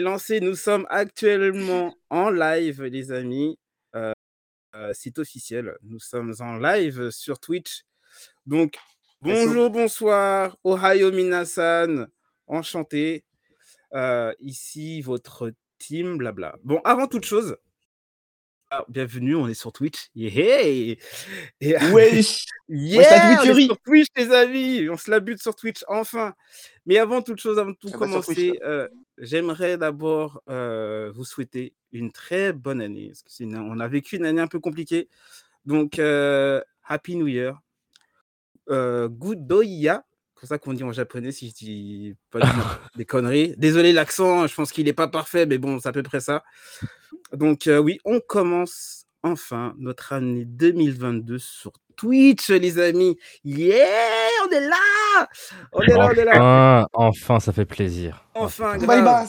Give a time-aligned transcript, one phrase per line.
[0.00, 3.58] Lancé, nous sommes actuellement en live, les amis.
[3.94, 4.12] Euh,
[4.74, 7.82] euh, c'est officiel, nous sommes en live sur Twitch.
[8.46, 8.76] Donc,
[9.20, 12.06] bonjour, bonsoir, Ohio Minasan,
[12.46, 13.24] enchanté.
[13.94, 16.56] Euh, ici, votre team, blabla.
[16.64, 17.56] Bon, avant toute chose,
[18.88, 20.08] bienvenue, on est sur Twitch.
[20.14, 20.62] Yeah!
[20.62, 20.98] Et...
[21.92, 22.46] Wesh!
[22.68, 23.42] yeah!
[23.42, 24.88] on est sur Twitch, les amis!
[24.90, 26.34] On se la bute sur Twitch, enfin!
[26.84, 28.88] Mais avant toute chose, avant de tout commencer, euh,
[29.18, 33.08] j'aimerais d'abord euh, vous souhaiter une très bonne année.
[33.08, 33.56] Parce que une...
[33.56, 35.08] on a vécu une année un peu compliquée.
[35.64, 37.60] Donc, euh, Happy New Year.
[38.68, 39.46] Euh, good
[40.46, 42.38] C'est ça qu'on dit en japonais si je dis pas
[42.94, 43.56] des conneries.
[43.56, 46.44] Désolé l'accent, je pense qu'il n'est pas parfait, mais bon, c'est à peu près ça.
[47.32, 53.18] Donc euh, oui, on commence enfin notre année 2022 sur Twitch, les amis.
[53.42, 53.88] Yeah,
[54.46, 55.28] on est là
[55.72, 56.88] On est là, on est là.
[56.92, 58.24] Enfin, ça fait plaisir.
[58.34, 59.28] Enfin, grave.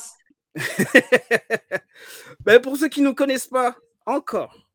[2.42, 4.70] ben, pour ceux qui ne nous connaissent pas encore,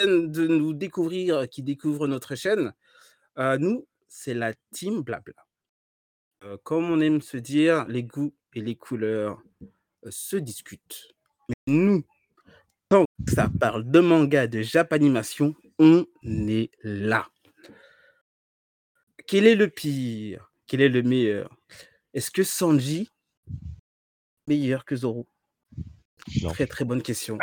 [0.00, 2.72] de nous découvrir, qui découvrent notre chaîne,
[3.38, 5.34] euh, nous, c'est la team blabla.
[6.44, 11.14] Euh, comme on aime se dire, les goûts et les couleurs euh, se discutent.
[11.48, 12.04] Mais nous,
[12.90, 17.28] quand ça parle de manga, de japanimation, on est là.
[19.26, 20.52] Quel est le pire?
[20.66, 21.54] Quel est le meilleur?
[22.14, 23.10] Est-ce que Sanji
[23.50, 25.26] est meilleur que Zoro?
[26.50, 27.38] Très très bonne question.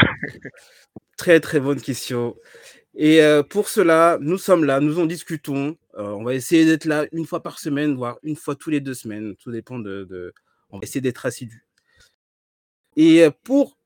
[1.17, 2.35] très très bonne question.
[2.95, 5.77] Et euh, pour cela, nous sommes là, nous en discutons.
[5.97, 8.81] Euh, on va essayer d'être là une fois par semaine, voire une fois tous les
[8.81, 9.35] deux semaines.
[9.38, 10.33] Tout dépend de.
[10.69, 11.65] On va essayer d'être assidu.
[12.97, 13.77] Et euh, pour.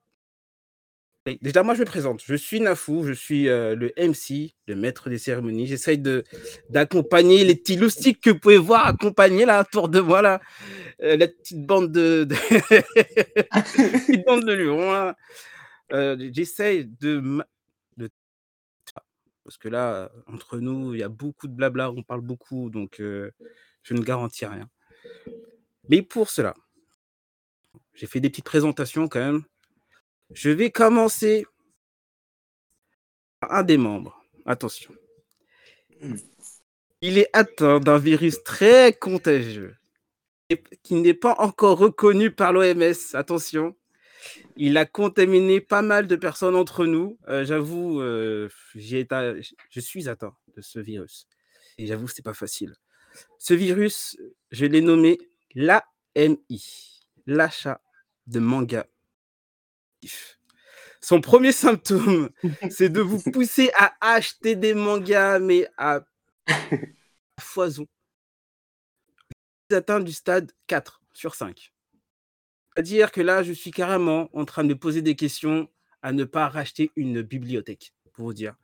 [1.41, 2.23] Déjà, moi, je me présente.
[2.25, 5.67] Je suis Nafou, je suis le MC, le maître des cérémonies.
[5.67, 6.02] J'essaye
[6.69, 10.41] d'accompagner les petits loustiques que vous pouvez voir accompagner là autour de moi, là.
[10.99, 12.23] la petite bande de.
[12.23, 12.35] de...
[14.07, 15.13] petite bande de lions.
[16.33, 17.43] J'essaye de
[19.50, 22.98] parce que là, entre nous, il y a beaucoup de blabla, on parle beaucoup, donc
[22.99, 23.32] je
[23.89, 24.70] ne garantis rien.
[25.87, 26.54] Mais pour cela,
[27.95, 29.43] j'ai fait des petites présentations quand même.
[30.33, 31.48] Je vais commencer
[33.39, 34.23] par un des membres.
[34.45, 34.93] Attention.
[35.99, 36.14] Mmh.
[37.02, 39.76] Il est atteint d'un virus très contagieux
[40.83, 42.93] qui n'est pas encore reconnu par l'OMS.
[43.14, 43.76] Attention.
[44.55, 47.17] Il a contaminé pas mal de personnes entre nous.
[47.27, 51.27] Euh, j'avoue, euh, je suis atteint de ce virus.
[51.77, 52.75] Et j'avoue, c'est pas facile.
[53.37, 54.17] Ce virus,
[54.52, 55.17] je l'ai nommé
[55.55, 57.81] l'AMI, l'achat
[58.27, 58.85] de manga.
[61.02, 62.29] Son premier symptôme,
[62.69, 66.02] c'est de vous pousser à acheter des mangas, mais à
[67.39, 67.87] foison.
[69.71, 71.71] Atteint du stade 4 sur 5
[72.81, 75.69] dire que là, je suis carrément en train de poser des questions
[76.01, 78.55] à ne pas racheter une bibliothèque, pour vous dire.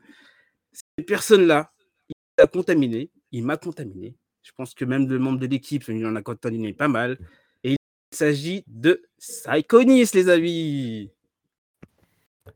[0.72, 1.72] Cette personne-là,
[2.10, 4.16] il m'a contaminé, il m'a contaminé.
[4.44, 7.18] Je pense que même le membre de l'équipe, il en a contaminé pas mal.
[7.64, 7.78] Et il
[8.16, 11.12] s'agit de Psychonis, les amis.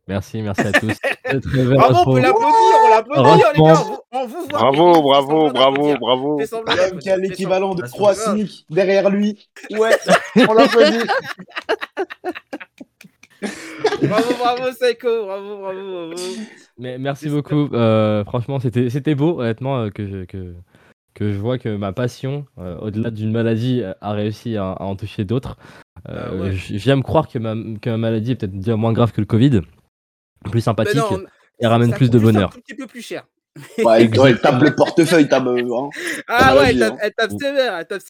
[0.08, 0.88] Merci, merci à tous.
[1.54, 3.84] bravo, on peut l'applaudir, on l'applaudit, les gars.
[4.12, 4.60] On vous voit.
[4.60, 6.42] Bravo, bravo, bravo, bravo.
[7.00, 9.50] Qui a l'équivalent de 3 SMIC derrière lui.
[9.72, 9.92] Ouais,
[10.48, 11.08] on l'applaudit.
[14.02, 15.26] bravo, bravo, Seiko.
[15.26, 16.16] Bravo, bravo, bravo.
[16.78, 17.70] Mais merci beaucoup.
[17.74, 20.56] Euh, franchement, c'était beau, honnêtement, euh, que je, que,
[21.14, 25.26] que je vois que ma passion, euh, au-delà d'une maladie, a réussi à, en toucher
[25.26, 25.58] d'autres.
[26.08, 29.28] Ah J'aime croire que ma, que ma maladie est peut-être bien moins grave que le
[29.28, 29.62] Covid
[30.46, 31.02] plus sympathique
[31.60, 32.52] et ramène plus de bonheur.
[32.56, 33.26] Un petit peu plus cher.
[33.84, 35.48] Ouais, elle tape le portefeuille, tape.
[35.48, 35.90] Hein.
[36.28, 38.02] Ah ouais, elle tape, elle tape sévère, elle tape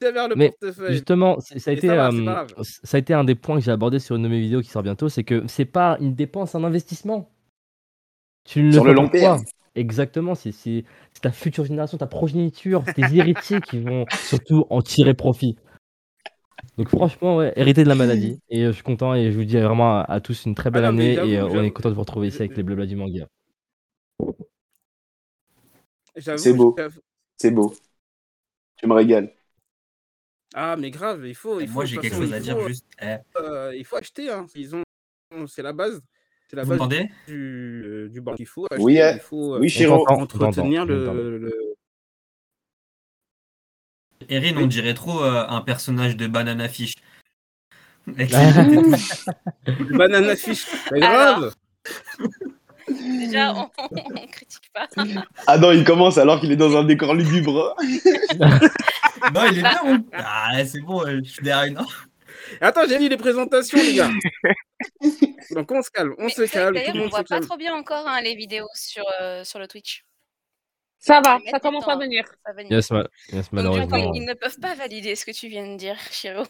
[0.00, 0.92] sévère le Mais portefeuille.
[0.92, 4.16] Justement, ça a, été, euh, ça a été un des points que j'ai abordé sur
[4.16, 7.30] une de mes vidéos qui sort bientôt, c'est que c'est pas une dépense, un investissement.
[8.44, 9.42] Tu sur le long terme.
[9.74, 10.84] Exactement, c'est
[11.22, 15.56] ta future génération, ta progéniture, tes héritiers qui vont surtout en tirer profit.
[16.78, 18.40] Donc franchement, ouais, hérité de la maladie.
[18.48, 20.84] Et euh, je suis content et je vous dis vraiment à, tous une très belle
[20.84, 22.96] ah année et euh, on est content de vous retrouver ici avec les blabla du
[22.96, 23.28] manga.
[26.16, 26.74] C'est beau.
[27.36, 27.74] C'est beau.
[28.76, 29.32] Tu me régales.
[30.54, 31.60] Ah mais grave, il faut.
[31.60, 32.86] Il Moi j'ai quelque chose à dire juste.
[33.00, 33.16] Eh.
[33.36, 34.30] Euh, il faut acheter.
[34.30, 34.46] Hein.
[34.54, 34.82] Ils ont.
[35.46, 36.02] C'est la base.
[36.48, 36.80] C'est la base
[37.26, 38.34] du, du banc.
[38.38, 38.82] Il faut acheter.
[38.82, 40.04] Oui, il faut oui, Chiro.
[40.08, 41.71] entretenir le, le
[44.28, 46.94] Erin, on dirait trop euh, un personnage de Banana Fish.
[48.06, 48.96] banana
[50.36, 51.54] Fish, c'est grave.
[52.88, 54.88] Déjà, on, on, critique pas.
[55.46, 57.76] Ah non, il commence alors qu'il est dans un décor lugubre.
[59.34, 60.04] non, il est bien.
[60.12, 61.78] Ah, c'est bon, je suis derrière une.
[62.60, 64.10] Attends, j'ai mis les présentations, les gars.
[65.52, 66.74] Donc on se calme, on se calme.
[66.74, 70.04] D'ailleurs, on voit pas trop bien encore hein, les vidéos sur, euh, sur le Twitch.
[71.04, 72.24] Ça va, ça commence à venir.
[72.70, 72.92] Yes,
[73.50, 74.12] malheureusement.
[74.14, 76.44] ils ne peuvent pas valider ce que tu viens de dire, Chiro.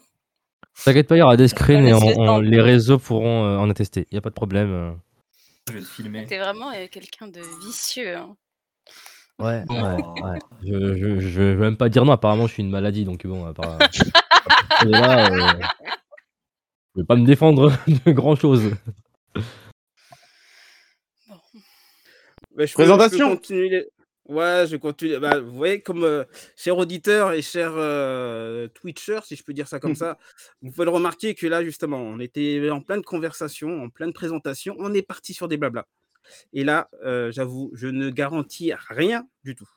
[0.84, 4.06] T'inquiète pas, il y aura des screens et les réseaux pourront euh, en attester.
[4.10, 4.70] Il n'y a pas de problème.
[4.70, 4.93] Euh.
[5.69, 6.26] Je vais te filmer.
[6.26, 8.14] T'es vraiment quelqu'un de vicieux.
[8.14, 8.37] Hein.
[9.38, 10.38] Ouais, ouais, ouais.
[10.62, 13.46] Je, je, je, vais même pas dire non, apparemment je suis une maladie, donc bon,
[13.46, 13.78] à part...
[14.84, 15.62] là, euh...
[16.94, 17.72] je vais pas me défendre
[18.06, 18.70] de grand chose.
[22.55, 23.31] Bah, je Présentation.
[23.31, 23.88] Peux, continuer les...
[24.32, 25.19] Ouais, je continue.
[25.19, 26.25] Bah, vous voyez, comme euh,
[26.56, 30.17] cher auditeur et cher euh, Twitcher, si je peux dire ça comme ça,
[30.62, 34.75] vous pouvez le remarquer que là, justement, on était en pleine conversation, en pleine présentation,
[34.79, 35.87] on est parti sur des blabla.
[36.55, 39.69] Et là, euh, j'avoue, je ne garantis rien du tout.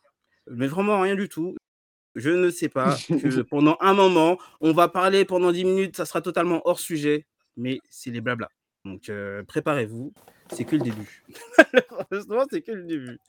[0.49, 1.57] Mais vraiment rien du tout.
[2.15, 6.05] Je ne sais pas que pendant un moment, on va parler pendant 10 minutes, ça
[6.05, 7.25] sera totalement hors sujet,
[7.57, 8.47] mais c'est les blabla.
[8.85, 10.13] Donc euh, préparez-vous,
[10.49, 11.23] c'est que le début.
[11.73, 13.19] Malheureusement, c'est que le début.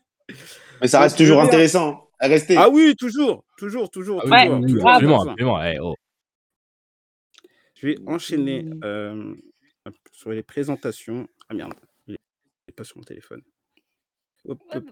[0.81, 2.57] Mais ça reste toujours intéressant hein, à rester.
[2.57, 4.23] Ah oui, toujours, toujours, toujours.
[4.31, 5.95] Ah toujours, absolument, eh, oh.
[7.75, 9.35] Je vais enchaîner euh,
[10.13, 11.29] sur les présentations.
[11.49, 11.75] Ah merde
[12.77, 13.43] pas sur mon téléphone.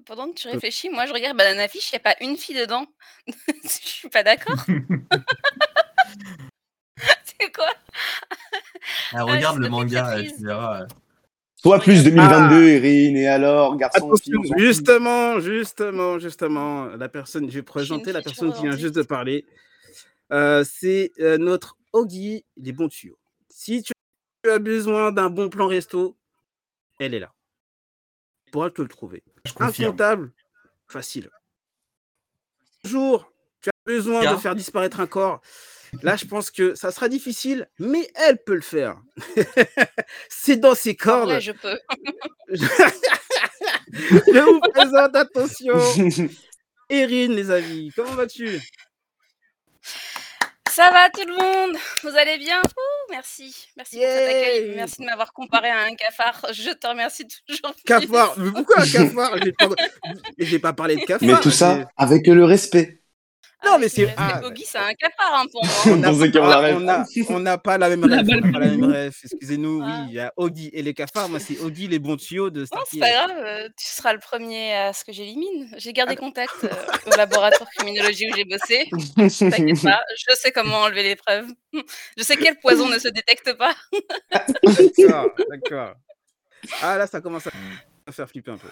[0.06, 2.56] pendant que tu réfléchis, moi je regarde Banana Fish, il n'y a pas une fille
[2.56, 2.86] dedans.
[3.26, 4.56] je suis pas d'accord.
[7.25, 7.70] c'est quoi?
[9.12, 10.86] Ah, Regarde le manga, tu verras.
[11.64, 14.12] Toi plus 2022, Erin, et alors, garçon.
[14.56, 19.44] justement, justement, justement, la personne, je vais présenter la personne qui vient juste de parler.
[20.32, 23.19] Euh, c'est euh, notre Ogi, les bons tuyaux.
[23.49, 23.93] Si tu
[24.49, 26.16] as besoin d'un bon plan resto,
[27.00, 27.34] elle est là
[28.55, 29.25] pourras te le trouver.
[29.58, 30.31] Incontable,
[30.87, 31.28] facile.
[32.84, 35.40] Bonjour, tu as besoin de faire disparaître un corps.
[36.02, 38.96] Là, je pense que ça sera difficile, mais elle peut le faire.
[40.29, 41.38] C'est dans ses cordes.
[41.41, 41.79] Je peux.
[42.52, 45.79] je vous présente, attention,
[46.91, 47.93] Erin, les amis.
[47.94, 48.61] Comment vas-tu?
[50.70, 51.76] Ça va tout le monde?
[52.02, 52.61] Vous allez bien?
[53.11, 53.69] Merci.
[53.76, 54.73] Merci pour cet accueil.
[54.75, 56.46] Merci de m'avoir comparé à un cafard.
[56.52, 57.75] Je te remercie toujours.
[57.87, 58.35] Cafard?
[58.38, 59.37] Mais pourquoi un cafard?
[60.37, 60.70] J'ai pas...
[60.70, 61.29] pas parlé de cafard.
[61.29, 63.03] Mais tout ça avec le respect.
[63.64, 64.12] Non, mais c'est.
[64.16, 66.94] Ah, c'est un cafard hein, pour moi.
[67.28, 68.05] On n'a pas la même
[68.84, 69.14] rêve.
[69.25, 71.28] Excusez-nous, oui, il y a Ogi et les cafards.
[71.28, 74.19] Moi, c'est Ogi, les bons tuyaux de Star C'est pas grave, euh, tu seras le
[74.19, 75.69] premier à ce que j'élimine.
[75.76, 76.20] J'ai gardé ah.
[76.20, 76.69] contact euh,
[77.06, 78.88] au laboratoire criminologie où j'ai bossé.
[79.50, 81.46] T'inquiète pas, je sais comment enlever les preuves.
[82.17, 83.75] Je sais quel poison ne se détecte pas.
[84.31, 85.94] d'accord, d'accord.
[86.82, 88.69] Ah là, ça commence à faire flipper un peu.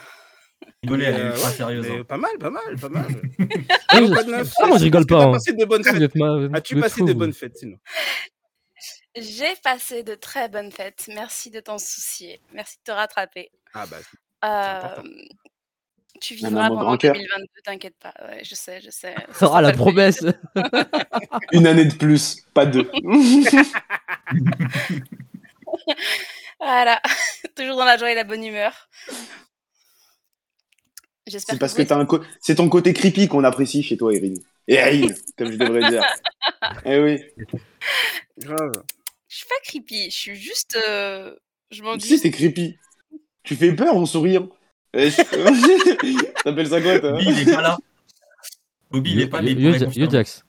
[0.83, 1.87] Rigoler, elle est euh, sérieuse.
[1.91, 2.05] Hein.
[2.05, 3.07] Pas mal, pas mal, pas mal.
[3.89, 5.35] ah, moi, je rigole pas.
[5.37, 7.79] As-tu passé des bonnes fêtes sinon?
[9.15, 11.09] J'ai passé de très bonnes fêtes.
[11.15, 12.41] Merci de t'en soucier.
[12.53, 13.51] Merci de te rattraper.
[13.75, 13.99] Ah bah.
[14.45, 15.03] Euh,
[16.21, 18.15] tu vivras pendant 2022, t'inquiète pas.
[18.23, 19.15] Ouais, je sais, je sais.
[19.41, 20.25] Ah, la promesse
[21.53, 22.91] Une année de plus, pas deux.
[26.61, 27.01] voilà,
[27.55, 28.89] toujours dans la joie et la bonne humeur.
[31.27, 31.83] C'est parce que,
[32.41, 34.35] c'est ton côté creepy qu'on apprécie chez toi, Erin.
[34.67, 35.07] Erin,
[35.39, 36.05] comme je devrais dire.
[36.85, 37.21] eh oui.
[38.39, 38.73] Grave.
[39.29, 40.77] Je suis pas creepy, je suis juste.
[40.89, 41.35] Euh...
[41.71, 42.77] Je m'en Si, c'est creepy.
[43.45, 44.49] Tu fais peur en souriant.
[44.95, 45.11] Eh,
[46.45, 47.79] T'appelles ça quoi, toi Bobby, il est pas là.
[48.91, 49.51] Bobby, il est pas là.
[49.51, 50.45] Yo, Jax.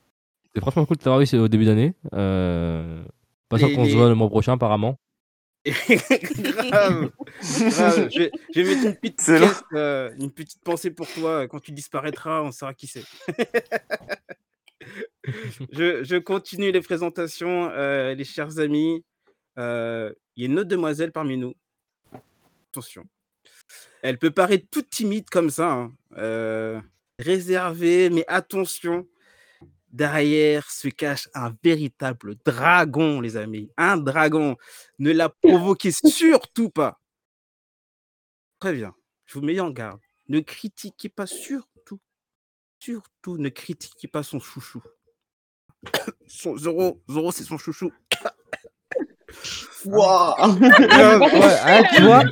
[0.54, 1.94] C'est franchement cool de t'avoir eu au début d'année.
[2.14, 3.04] Euh...
[3.48, 4.98] Pas sûr qu'on se voit le mois prochain, apparemment.
[5.66, 9.30] grave, Je, vais, mettre une petite,
[9.74, 11.48] euh, une petite pensée pour toi.
[11.48, 13.06] Quand tu disparaîtras, on saura qui c'est.
[15.72, 19.06] je, continue les présentations, euh, les chers amis.
[19.58, 21.54] Euh, il y a une autre demoiselle parmi nous.
[22.72, 23.06] Attention.
[24.02, 26.84] Elle peut paraître toute timide comme ça, hein.
[27.20, 29.08] réservée, mais attention,
[29.94, 33.70] Derrière se cache un véritable dragon, les amis.
[33.78, 34.58] Un dragon.
[34.98, 37.00] Ne la provoquez surtout pas.
[38.60, 38.96] Très bien.
[39.26, 40.02] Je vous mets en garde.
[40.30, 42.00] Ne critiquez pas surtout,
[42.80, 44.82] surtout ne critiquez pas son chouchou.
[46.28, 47.92] son Zoro, Zoro c'est son chouchou.
[49.86, 52.24] Waouh ouais, tu vois,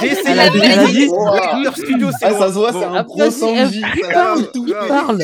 [0.00, 1.08] J'ai essayé elle a dit, elle a dit
[1.62, 3.82] leur studio, c'est ah, ça se voit, c'est un pro Sanji.
[4.54, 5.18] Il parle.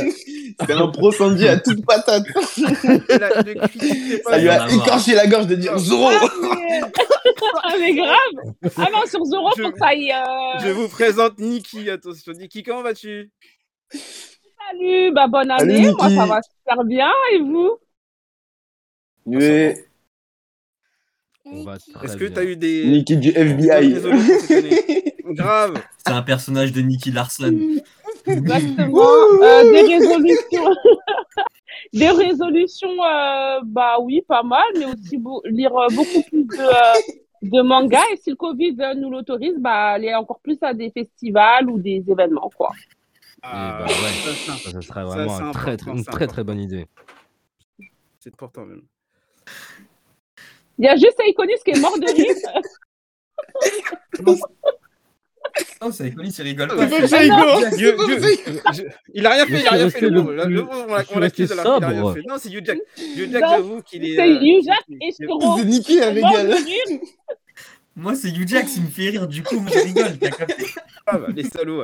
[0.60, 2.24] C'est un pro Sanji à toute patate.
[2.56, 6.10] Ça lui a écorché la gorge de dire Zoro.
[7.64, 8.54] Ah mais grave.
[8.76, 10.12] Ah non, sur Zoro, faut que ça aille.
[10.12, 10.60] Euh...
[10.60, 11.90] Je vous présente Niki.
[11.90, 13.30] Attention, Niki, comment vas-tu?
[13.90, 15.90] Salut, bah bonne année.
[15.90, 17.10] Moi, ça va super bien.
[17.32, 17.78] Et vous?
[19.26, 19.74] Oui.
[21.44, 22.86] Est-ce que tu as eu des.
[22.86, 23.94] Nikki du FBI.
[25.34, 25.82] Grave.
[25.98, 27.58] C'est un personnage de Nicky Larson.
[28.26, 29.00] Exactement.
[29.42, 30.74] Euh, des résolutions.
[31.92, 37.62] des résolutions, euh, bah oui, pas mal, mais aussi lire euh, beaucoup plus de, de
[37.62, 38.02] mangas.
[38.12, 42.04] Et si le Covid nous l'autorise, bah aller encore plus à des festivals ou des
[42.06, 42.70] événements, quoi.
[43.42, 46.86] Ah, bah ouais, ça, ça, serait vraiment un très, très, une très très bonne idée.
[48.20, 48.82] C'est important même.
[50.82, 52.34] Il y a juste Iconis qui est mort de rire.
[55.80, 56.86] Non, c'est Iconis, il rigole pas.
[59.14, 60.06] Il a rien fait, il a rien fait.
[61.14, 62.22] On l'accuse alors qu'il a rien fait.
[62.26, 62.78] Non, c'est Hugh Jack.
[62.98, 64.16] Hugh Jack, j'avoue qu'il est.
[64.16, 65.56] C'est Hugh Jack et Shiro.
[65.56, 66.56] C'est Nicky, elle rigole.
[67.94, 70.66] Moi, c'est Hugh Jack qui me fait rire, du coup, moi, je rigole, t'as capté
[71.06, 71.82] Ah bah, les salauds.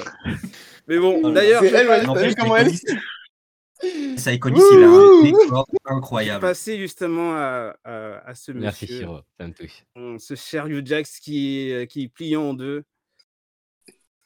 [0.88, 1.62] Mais bon, d'ailleurs.
[1.62, 2.72] C'est elle, t'as vu comment elle
[4.16, 6.40] ça Iconis, il a un décor incroyable.
[6.40, 8.60] Passer justement à, à, à ce monsieur.
[8.62, 9.84] Merci Chiro, ça me touche.
[10.18, 12.84] Ce cher Hugh Jax qui est, qui est plié en deux.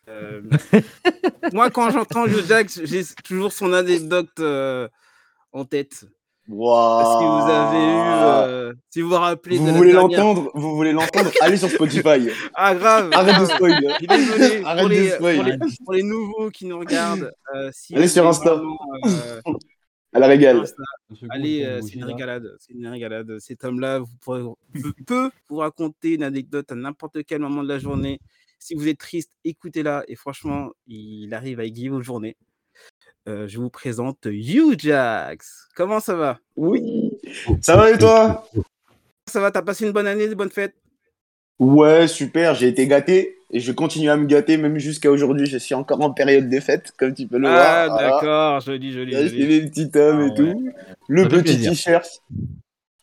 [0.08, 0.42] Euh...
[1.52, 4.88] Moi, quand j'entends Hugh Jax, j'ai toujours son anecdote euh,
[5.52, 6.06] en tête.
[6.54, 7.18] Wow.
[7.18, 10.50] Que vous avez eu, euh, si vous vous rappelez, vous de la voulez dernière- l'entendre,
[10.54, 12.28] vous voulez l'entendre, allez sur Spotify.
[12.54, 13.08] Ah grave.
[13.14, 13.80] Arrête de spoil.
[14.00, 15.36] Désolé Arrête pour, de les, spoil.
[15.36, 17.32] pour, les, pour les nouveaux qui nous regardent.
[17.54, 18.54] euh, si Allez sur Insta.
[18.54, 19.40] vraiment, euh,
[20.12, 20.58] Elle régale.
[20.58, 20.82] Insta,
[21.30, 22.54] Allez, euh, c'est une régalade.
[22.60, 23.38] C'est une régalade.
[23.38, 24.42] Cet homme-là vous pourrez-
[24.74, 28.20] peut- peut vous raconter une anecdote à n'importe quel moment de la journée.
[28.58, 30.04] Si vous êtes triste, écoutez-la.
[30.06, 32.36] Et franchement, il arrive à égayer vos journées.
[33.28, 35.68] Euh, je vous présente Hugh Jax.
[35.76, 36.38] Comment ça va?
[36.56, 37.12] Oui.
[37.60, 38.48] Ça va et toi?
[39.28, 40.74] Ça va T'as passé une bonne année, de bonnes fêtes?
[41.60, 45.46] Ouais, super, j'ai été gâté et je continue à me gâter même jusqu'à aujourd'hui.
[45.46, 47.98] Je suis encore en période des fêtes, comme tu peux le Ah, voir.
[47.98, 48.10] Voilà.
[48.10, 48.60] d'accord.
[48.60, 49.12] Joli, joli.
[49.12, 50.52] J'ai acheté les petits hommes Ah et ouais.
[50.52, 50.68] tout.
[51.08, 52.22] Le Ça petit t-shirt.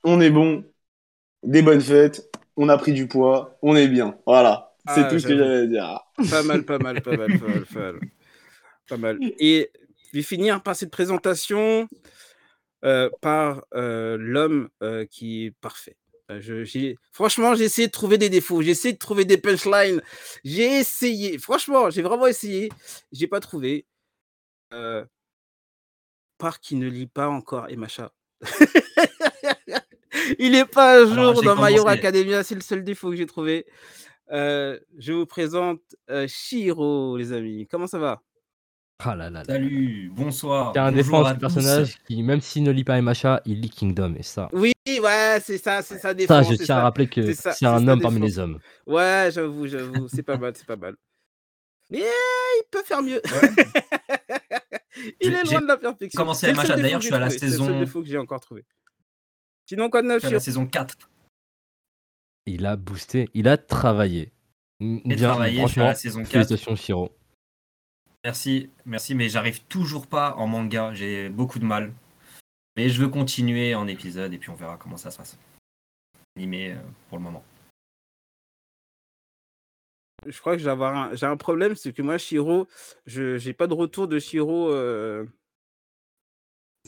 [0.04, 0.66] On est bon.
[1.44, 2.30] Des bonnes fêtes.
[2.58, 3.58] On a pris du poids.
[3.62, 4.18] On est bien.
[4.26, 4.74] Voilà.
[4.94, 6.00] C'est Ah, tout ce que j'avais à dire.
[6.30, 8.00] Pas mal, pas mal, pas mal, pas mal, pas mal.
[8.90, 9.20] Pas mal.
[9.40, 9.72] Et
[10.12, 11.88] je vais finir par cette présentation
[12.86, 15.98] euh, par euh, l'homme euh, qui est parfait.
[16.30, 20.00] Je- franchement, j'ai essayé de trouver des défauts, j'ai essayé de trouver des punchlines,
[20.44, 22.70] j'ai essayé, franchement, j'ai vraiment essayé,
[23.12, 23.86] j'ai pas trouvé.
[26.38, 28.14] Par qui ne lit pas encore Emacha.
[30.40, 31.88] Il n'est pas à Alors, jour dans commencé.
[31.90, 33.66] Academia, c'est le seul défaut que j'ai trouvé.
[34.30, 35.82] Je vous présente
[36.28, 37.68] Shiro, les amis.
[37.70, 38.22] Comment ça va?
[39.02, 39.46] Ah là là là.
[39.46, 40.74] Salut, bonsoir.
[40.74, 43.70] C'est un bonjour défense du personnage qui, même s'il ne lit pas MHA, il lit
[43.70, 44.16] Kingdom.
[44.18, 46.50] Et ça, Oui, ouais, c'est ça, c'est ça ça défense.
[46.52, 46.84] je c'est tiens à ça.
[46.84, 48.60] rappeler que c'est ça, un homme parmi les hommes.
[48.86, 50.96] Ouais, j'avoue, j'avoue, c'est pas mal, c'est pas mal.
[51.90, 53.22] Mais il peut faire mieux.
[55.22, 56.18] il est loin de la perfection.
[56.22, 58.18] commencé MHA, d'ailleurs, je suis à la trouvé, C'est le seul saison- défaut que j'ai
[58.18, 58.66] encore trouvé.
[59.66, 60.98] Sinon, quoi de neuf Je suis à la saison 4.
[62.48, 64.34] Il a boosté, il a travaillé.
[64.82, 66.32] Et Bien, travaillé, je suis à franchement, la saison 4.
[66.32, 67.16] félicitations Shiro.
[68.24, 70.94] Merci, merci, mais j'arrive toujours pas en manga.
[70.94, 71.94] J'ai beaucoup de mal.
[72.76, 75.38] Mais je veux continuer en épisode et puis on verra comment ça se passe.
[76.36, 76.76] Animé euh,
[77.08, 77.44] pour le moment.
[80.26, 82.68] Je crois que j'ai un, problème, c'est que moi, Shiro,
[83.06, 84.70] je j'ai pas de retour de Shiro.
[84.70, 85.26] Euh...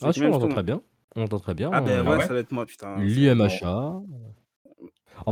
[0.02, 0.56] Ah, si, on même entend tour.
[0.56, 0.82] très bien.
[1.16, 1.70] On entend très bien.
[1.74, 2.28] Ah ben euh, ouais, ouais.
[2.28, 2.98] ça va être moi, putain.
[3.00, 3.70] Il lit MHA.
[3.70, 4.04] En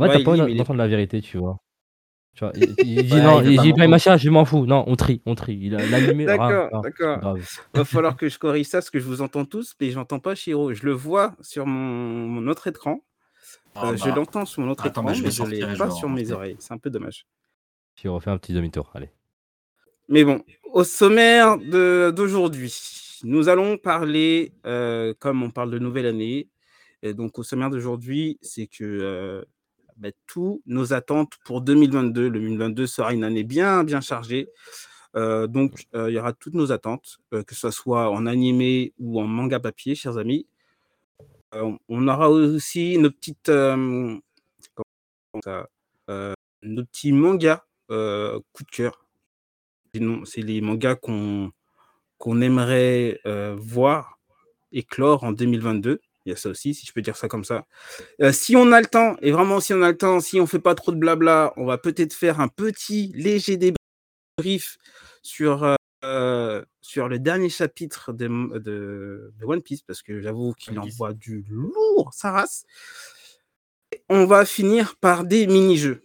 [0.00, 1.58] Ouais, t'as pas envie d'entendre la vérité, tu vois.
[2.34, 3.86] Tu vois, il, il dit Ouais, non, il dit pas.
[3.88, 4.64] MHA, je m'en fous.
[4.66, 5.58] Non, on trie, on trie.
[5.60, 6.24] Il a l'animé.
[6.24, 7.18] D'accord, d'accord.
[7.18, 7.48] Grave.
[7.74, 10.34] Va falloir que je corrige ça parce que je vous entends tous, mais j'entends pas
[10.34, 10.72] Shiro.
[10.72, 13.00] Je le vois sur mon, mon autre écran.
[13.74, 15.76] Ah Euh, Je bah, l'entends sur mon autre Attends, écran, mais je mais je l'ai
[15.76, 16.56] pas sur mes oreilles.
[16.60, 17.26] C'est un peu dommage.
[17.96, 18.90] Shiro, fais un petit demi-tour.
[18.94, 19.10] Allez.
[20.08, 22.74] Mais bon, au sommaire de- d'aujourd'hui,
[23.24, 26.48] nous allons parler, euh, comme on parle de nouvelle année,
[27.02, 29.42] et donc au sommaire d'aujourd'hui, c'est que euh,
[30.00, 34.48] bah, tous nos attentes pour 2022, le 2022 sera une année bien, bien chargée.
[35.14, 38.94] Euh, donc, euh, il y aura toutes nos attentes, euh, que ce soit en animé
[38.98, 40.46] ou en manga papier, chers amis.
[41.52, 43.50] On aura aussi nos petites,
[45.44, 45.68] ça,
[46.62, 49.04] nos petits mangas coup de cœur.
[50.24, 51.50] C'est les mangas qu'on
[52.18, 53.20] qu'on aimerait
[53.56, 54.20] voir
[54.72, 56.00] éclore en 2022.
[56.30, 57.66] Il y a ça aussi, si je peux dire ça comme ça.
[58.22, 60.46] Euh, si on a le temps, et vraiment si on a le temps, si on
[60.46, 64.78] fait pas trop de blabla, on va peut-être faire un petit léger débrief
[65.22, 68.28] sur, euh, sur le dernier chapitre de,
[68.60, 72.64] de, de One Piece, parce que j'avoue qu'il envoie du lourd, sa race.
[74.08, 76.00] On va finir par des mini-jeux.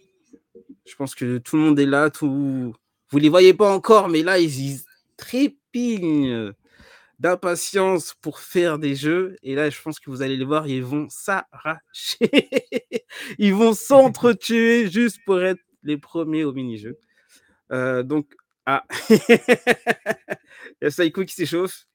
[0.86, 2.74] Je pense que tout le monde est là, tout...
[3.10, 4.80] vous les voyez pas encore, mais là, ils, ils
[5.16, 6.52] trépignent
[7.18, 9.36] d'impatience pour faire des jeux.
[9.42, 12.18] Et là, je pense que vous allez les voir, ils vont s'arracher.
[13.38, 16.98] ils vont s'entretuer juste pour être les premiers au mini-jeu.
[17.72, 18.34] Euh, donc,
[18.66, 19.18] ah, il
[20.82, 21.86] y a Saïko qui s'échauffe.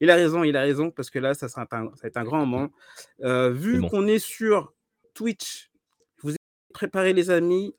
[0.00, 2.16] Il a raison, il a raison, parce que là, ça, sera un, ça va être
[2.16, 2.70] un grand moment.
[3.22, 4.72] Euh, vu qu'on est sur
[5.14, 5.70] Twitch,
[6.18, 6.38] je vous ai
[6.72, 7.74] préparé, les amis,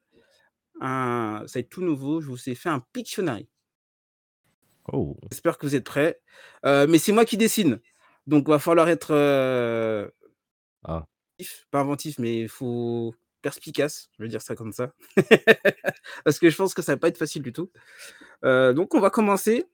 [0.82, 2.22] un, ça va être tout nouveau.
[2.22, 3.48] Je vous ai fait un Pictionary.
[4.92, 5.18] Oh.
[5.30, 6.20] J'espère que vous êtes prêts.
[6.66, 7.80] Euh, mais c'est moi qui dessine.
[8.28, 9.12] Donc, il va falloir être.
[9.12, 10.10] Euh,
[10.84, 11.06] ah.
[11.72, 14.94] Pas inventif, mais il faut perspicace, je vais dire ça comme ça.
[16.24, 17.72] Parce que je pense que ça va pas être facile du tout.
[18.46, 19.66] Euh, donc, on va commencer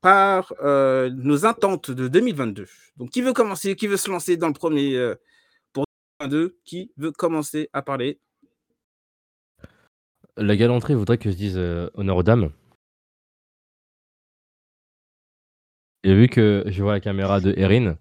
[0.00, 2.66] par nos attentes de 2022.
[2.96, 5.14] Donc, qui veut commencer Qui veut se lancer dans le premier
[5.72, 5.84] pour
[6.20, 8.20] 2022 Qui veut commencer à parler?
[10.36, 11.58] La galanterie voudrait que je dise
[11.94, 12.50] honneur aux dames.
[16.04, 17.96] Et vu que je vois la caméra de Erin.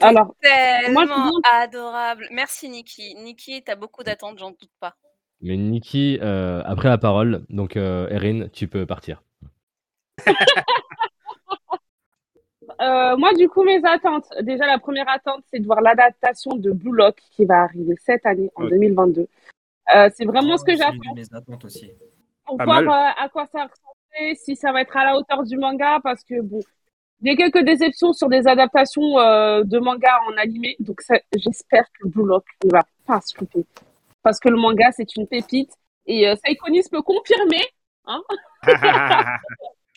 [0.00, 2.26] Alors, tellement adorable.
[2.30, 3.14] Merci Niki.
[3.16, 4.94] Niki, tu as beaucoup d'attentes, j'en doute pas.
[5.40, 9.22] Mais Niki, euh, après la parole, donc euh, Erin, tu peux partir.
[12.82, 14.26] Euh, moi, du coup, mes attentes.
[14.42, 18.26] Déjà, la première attente, c'est de voir l'adaptation de Blue Lock qui va arriver cette
[18.26, 19.26] année, en 2022.
[20.12, 21.14] c'est vraiment ce que j'attends.
[21.14, 21.90] mes attentes aussi.
[22.44, 26.00] Pour voir à quoi ça ressemble, si ça va être à la hauteur du manga,
[26.02, 26.60] parce que bon,
[27.22, 31.00] il y a quelques déceptions sur des adaptations euh, de manga en animé, donc
[31.34, 33.64] j'espère que Blue Lock ne va pas se louper.
[34.26, 35.70] Parce que le manga, c'est une pépite.
[36.06, 36.34] Et euh,
[36.90, 37.62] peut confirmer.
[38.06, 38.20] Hein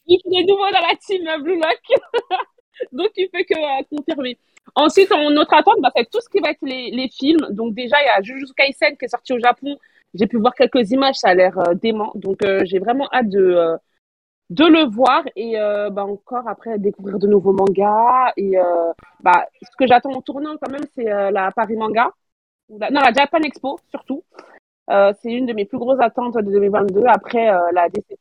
[0.06, 1.82] il est nouveau dans la team euh, Blue Lock.
[2.92, 4.38] donc il fait que euh, confirmer.
[4.76, 7.48] Ensuite, en notre attente, bah, c'est tout ce qui va être les, les films.
[7.50, 9.80] Donc déjà, il y a Jujutsu Kaisen qui est sorti au Japon.
[10.14, 12.12] J'ai pu voir quelques images, ça a l'air dément.
[12.14, 13.78] Donc j'ai vraiment hâte de
[14.50, 19.46] de le voir et euh, bah, encore après découvrir de nouveaux mangas et euh, bah,
[19.62, 22.12] ce que j'attends en tournant quand même c'est euh, la Paris Manga.
[22.70, 24.24] Non la Japan Expo surtout.
[24.88, 28.18] C'est une de mes plus grosses attentes de 2022 après la déception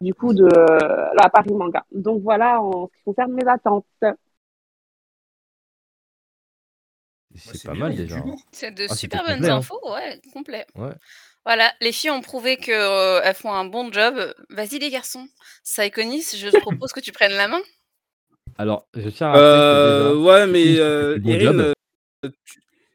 [0.00, 1.84] du coup de la Paris Manga.
[1.92, 3.86] Donc voilà en ce qui concerne mes attentes.
[7.34, 8.34] C'est pas mal déjà hein.
[8.52, 9.56] c'est de ah, super bonnes hein.
[9.56, 10.66] infos ouais complet.
[10.76, 10.92] Ouais
[11.44, 14.34] voilà, les filles ont prouvé qu'elles font un bon job.
[14.50, 15.26] Vas-y les garçons,
[15.64, 17.60] Saïkonis, je te propose que tu prennes la main.
[18.58, 21.18] Alors, je tiens à Euh, ouais, mais euh,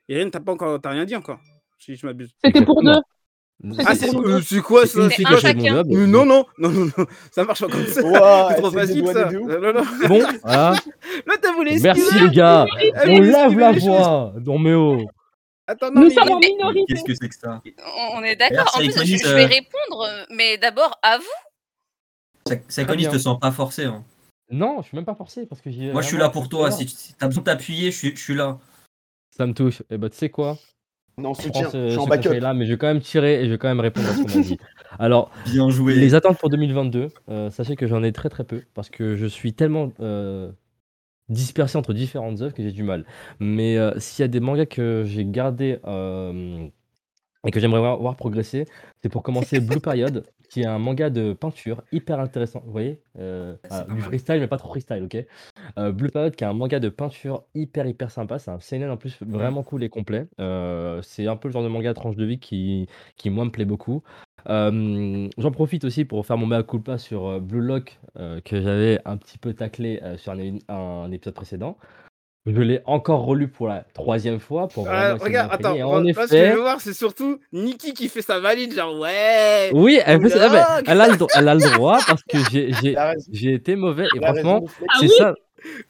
[0.08, 1.40] Erin, t'as pas encore, t'as rien dit encore,
[1.80, 2.34] si je m'abuse.
[2.44, 2.94] C'était pour deux.
[3.80, 4.08] Ah, c'est
[4.44, 5.84] c'est quoi ça C'est un chacun.
[5.84, 8.04] Non, non, non, non, non, ça marche pas comme ça.
[8.04, 9.32] Ouah, c'est trop facile ça.
[9.32, 9.84] Non, non, non.
[10.08, 10.76] Bon, voilà.
[11.26, 12.68] Là, t'as voulu Merci les gars.
[12.96, 14.34] Ah, On esquiver la voix.
[14.46, 15.08] Non mais oh.
[15.68, 17.62] Attends, non, nous mais- sommes en minorité Qu'est-ce que c'est que ça
[18.14, 18.72] On est d'accord.
[18.76, 22.56] En plus, je, vais euh, répondre, mais d'abord à vous.
[22.70, 23.12] Saïkonis bien.
[23.12, 23.86] te sens pas forcé.
[23.86, 24.04] hein.
[24.50, 25.70] Non, je suis même pas forcé parce que.
[25.92, 26.72] Moi, je suis là pour toi.
[26.72, 28.58] Si, t'as besoin de t'appuyer, je suis, je suis là.
[29.36, 29.84] Ça me touche.
[29.90, 30.58] Et bah tu sais quoi?
[31.18, 32.24] On est en Je soutien, prends ce, je suis en backup.
[32.30, 34.22] conseil-là, mais je vais quand même tirer et je vais quand même répondre à ce
[34.22, 34.58] qu'on m'a dit.
[35.00, 35.96] Alors, Bien joué.
[35.96, 39.26] les attentes pour 2022, euh, sachez que j'en ai très très peu parce que je
[39.26, 40.52] suis tellement euh,
[41.30, 43.06] dispersé entre différentes œuvres que j'ai du mal.
[43.40, 46.68] Mais euh, s'il y a des mangas que j'ai gardés euh,
[47.46, 48.66] et que j'aimerais voir, voir progresser,
[49.02, 52.62] c'est pour commencer Blue Period, qui est un manga de peinture hyper intéressant.
[52.66, 55.18] Vous voyez Euh, ah, pas Du freestyle, mais pas trop freestyle, ok?
[55.78, 58.40] Euh, Blue Period, qui est un manga de peinture hyper hyper sympa.
[58.40, 60.28] C'est un CNN en plus vraiment cool et complet.
[61.04, 62.88] C'est un peu le genre de manga tranche de vie qui,
[63.18, 64.04] qui moi me plaît beaucoup.
[64.50, 68.62] Euh, J'en profite aussi pour faire mon mea culpa sur euh, Blue Lock euh, que
[68.62, 71.78] j'avais un petit peu taclé euh, sur un, épisode précédent.
[72.46, 75.78] Je l'ai encore relu pour la troisième fois pour regarde, attends.
[75.82, 78.74] En là, ce que je effet, veux voir, c'est surtout Niki qui fait sa valide,
[78.74, 79.70] genre ouais.
[79.74, 80.84] oui, elle, fait mais Lock.
[80.88, 84.64] elle a le, dro- elle a le droit parce que j'ai- été mauvais et franchement.
[84.88, 85.36] Ah c'est oui ça.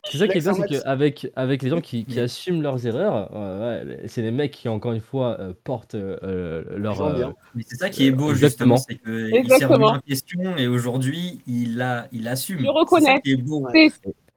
[0.06, 3.30] C'est ça qui est bien, c'est qu'avec avec les gens qui, qui assument leurs erreurs,
[3.36, 7.02] euh, ouais, c'est les mecs qui, encore une fois, euh, portent euh, leur.
[7.02, 7.26] Euh,
[7.68, 8.78] c'est ça qui est beau, Exactement.
[8.78, 9.34] justement.
[9.36, 12.60] C'est qu'il s'est remis en question et aujourd'hui, il, a, il assume.
[12.60, 13.20] Je reconnais.
[13.22, 13.68] qui est beau.
[13.74, 13.92] C'est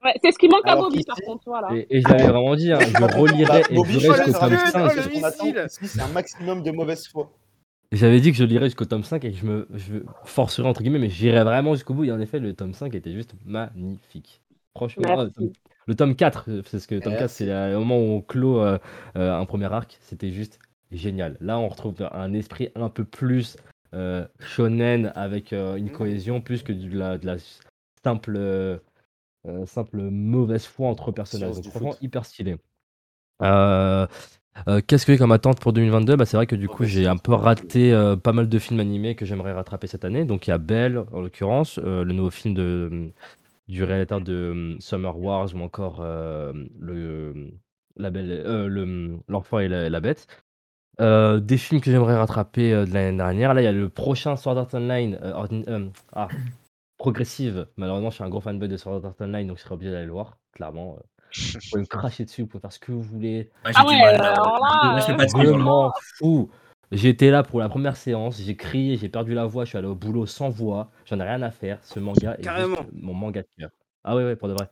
[0.04, 1.42] ouais, ce qui manque à Bobby, par contre.
[1.46, 1.68] Voilà.
[1.76, 4.56] et, et je l'avais vraiment dit, hein, je relirai et Bobby, je jusqu'au tome le-
[4.58, 4.96] 5.
[4.96, 5.66] le Ce qu'on attend missile.
[5.66, 7.30] ici, c'est un maximum de mauvaise foi.
[7.92, 10.80] J'avais dit que je lirais jusqu'au tome 5 et que je me je forcerais entre
[10.82, 12.04] guillemets, mais j'irai vraiment jusqu'au bout.
[12.04, 14.40] Et en effet, le tome 5 était juste magnifique.
[14.76, 15.52] Franchement, ah, le, tome,
[15.86, 17.36] le tome 4, euh, parce que le tome 4, Merci.
[17.36, 18.78] c'est le moment où on clôt euh,
[19.16, 20.58] euh, un premier arc, c'était juste
[20.92, 21.36] génial.
[21.40, 23.56] Là, on retrouve un esprit un peu plus
[23.94, 27.36] euh, shonen avec euh, une cohésion plus que de la, de la
[28.04, 28.78] simple, euh,
[29.46, 31.56] euh, simple mauvaise foi entre personnages.
[31.56, 32.02] Donc, franchement, foot.
[32.02, 32.56] hyper stylé.
[33.42, 34.06] Euh,
[34.68, 36.92] euh, Qu'est-ce que j'ai comme attente pour 2022 bah, C'est vrai que du coup, Mauvaise
[36.92, 40.24] j'ai un peu raté euh, pas mal de films animés que j'aimerais rattraper cette année.
[40.24, 43.12] Donc, il y a Belle, en l'occurrence, euh, le nouveau film de,
[43.70, 47.52] du réalisateur de hum, Summer Wars ou encore le,
[47.96, 50.26] la belle, le, l'enfant et la, bête.
[50.98, 53.54] des films que j'aimerais rattraper de l'année dernière.
[53.54, 55.18] Là, il y a le prochain Sword Art Online.
[56.12, 56.28] ah,
[56.98, 57.66] progressive.
[57.76, 60.06] Malheureusement, je suis un gros fanboy de Sword Art Online, donc je serais obligé d'aller
[60.06, 60.98] le voir, clairement.
[61.34, 63.50] Vous pouvez me cracher dessus, vous pouvez faire ce que vous voulez.
[63.64, 66.50] ah ouais, alors là, je m'en fous.
[66.92, 69.86] J'étais là pour la première séance, j'ai crié, j'ai perdu la voix, je suis allé
[69.86, 71.78] au boulot sans voix, j'en ai rien à faire.
[71.84, 73.70] Ce manga est juste mon manga de cœur.
[74.02, 74.68] Ah ouais, ouais, pour de vrai.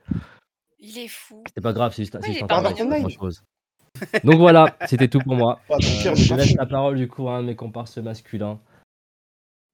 [0.81, 1.45] Il est fou.
[1.55, 3.43] C'est pas grave, c'est juste, juste un travail, chose.
[4.25, 5.61] Donc voilà, c'était tout pour moi.
[5.71, 8.59] Euh, je laisse la parole du coup à un de mes comparses masculins.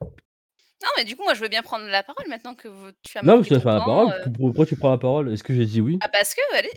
[0.02, 3.16] Non, mais du coup, moi, je veux bien prendre la parole maintenant que vous, tu
[3.16, 4.12] as Non, mais tu laisses la parole.
[4.12, 4.30] Euh.
[4.37, 5.33] Pourquoi tu prends la parole?
[5.33, 5.98] Est-ce que j'ai dit oui?
[6.02, 6.72] Ah, parce que, allez.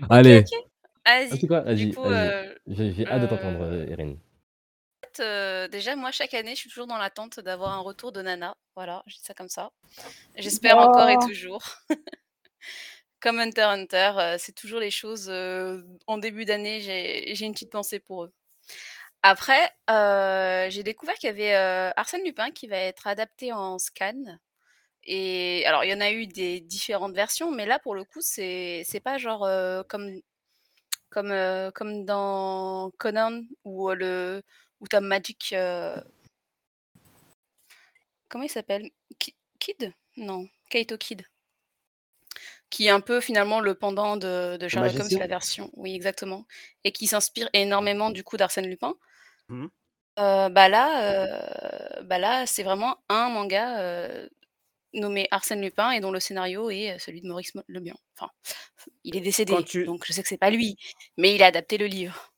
[0.10, 0.44] allez.
[1.08, 1.46] Vas-y.
[1.46, 1.94] quoi Vas-y.
[1.96, 5.68] Euh, j'ai hâte de t'entendre, euh, Erin.
[5.68, 8.56] déjà, moi, chaque année, je suis toujours dans l'attente d'avoir un retour de Nana.
[8.76, 9.70] Voilà, je dis ça comme ça.
[10.36, 11.62] J'espère encore et toujours.
[13.20, 15.30] comme Hunter Hunter, c'est toujours les choses.
[16.06, 18.32] en début d'année, j'ai une petite pensée pour eux.
[19.22, 19.72] Après,
[20.70, 21.54] j'ai découvert qu'il y avait,
[21.96, 24.38] Arsène Lupin qui va être adapté en scan
[25.10, 28.20] et alors il y en a eu des différentes versions, mais là pour le coup
[28.20, 29.48] c'est c'est pas genre,
[29.88, 30.20] comme
[31.10, 31.34] comme,
[31.74, 34.42] comme dans Conan ou, le
[34.80, 35.54] ou Magic,
[38.28, 38.90] comment il s'appelle?
[39.58, 39.92] Kid?
[40.16, 41.22] Non, Kaito Kid.
[42.70, 46.44] Qui est un peu finalement le pendant de de Sherlock Holmes, la version oui exactement
[46.84, 48.94] et qui s'inspire énormément du coup d'Arsène Lupin.
[49.48, 49.66] Mmh.
[50.16, 54.28] bah là, bah là, c'est vraiment un manga,
[54.94, 57.98] nommé Arsène Lupin et dont le scénario est, celui de Maurice Leblanc.
[58.16, 58.30] Enfin,
[59.04, 59.52] il est décédé,
[59.84, 60.76] donc je sais que c'est pas lui,
[61.16, 62.32] mais il a adapté le livre,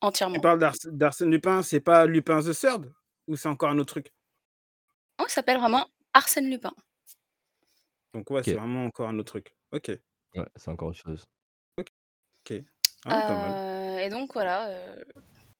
[0.00, 0.34] entièrement.
[0.34, 2.92] Tu parles d'Arsène Lupin, c'est pas Lupin the Third?
[3.28, 4.12] Ou c'est encore un autre truc?
[5.18, 6.72] Non, il s'appelle vraiment Arsène Lupin.
[8.12, 9.54] Donc ouais, c'est vraiment encore un autre truc.
[9.72, 9.88] OK.
[10.34, 11.24] Ouais, c'est encore autre chose.
[11.78, 12.64] OK.
[13.04, 14.68] Ah, et donc voilà,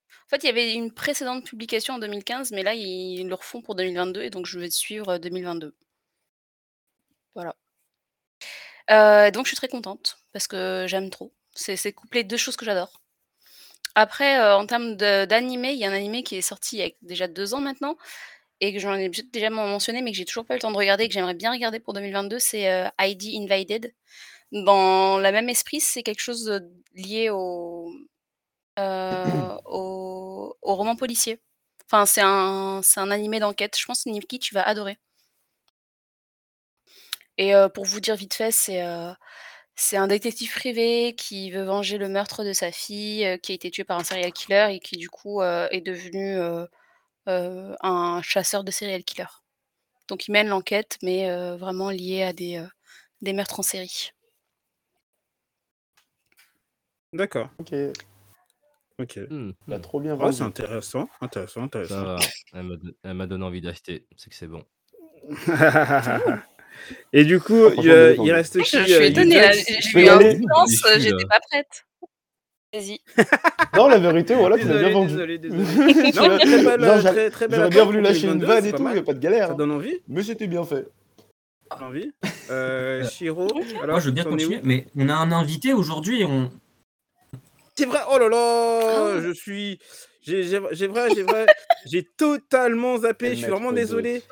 [0.08, 3.62] en fait, il y avait une précédente publication en 2015, mais là, ils le refont
[3.62, 5.76] pour 2022 et donc je vais suivre 2022.
[7.34, 7.54] Voilà.
[9.30, 11.32] donc je suis très contente parce que j'aime trop.
[11.54, 13.00] C'est couplé deux choses que j'adore.
[13.94, 16.90] Après, en termes d'animé, il y a un animé qui est sorti il y a
[17.02, 17.96] déjà deux ans maintenant
[18.60, 20.76] et que j'en ai déjà mentionné, mais que j'ai toujours pas eu le temps de
[20.76, 23.94] regarder et que j'aimerais bien regarder pour 2022, c'est ID Invaded.
[24.52, 26.60] Dans le même esprit, c'est quelque chose
[26.94, 27.92] lié au,
[28.78, 31.40] euh, au, roman policier.
[31.86, 33.76] Enfin, c'est un, un animé d'enquête.
[33.78, 34.98] Je pense, Niki, tu vas adorer.
[37.40, 39.12] Et euh, pour vous dire vite fait, c'est euh,
[39.74, 43.70] c'est un détective privé qui veut venger le meurtre de sa fille, qui a été
[43.70, 46.38] tuée par un serial killer et qui du coup est devenu
[47.26, 49.28] un chasseur de serial killer.
[50.06, 52.62] Donc il mène l'enquête, mais vraiment lié à des,
[53.22, 54.10] des meurtres en série.
[57.14, 57.48] D'accord.
[57.58, 57.72] Ok.
[58.98, 59.16] Ok.
[59.30, 59.52] Mmh.
[59.66, 60.36] Bah, trop bien vendu.
[60.36, 62.16] c'est intéressant, intéressant, intéressant.
[62.52, 64.62] Elle m'a donné envie d'acheter, c'est que c'est bon.
[67.12, 69.40] Et du coup, il, reste qui Je, suis étonnée.
[69.80, 71.84] J'ai eu un silence, j'étais pas prête.
[72.72, 73.00] Vas-y.
[73.76, 75.12] non, la vérité, voilà, tu l'as bien vendu.
[75.12, 75.64] Désolé, désolé.
[75.64, 79.02] non, très belle, très, J'aurais bien voulu lâcher une vanne et tout, il n'y a
[79.02, 79.48] pas de galère.
[79.48, 80.86] Ça donne envie Mais c'était bien fait.
[81.80, 82.12] Envie
[82.50, 86.24] euh, Shiro alors, Moi, je veux bien continuer, mais on a un invité aujourd'hui et
[86.24, 86.50] on,
[87.80, 89.78] c'est vrai, oh là là, ah je suis.
[90.20, 91.46] J'ai vrai, j'ai vrai.
[91.86, 94.22] j'ai totalement zappé, je suis vraiment désolé.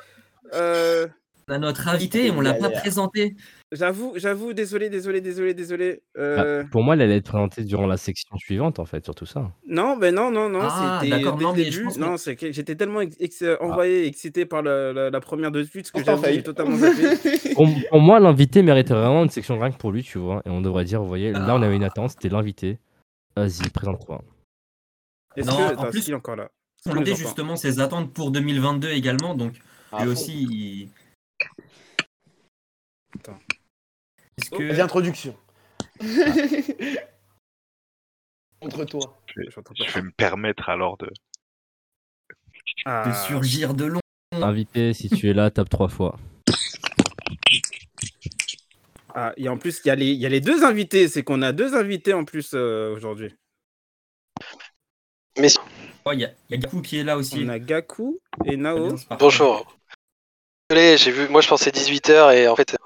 [0.53, 1.07] Euh...
[1.49, 3.35] On a notre invité, on l'a pas présenté.
[3.71, 6.03] J'avoue, j'avoue, désolé, désolé, désolé, désolé.
[6.17, 9.25] Euh pour moi, elle allait être présentée durant la section suivante, en fait, sur tout
[9.25, 9.51] ça.
[9.67, 11.53] Non, ben non, non, non, ah, c'était non,
[11.97, 13.63] Non, c'est que j'étais tellement ah.
[13.63, 17.53] envoyé, excité par la, la, première de suite que j'ai totalement zappé.
[17.89, 20.43] pour, moi, l'invité méritait vraiment une section rien que pour lui, tu vois.
[20.45, 22.77] Et on devrait dire, vous voyez, là, on avait une attente, c'était l'invité.
[23.35, 24.21] Vas-y, présente-toi.
[25.37, 26.49] Non, en plus, encore là?
[26.85, 29.53] On justement ses attentes pour 2022 également, donc
[29.91, 30.43] ah, lui aussi.
[30.43, 30.89] Il...
[33.15, 33.39] Attends.
[34.51, 34.63] Que...
[34.63, 35.35] L'introduction.
[38.61, 39.21] Contre toi.
[39.35, 41.09] Je vais, me permettre alors de.
[42.85, 43.07] Ah.
[43.07, 43.99] De surgir de long.
[44.31, 46.17] Invité, si tu es là, tape trois fois.
[49.15, 51.07] Ah, et en plus, il y, a les, y a les deux invités.
[51.07, 53.35] C'est qu'on a deux invités en plus euh, aujourd'hui.
[55.37, 55.47] Mais...
[56.05, 57.41] Oh, il y, a Gaku qui est là aussi.
[57.43, 58.95] On a Gaku et Nao.
[59.19, 59.75] Bonjour.
[60.69, 62.77] Désolé, j'ai vu, moi je pensais 18h et en fait,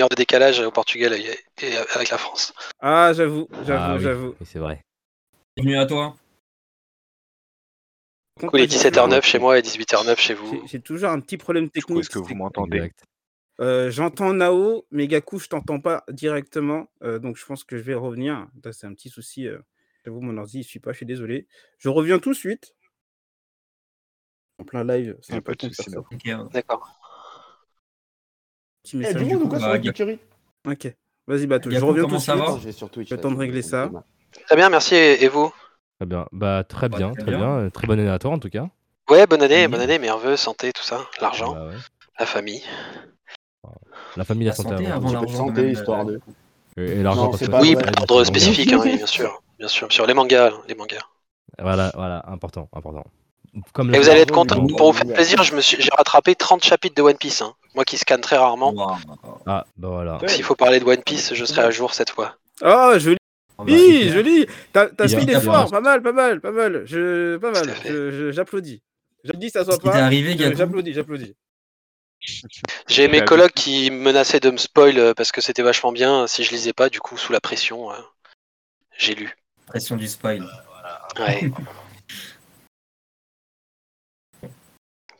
[0.00, 2.52] heure de décalage au Portugal et, avec la France.
[2.80, 4.34] Ah, j'avoue, j'avoue, ah j'avoue.
[4.44, 4.82] c'est vrai.
[5.56, 6.16] Bienvenue à toi.
[8.40, 10.62] Du coup, il est 17h09 chez moi et 18h09 chez vous.
[10.66, 12.00] J'ai toujours un petit problème technique.
[12.00, 12.90] Est-ce que vous m'entendez
[13.60, 16.88] Euh, J'entends Nao, mais Gaku, je t'entends pas directement.
[17.02, 18.48] euh, donc je pense que je vais revenir.
[18.72, 19.46] C'est un petit souci.
[19.46, 19.58] euh,
[20.04, 21.46] J'avoue, mon ordi ne suit pas, je suis désolé.
[21.78, 22.74] Je reviens tout de suite.
[24.58, 25.54] En plein live, c'est un peu.
[26.52, 26.98] D'accord.
[28.82, 29.48] Petit Eh, message du du monde ou coup.
[29.50, 29.78] quoi sur bah,
[30.64, 30.94] la Ok.
[31.26, 32.34] Vas-y, Batou, je reviens tout de suite.
[32.34, 33.10] va Attends, j'ai sur Twitch.
[33.10, 33.90] Le là, temps de je- régler je- ça.
[34.46, 34.94] Très bien, merci.
[34.96, 35.52] Et vous?
[36.00, 36.26] Très bien.
[36.32, 37.60] Bah, très Bah, bien, très très bien.
[37.60, 37.70] bien.
[37.70, 38.66] Très bonne année à toi, en tout cas.
[39.10, 39.68] Ouais, bonne année, Oui.
[39.68, 41.74] bonne année, vœux, santé, tout ça, l'argent, Bah ouais.
[42.18, 42.62] la famille.
[44.16, 46.20] La famille, la La santé santé avant l'argent, santé, histoire euh, de.
[46.76, 47.76] Et, et l'argent, pas oui,
[48.08, 48.24] bon.
[48.24, 49.42] spécifique, hein, oui, bien sûr.
[49.58, 51.02] Bien sûr, sur les mangas, les mangas.
[51.58, 53.04] Voilà, voilà, important, important.
[53.72, 56.34] Comme Et vous allez être content, pour vous faire plaisir, je me suis, j'ai rattrapé
[56.34, 57.42] 30 chapitres de One Piece.
[57.42, 57.54] hein.
[57.74, 58.74] Moi qui scanne très rarement.
[59.46, 60.18] Ah, bah voilà.
[60.28, 62.36] S'il faut parler de One Piece, je serai à jour cette fois.
[62.62, 63.16] Oh, joli,
[63.58, 64.46] Ah bah, puis, joli.
[64.72, 64.88] T'as
[65.36, 66.82] a fort, un- pas mal, pas mal, pas mal.
[66.86, 68.32] Je, pas mal.
[68.32, 68.82] J'applaudis.
[69.24, 70.10] Je dis que ça soit pas.
[70.10, 71.34] J'applaudis, j'applaudis.
[72.88, 76.44] J'ai mes colocs qui menaçaient de me spoil euh, parce que c'était vachement bien si
[76.44, 77.96] je lisais pas, du coup, sous la pression, euh,
[78.96, 79.36] j'ai lu.
[79.66, 80.44] Pression du spoil.
[81.18, 81.50] Ouais.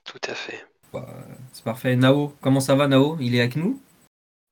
[0.05, 0.65] Tout à fait.
[0.93, 1.07] Bah,
[1.53, 1.97] C'est parfait.
[1.97, 3.17] Nao, comment ça va, Nao?
[3.21, 3.81] Il est avec nous?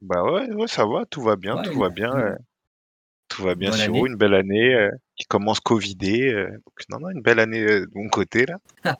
[0.00, 2.14] Bah ouais, ouais, ça va, tout va bien, Ouais, tout il- va bien.
[2.14, 2.36] euh,
[3.28, 4.06] Tout va bien, Siro, année.
[4.08, 4.74] une belle année.
[4.74, 6.32] euh, qui commence Covidé.
[6.32, 8.56] euh, donc, non, non, une belle année euh, de mon côté, là.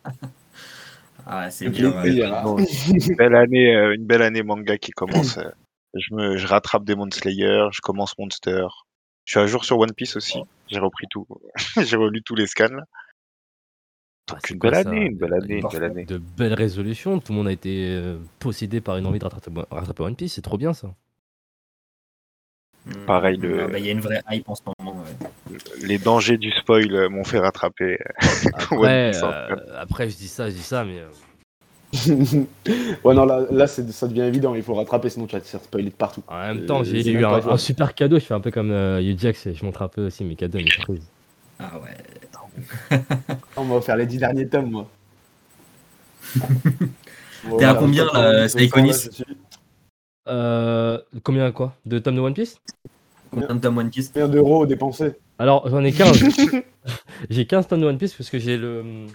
[1.27, 1.91] Ah, ouais, c'est bien.
[1.91, 2.43] hein.
[2.43, 5.39] Bon, une, belle année, euh, une belle année manga qui commence.
[5.39, 5.51] euh,
[5.95, 8.67] je, me, je rattrape Demon Slayer, je commence Monster.
[9.27, 10.41] Je suis à jour sur One Piece aussi.
[10.69, 11.27] J'ai repris tout.
[11.77, 12.85] J'ai relu tous les scans, là.
[14.31, 16.05] Donc une belle année, une belle année, une belle année.
[16.05, 17.19] De belles résolutions.
[17.21, 20.35] Tout le monde a été euh, possédé par une envie de rattraper, rattraper One Piece.
[20.35, 20.95] C'est trop bien ça.
[22.87, 22.93] Hmm.
[23.07, 24.97] Pareil, le- Ah, bah, Il y a une vraie hype en ce moment.
[25.03, 25.57] ouais.
[25.83, 27.99] Les dangers du spoil euh, m'ont fait rattraper.
[28.71, 31.01] One Après, euh, après, je dis ça, je dis ça, mais.
[31.01, 31.09] euh,
[33.05, 34.55] ouais, non, là, ça devient évident.
[34.55, 36.23] Il faut rattraper, sinon tu vas te faire spoiler de partout.
[36.29, 38.19] En même Euh, temps, j'ai eu un, super cadeau.
[38.19, 40.71] Je fais un peu comme euh, et je montre un peu aussi mes cadeaux, mes
[40.71, 41.07] surprises.
[41.59, 42.99] Ah ouais.
[43.81, 44.89] Faire les 10 derniers tomes, moi.
[47.59, 49.23] T'es à combien, là, Saïkonis
[50.29, 51.77] Euh, combien quoi?
[51.87, 52.61] De tomes de One Piece?
[53.31, 54.11] Combien de tomes One Piece?
[54.13, 55.17] Combien d'euros dépensés?
[55.39, 56.19] Alors, j'en ai 15.
[57.31, 59.07] j'ai 15 tomes de One Piece parce que j'ai le.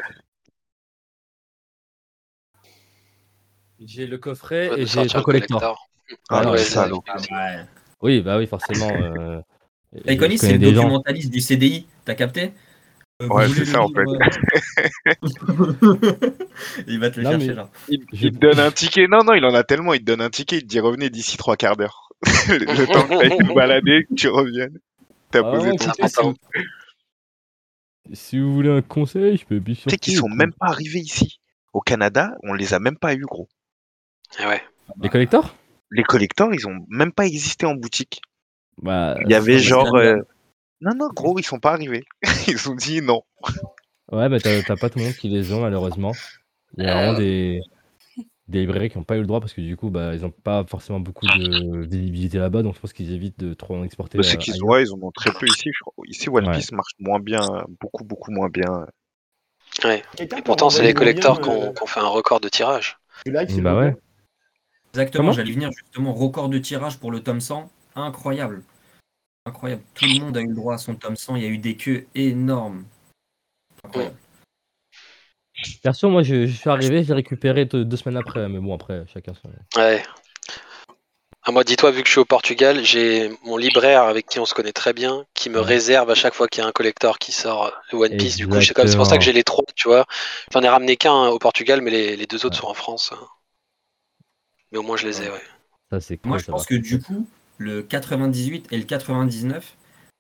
[3.80, 5.90] J'ai le coffret Ouais, et j'ai le collector.
[6.30, 7.04] Ah, le ouais, salaud.
[7.08, 7.66] Ah ouais.
[8.02, 8.90] Oui, bah oui, forcément.
[8.90, 9.42] Euh,
[10.38, 10.84] c'est le gens.
[10.84, 12.44] documentaliste du CDI, t'as capté?
[12.44, 12.50] Euh,
[13.22, 14.04] Ouais, voulez c'est ça, en euh,
[16.88, 17.70] Il va te le Non, chercher mais- là.
[17.88, 19.08] Il, te donne un ticket.
[19.08, 19.94] Non, non, il en a tellement.
[19.94, 20.58] Il te donne un ticket.
[20.58, 22.10] Il te dit revenez d'ici trois quarts d'heure.
[22.50, 24.78] le le temps que t'ailles te balader, que tu reviennes.
[25.32, 26.34] T'as Ah, posé ouais, ton écoutez,
[28.14, 28.54] si, vous...
[28.54, 31.40] voulez un conseil, je peux bien Tu sais qu'ils sont même pas arrivés ici.
[31.74, 33.48] Au Canada, on les a même pas eu, gros.
[34.40, 34.62] Ah ouais.
[35.02, 35.56] Les collectors?
[35.92, 38.22] Les collecteurs, ils ont même pas existé en boutique.
[38.82, 39.16] Bah.
[39.22, 39.96] Il y avait genre.
[39.96, 40.18] euh,
[40.82, 42.04] Non, non, gros, ils sont pas arrivés.
[42.48, 43.22] Ils ont dit non.
[44.12, 46.12] Ouais, bah t'as t'as pas tout le monde qui les ont, malheureusement.
[46.78, 47.62] Il y a vraiment des.
[48.48, 50.30] Des librairies qui n'ont pas eu le droit parce que du coup, bah, ils n'ont
[50.30, 54.20] pas forcément beaucoup de visibilité là-bas, donc je pense qu'ils évitent de trop en exporter.
[54.20, 54.68] Bah, c'est euh, qu'ils ailleurs.
[54.68, 55.72] ouais, ils en ont très peu ici.
[55.74, 56.06] je crois.
[56.08, 56.54] Ici, One Ouais.
[56.54, 57.40] Piece marche moins bien,
[57.82, 58.86] beaucoup, beaucoup moins bien.
[59.84, 60.04] Ouais.
[60.20, 63.00] Et pourtant, c'est les collectors qui ont qui ont fait un record de tirage.
[63.24, 63.96] S'il Bah vous plaît ouais.
[64.94, 65.32] Exactement, Comment?
[65.32, 66.14] j'allais venir justement.
[66.14, 67.72] Record de tirage pour le tome 100.
[67.96, 68.62] Incroyable.
[69.46, 69.84] Incroyable.
[69.94, 71.36] Tout le monde a eu le droit à son tome 100.
[71.36, 72.86] Il y a eu des queues énormes.
[73.84, 74.18] Incroyable.
[75.82, 79.06] Perso, moi, je, je suis arrivé, j'ai récupéré deux, deux semaines après, mais bon, après,
[79.14, 79.50] chacun son.
[79.80, 80.04] Ouais.
[81.48, 84.46] Ah, moi, dis-toi, vu que je suis au Portugal, j'ai mon libraire avec qui on
[84.46, 85.66] se connaît très bien, qui me Ouais.
[85.66, 88.36] réserve à chaque fois qu'il y a un collector qui sort le One Piece.
[88.36, 90.06] Du coup, c'est pour ça que j'ai les trois, tu vois.
[90.52, 92.62] J'en ai ramené qu'un au Portugal, mais les, les deux autres Ouais.
[92.62, 93.12] sont en France.
[93.14, 93.28] hein.
[94.72, 95.42] Mais au moins, je les ai, ouais.
[95.92, 96.30] Ça, c'est cool.
[96.30, 96.68] Moi, je ça pense va.
[96.68, 99.76] que du coup, le 98 et le 99,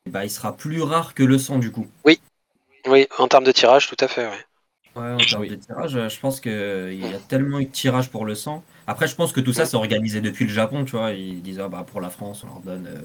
[0.09, 1.87] bah, il sera plus rare que le 100 du coup.
[2.87, 4.45] Oui, en termes de tirage, tout à fait, ouais.
[4.95, 8.09] Ouais, en termes de tirage, euh, je pense qu'il y a tellement eu de tirage
[8.09, 8.63] pour le 100.
[8.87, 11.11] Après, je pense que tout ça, c'est organisé depuis le Japon, tu vois.
[11.11, 12.99] Ils disent, ah, bah, pour la France, on leur donne euh,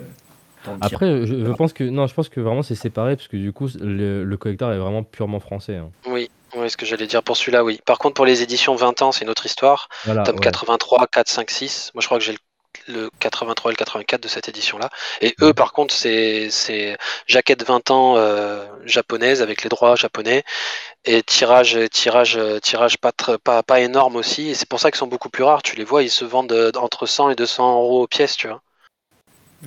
[0.63, 0.93] tant de tirages.
[0.93, 3.53] Après, je, je pense que non, je pense que vraiment c'est séparé parce que du
[3.53, 5.77] coup, le, le collector est vraiment purement français.
[5.77, 5.91] hein.
[6.07, 7.81] Oui, oui, ce que j'allais dire pour celui-là, oui.
[7.87, 9.89] Par contre, pour les éditions 20 ans, c'est une autre histoire.
[10.05, 10.23] Voilà.
[10.25, 10.41] Tome ouais.
[10.41, 11.91] 83, 4, 5, 6.
[11.95, 12.39] Moi, je crois que j'ai le,
[12.89, 14.91] le 83 et le 84 de cette édition-là.
[15.21, 20.45] Et eux, par contre, c'est c'est jaquette 20 ans euh, japonaise avec les droits japonais
[21.05, 24.49] et tirage tirage tirage pas tr- pas pas énorme aussi.
[24.51, 25.63] Et c'est pour ça qu'ils sont beaucoup plus rares.
[25.63, 28.61] Tu les vois, ils se vendent euh, entre 100 et 200 euros pièce, tu vois.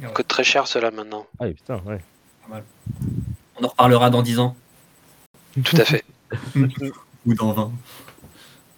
[0.02, 1.28] Ouais, Coûte très cher cela maintenant.
[1.40, 2.00] Ah oui, putain, ouais.
[3.60, 4.56] On en reparlera dans 10 ans
[5.64, 6.04] Tout à fait.
[7.26, 7.72] ou dans 20.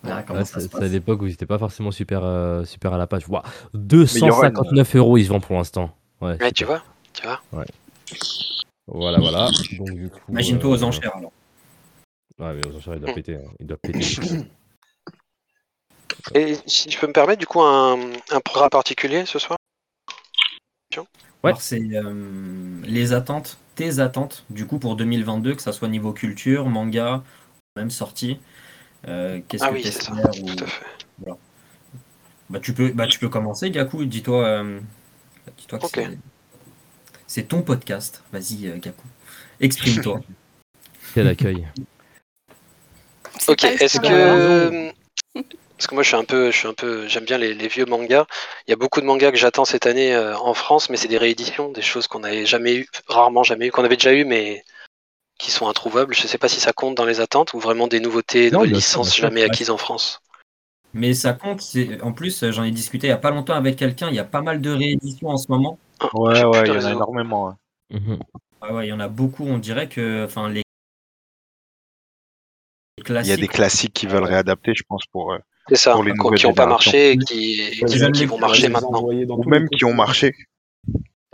[0.05, 3.07] Ouais, ça c'est à l'époque où ils étaient pas forcément super, euh, super à la
[3.07, 3.25] page.
[3.27, 3.41] Une-
[3.73, 5.95] 259 euros ils se vendent pour l'instant.
[6.21, 7.41] Ouais, Ouais, tu vois, tu vois.
[8.87, 9.49] Voilà, voilà.
[9.77, 11.31] Donc, du coup, Imagine-toi aux euh, enchères alors.
[12.39, 13.35] Ouais, mais aux enchères, il doit péter.
[13.35, 13.49] hein.
[13.59, 13.99] Il doit péter.
[16.33, 17.97] Et si je peux me permettre, du coup, un,
[18.31, 19.57] un programme particulier ce soir?
[21.43, 21.53] Ouais.
[21.59, 26.67] C'est euh, les attentes, tes attentes, du coup pour 2022, que ça soit niveau culture,
[26.67, 27.23] manga,
[27.75, 28.39] même sortie.
[29.07, 30.55] Euh, Qu'est-ce Ah que oui, tu c'est ça, espères ou...
[30.55, 30.85] tout à fait.
[31.19, 31.37] Voilà.
[32.49, 34.05] Bah, tu peux, bah, tu peux commencer, Gaku.
[34.05, 34.79] Dis-toi euh,
[35.57, 35.91] dis-toi que Ok.
[35.95, 36.17] c'est-
[37.27, 38.23] c'est ton podcast.
[38.31, 39.03] Vas-y, euh, Gaku.
[39.59, 40.21] Exprime-toi.
[41.13, 41.67] Quel accueil.
[43.47, 44.91] Ok, est-ce que
[45.77, 47.67] parce que moi je suis un peu, je suis un peu, j'aime bien les, les
[47.67, 48.25] vieux mangas.
[48.65, 51.09] Il y a beaucoup de mangas que j'attends cette année euh, en France, mais c'est
[51.09, 54.23] des rééditions, des choses qu'on n'avait jamais eu, rarement jamais eu, qu'on avait déjà eu,
[54.23, 54.63] mais
[55.37, 56.13] qui sont introuvables.
[56.13, 58.75] Je sais pas si ça compte dans les attentes ou vraiment des nouveautés, Non, sûr,
[58.75, 59.47] licences jamais Ouais.
[59.47, 60.21] acquises en France.
[60.93, 61.61] Mais ça compte.
[62.01, 64.07] En plus, j'en ai discuté il n'y a pas longtemps avec quelqu'un.
[64.09, 65.77] Il y a pas mal de rééditions en ce moment.
[65.99, 67.47] Ah, Ouais, ouais, de il y en a énormément.
[67.47, 67.99] ouais.
[67.99, 68.19] Mhm.
[68.61, 69.43] Ah ouais, il y en a beaucoup.
[69.45, 70.63] On dirait que, enfin, les
[73.07, 75.33] Il y a des classiques qui veulent réadapter, je pense, pour.
[75.33, 79.03] euh, C'est ça, Pour les qui n'ont pas marché et qui, qui- vont marcher maintenant.
[79.03, 80.33] Ou même qui ont marché.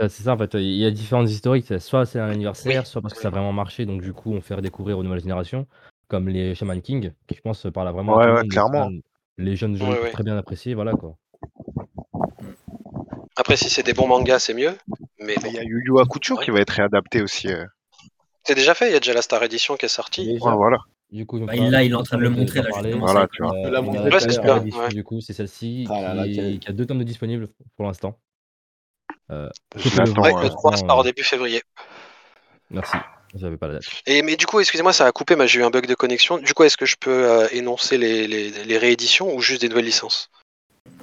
[0.01, 3.01] Ah, C'est ça en fait, il y a différentes historiques, soit c'est un anniversaire, soit
[3.01, 5.67] parce que ça a vraiment marché, donc du coup on fait redécouvrir aux nouvelles générations,
[6.07, 8.89] comme les Shaman King, qui je pense parlent vraiment Ouais, à ouais, clairement.
[9.37, 11.15] les jeunes gens Ouais, très bien apprécier, voilà quoi.
[13.37, 14.73] Après, si c'est des bons mangas, c'est mieux.
[15.19, 17.47] Mais Il y a Yu Yu Hakusho qui va être réadapté aussi.
[17.47, 17.65] euh.
[18.43, 18.89] c'est déjà fait.
[18.89, 20.25] Il y a déjà la Star Edition qui est sortie.
[20.25, 20.45] Déjà.
[20.49, 20.77] Ouais, voilà.
[21.11, 22.69] Du coup, Bah, là, il est en train de le montrer, là.
[22.97, 23.53] Voilà, ça- tu vois.
[23.55, 27.85] Euh, La du coup, c'est celle-ci Ah qui, qui a deux tomes de disponibles pour
[27.85, 28.17] l'instant.
[29.32, 30.44] Euh, Ouais, ouais.
[30.44, 31.62] le 3 franchement, sort euh, début février.
[32.70, 32.98] Merci,
[33.36, 33.86] j'avais pas la date.
[34.06, 35.36] Et mais du coup, excusez-moi, ça a coupé.
[35.36, 36.38] Moi, j'ai eu un bug de connexion.
[36.38, 39.70] Du coup, est-ce que je peux euh, énoncer les, les, les rééditions ou juste des
[39.70, 40.30] nouvelles licences?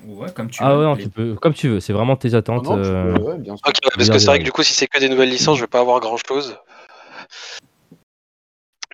[0.06, 0.78] Ouais, comme tu Ah veux.
[0.78, 2.64] ouais, non, Les- tu peux, comme tu veux, c'est vraiment tes attentes.
[2.64, 3.66] Non, euh, peux, ouais, bien sûr.
[3.66, 5.56] Ok, ouais, parce que c'est vrai que du coup, si c'est que des nouvelles licences,
[5.56, 6.58] je vais pas avoir grand-chose.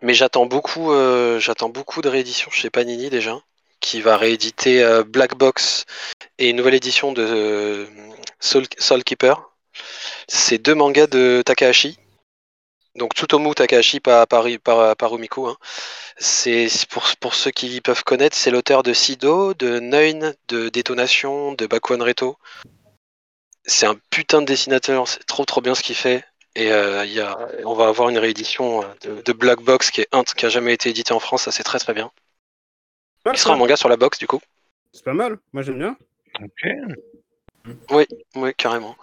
[0.02, 3.38] Mais j'attends beaucoup, euh, j'attends beaucoup de rééditions chez Panini déjà,
[3.84, 5.84] qui va rééditer euh, Black Box
[6.38, 7.86] et une nouvelle édition de euh,
[8.40, 9.50] Soul, Keeper.
[10.26, 11.98] C'est deux mangas de Takahashi.
[12.96, 15.56] Donc Tsutomu Takahashi, pas, pas, pas, hein.
[16.16, 16.68] C'est
[17.20, 22.02] pour, ceux qui peuvent connaître, c'est l'auteur de Sido, de Neun, de Détonation, de Bakuan
[22.02, 22.38] Reto.
[23.66, 26.24] C'est un putain de dessinateur, c'est trop trop bien ce qu'il fait.
[26.54, 27.04] Et euh,
[27.64, 30.72] on va avoir une réédition de, de Black Box qui est un qui a jamais
[30.72, 32.10] été édité en France, ça c'est très très bien.
[33.32, 34.40] Qui sera un manga sur la box du coup.
[34.92, 35.96] C'est pas mal, moi j'aime bien.
[36.42, 36.68] Ok.
[37.90, 38.06] Oui,
[38.36, 38.96] oui, carrément.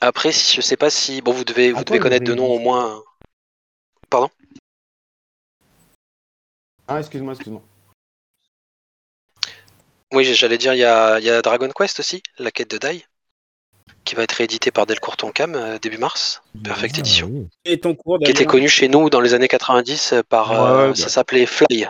[0.00, 1.20] Après, si, je sais pas si.
[1.20, 3.02] Bon, vous devez, vous devez connaître de nom au moins.
[4.08, 4.30] Pardon?
[6.86, 7.62] Ah, excuse-moi, excuse-moi.
[10.12, 12.78] Oui, j'allais dire, il y a, il y a Dragon Quest aussi, la quête de
[12.78, 13.04] Dai,
[14.04, 16.42] qui va être réédité par Delcourt Tonkam euh, début mars.
[16.64, 17.28] Perfect Ah, Edition.
[17.28, 17.48] oui.
[17.64, 20.50] Et ton cours Qui était connu chez nous dans les années 90 euh, par.
[20.50, 21.08] Ouais, euh, ouais, ça bah.
[21.10, 21.88] s'appelait Fly.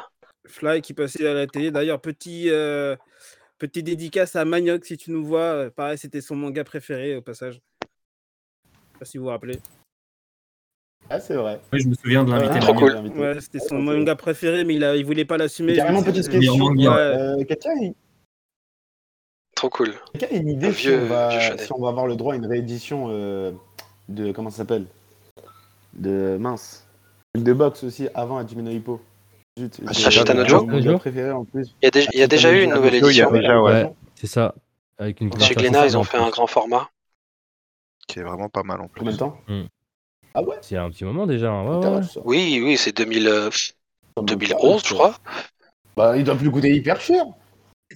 [0.51, 1.71] Fly qui passait à la télé.
[1.71, 2.97] D'ailleurs, petit, euh,
[3.59, 5.41] petit dédicace à Manioc si tu nous vois.
[5.41, 7.61] Euh, Pareil, c'était son manga préféré au passage.
[7.83, 7.87] Je
[8.93, 9.59] sais pas si vous vous rappelez.
[11.09, 11.61] Ah, c'est vrai.
[11.73, 12.55] Oui, je me souviens de l'invité.
[12.55, 12.91] Ouais, trop Manuel.
[12.93, 12.99] cool.
[12.99, 13.19] invité.
[13.19, 15.75] Ouais, c'était son manga préféré, mais il, a, il voulait pas l'assumer.
[15.75, 16.73] Carrément, petite question.
[16.79, 17.93] Euh, Quelqu'un a,
[19.57, 19.93] Trop cool.
[20.13, 21.61] quelqu'un a une idée Un si, on va, vieux Chanel.
[21.61, 23.51] si on va avoir le droit à une réédition euh,
[24.09, 24.31] de.
[24.33, 24.87] Comment ça s'appelle?
[25.95, 26.37] De.
[26.39, 26.87] Mince.
[27.37, 29.01] De box aussi avant Hajime no Hippo.
[29.61, 31.75] Zut, Ah, en plus.
[31.83, 31.85] Il
[32.19, 33.31] y a, déjà- eu une nouvelle édition.
[33.31, 33.93] ouais.
[34.15, 34.55] C'est ça.
[34.99, 36.89] Avec une Chez Glénat, ils ont fait un grand format.
[38.07, 38.99] Qui est vraiment pas mal en plus.
[39.01, 39.63] Combien de temps Hmm.
[40.35, 41.51] Ah ouais C'est un petit moment déjà.
[41.51, 42.01] hein.
[42.25, 45.15] Oui, oui, c'est 2000, euh, ça me 2011, parle, je crois.
[45.97, 47.25] Bah, il doit plus coûter hyper cher.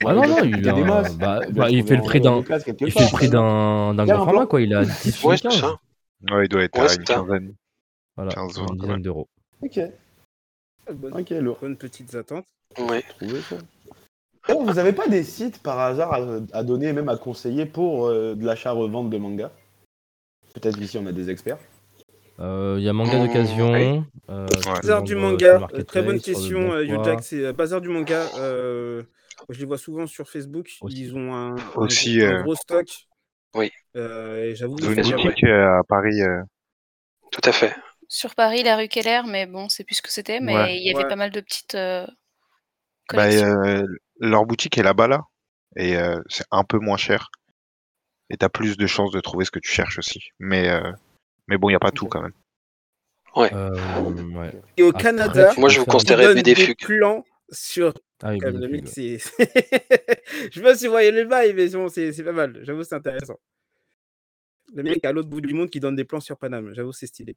[0.04, 1.16] Ah non, non, il, a des un- masses.
[1.16, 2.42] bah, bah, il fait le prix d'un.
[2.80, 5.52] Il fait le prix d'un d'un grand un format quoi, il a 10 Ouais, 15.
[5.54, 5.78] c'est ça.
[6.32, 7.54] Ouais, il doit être Ouais, à une quinzaine.
[8.16, 9.28] Voilà, 15 une dizaine d'euros.
[9.62, 9.78] Ok,
[10.92, 11.58] Bonne, ok, lourd.
[11.60, 12.46] bonnes petites attentes.
[14.48, 16.18] Eh, vous avez pas des sites par hasard à,
[16.52, 19.50] à donner, même à conseiller pour euh, de l'achat-revente de manga?
[20.54, 21.58] Peut-être qu'ici on a des experts.
[22.40, 23.72] Euh, Il y a manga Mmh, d'occasion.
[23.72, 24.02] oui.
[24.28, 26.84] euh, Bazar du manga, euh, très bonne question, euh.
[26.84, 27.22] Yojack.
[27.22, 28.26] C'est euh, Bazar du manga.
[28.38, 29.02] euh,
[29.48, 30.70] je les vois souvent sur Facebook.
[30.82, 31.00] Aussi.
[31.00, 32.86] Ils ont un, Aussi, gros, un euh, gros stock.
[33.54, 33.70] Oui.
[33.96, 36.20] Euh, et j'avoue, une boutique à Paris.
[36.22, 36.42] euh,
[37.30, 37.72] Tout à fait.
[38.08, 40.40] Sur Paris, la rue Keller, mais bon, c'est plus ce que c'était.
[40.40, 40.76] Mais Ouais.
[40.76, 41.08] il y avait Ouais.
[41.08, 42.06] pas mal de petites euh,
[43.12, 43.62] bah, collections.
[43.64, 43.86] euh,
[44.20, 45.22] leur boutique est là-bas là.
[45.76, 47.30] Et euh, c'est un peu moins cher.
[48.30, 50.20] Et t'as plus de chances de trouver ce que tu cherches aussi.
[50.38, 50.92] Mais, euh,
[51.48, 52.32] mais bon, il n'y a pas tout quand même.
[53.36, 53.70] Euh,
[54.36, 54.52] ouais.
[54.76, 56.78] Et au Après, Canada, tu Moi, peux je vous faire- conseillerais donne BD des Fugue.
[56.78, 57.92] plans sur.
[58.22, 59.18] Ah oui, quand même, le BD mec, Fugue, c'est.
[60.52, 62.60] Je sais pas si vous voyez le bail, mais bon, c'est c'est pas mal.
[62.62, 63.38] J'avoue, c'est intéressant.
[64.72, 66.72] Le mec à l'autre bout du monde qui donne des plans sur Paname.
[66.74, 67.36] J'avoue, c'est stylé.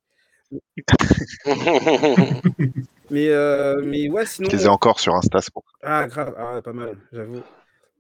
[3.09, 4.49] Mais, euh, mais ouais, sinon.
[4.49, 5.51] Je les ai encore sur Insta, c'est.
[5.81, 7.41] Ah, grave, ah, pas mal, j'avoue.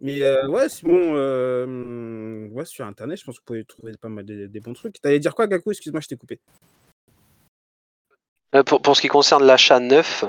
[0.01, 4.09] Mais euh, ouais, sinon, euh, ouais, sur Internet, je pense que vous pouvez trouver pas
[4.09, 5.01] mal des, des bons trucs.
[5.01, 5.71] T'allais dire quoi, Gaku?
[5.71, 6.39] Excuse-moi, je t'ai coupé.
[8.53, 10.25] Euh, Pour, pour ce qui concerne l'achat neuf,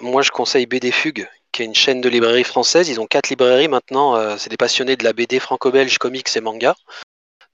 [0.00, 2.88] moi je conseille BD Fugue, qui est une chaîne de librairie française.
[2.88, 4.16] Ils ont quatre librairies maintenant.
[4.16, 6.74] euh, c'est des passionnés de la BD franco-belge, comics et manga.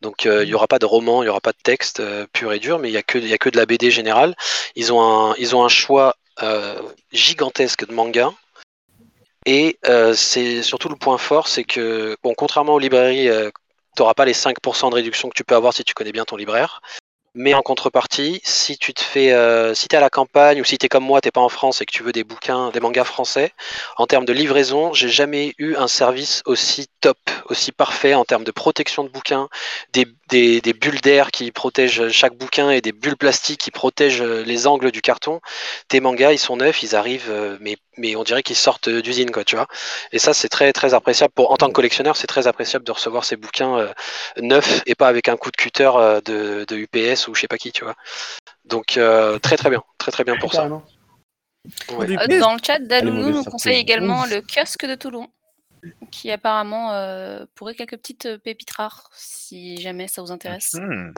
[0.01, 2.27] Donc euh, il n'y aura pas de roman, il n'y aura pas de texte euh,
[2.33, 4.37] pur et dur, mais il n'y a, que- a que de la BD générale.
[4.77, 6.81] Ils ont un, choix euh,
[7.13, 8.33] gigantesque de mangas.
[9.47, 9.79] Et
[10.15, 13.29] c'est surtout le point fort, c'est que, bon, contrairement aux librairies,
[13.97, 16.27] tu n'auras pas les 5% de réduction que tu peux avoir si tu connais bien
[16.27, 16.83] ton libraire.
[17.35, 19.33] Mais en contrepartie, si tu te fais,
[19.75, 21.87] si t'es à la campagne ou si t'es comme moi, t'es pas en France et
[21.87, 23.53] que tu veux des bouquins, des mangas français,
[23.97, 28.45] en termes de livraison, j'ai jamais eu un service aussi top, aussi parfait en termes
[28.45, 29.49] de protection de bouquins,
[29.93, 34.23] des, des, des bulles d'air qui protègent chaque bouquin et des bulles plastiques qui protègent
[34.23, 35.41] les angles du carton.
[35.89, 39.31] Tes mangas, ils sont neufs, ils arrivent, euh, mais, mais on dirait qu'ils sortent d'usine,
[39.31, 39.67] quoi, tu vois.
[40.13, 41.33] Et ça, c'est très, très appréciable.
[41.35, 43.93] Pour, en tant que collectionneur, c'est très appréciable de recevoir ces bouquins euh,
[44.41, 47.49] neufs et pas avec un coup de cutter euh, de, de UPS ou je sais
[47.49, 47.95] pas qui, tu vois.
[48.65, 49.83] Donc, euh, très, très bien.
[49.99, 50.69] Très, très bien pour ça.
[51.91, 52.07] Ouais.
[52.39, 55.29] Dans le chat, mauvaise nous conseille également le kiosque de Toulon,
[56.11, 60.75] qui apparemment euh, pourrait quelques petites euh, pépites rares, si jamais ça vous intéresse.
[60.75, 61.13] Hmm.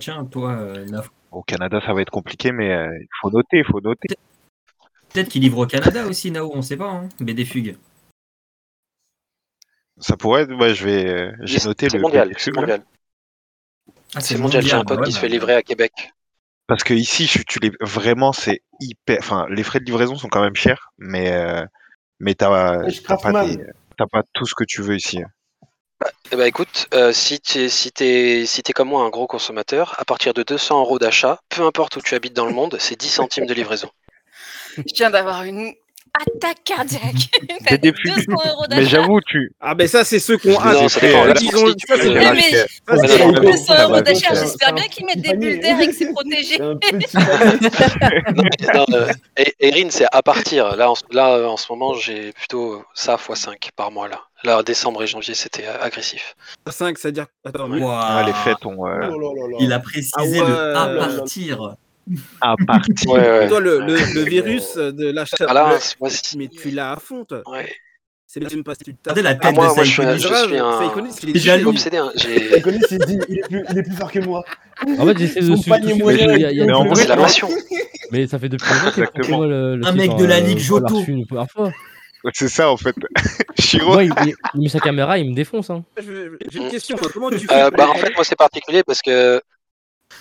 [0.00, 3.58] Tiens, toi, euh, Naf, Au Canada, ça va être compliqué, mais euh, il faut noter,
[3.58, 4.08] il faut noter.
[5.12, 7.08] peut-être qu'il livre au Canada aussi, Nao, on sait pas, hein.
[7.20, 7.76] BD Fugue.
[9.98, 12.28] Ça pourrait être, ouais, je vais, j'ai C'est noté c'est le mondial.
[12.28, 12.60] BD C'est Fugue, là.
[12.62, 12.82] mondial.
[14.14, 14.62] Ah, C'est mondial.
[14.64, 15.92] J'ai un pote ouais, qui se bah, fait livrer à Québec.
[16.66, 20.28] Parce que ici, je- tu les, vraiment, c'est hyper, enfin, les frais de livraison sont
[20.28, 21.64] quand même chers, mais, euh,
[22.24, 25.20] mais t'as, pas pas tout ce que tu veux ici.
[26.32, 29.94] Eh ben écoute, euh, si tu si t'es si t'es comme moi un gros consommateur,
[29.98, 32.98] à partir de 200 euros d'achat, peu importe où tu habites dans le monde, c'est
[32.98, 33.90] 10 centimes de livraison.
[34.76, 35.74] Je viens d'avoir une
[36.14, 37.30] attaque cardiaque.
[37.66, 38.26] T'as BD dit Fugue.
[38.26, 38.88] 200 euros Mais d'achat.
[38.88, 40.72] j'avoue, tu, Ah, ben ça, c'est ceux qui ont un.
[40.84, 41.26] ai ça fait, dépend.
[41.40, 42.14] Ils ont- mais
[43.02, 45.86] Mais non, mais- 200 euros d'achat, j'espère c'est bien qu'ils mettent des bulles d'air et
[45.88, 46.58] que c'est protégé.
[46.58, 50.76] Non, mais non, euh, et- Erin, c'est à partir.
[50.76, 54.20] Là, en, là, euh, en ce moment, j'ai plutôt ça x 5 par mois là.
[54.42, 56.34] Là, décembre et janvier, c'était euh, agressif.
[56.68, 57.26] 5, c'est-à-dire.
[57.44, 59.56] Attends, mais- ah, les fêtes ont, euh, Oh là là là.
[59.60, 60.38] Il a précisé Ah ouais.
[60.38, 60.86] le à
[61.16, 61.74] partir.
[62.40, 63.10] À partir.
[63.10, 63.48] Ouais, ouais.
[63.48, 65.36] toi, le, le, le virus de l'achat.
[65.48, 67.42] Ah là, le- c'est- moi, c'est- mais tu l'as à fond, toi.
[67.46, 67.70] ouais.
[68.26, 70.18] C'est même pas si tu Regardez la tête Ah, moi- de moi, je suis un-
[70.18, 70.22] Saïkonis.
[70.42, 71.68] je suis un- Saïkonis, il est Il est jaloux.
[71.70, 74.18] Obsédé, hein, j'ai- Les connus, il dit, il est plus, il est plus fort que
[74.18, 74.44] moi.
[74.98, 76.66] En fait, j'essaie de Son su- panier de- moyen, il y a- il y a-
[76.66, 77.48] Mais en vrai, c'est la passion.
[78.10, 79.36] Mais ça fait depuis longtemps que Exactement.
[79.38, 81.02] moi, le, le Un mec hein, de la euh, Ligue l'a Joto.
[82.32, 82.96] C'est ça, en fait.
[83.58, 84.12] Chiro, Moi, il,
[84.54, 85.70] il- met sa caméra, il me défonce.
[85.70, 85.84] Hein.
[85.98, 87.08] J'ai une question, toi.
[87.12, 89.40] Comment tu fais Euh, pour bah, en fait, moi, c'est particulier parce que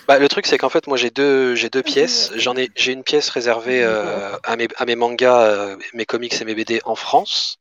[0.07, 2.31] bah, le truc, c'est qu'en fait, moi, j'ai deux, j'ai deux pièces.
[2.35, 6.39] J'en ai, j'ai une pièce réservée euh, à, mes, à mes mangas, euh, mes comics
[6.39, 7.59] et mes BD en France.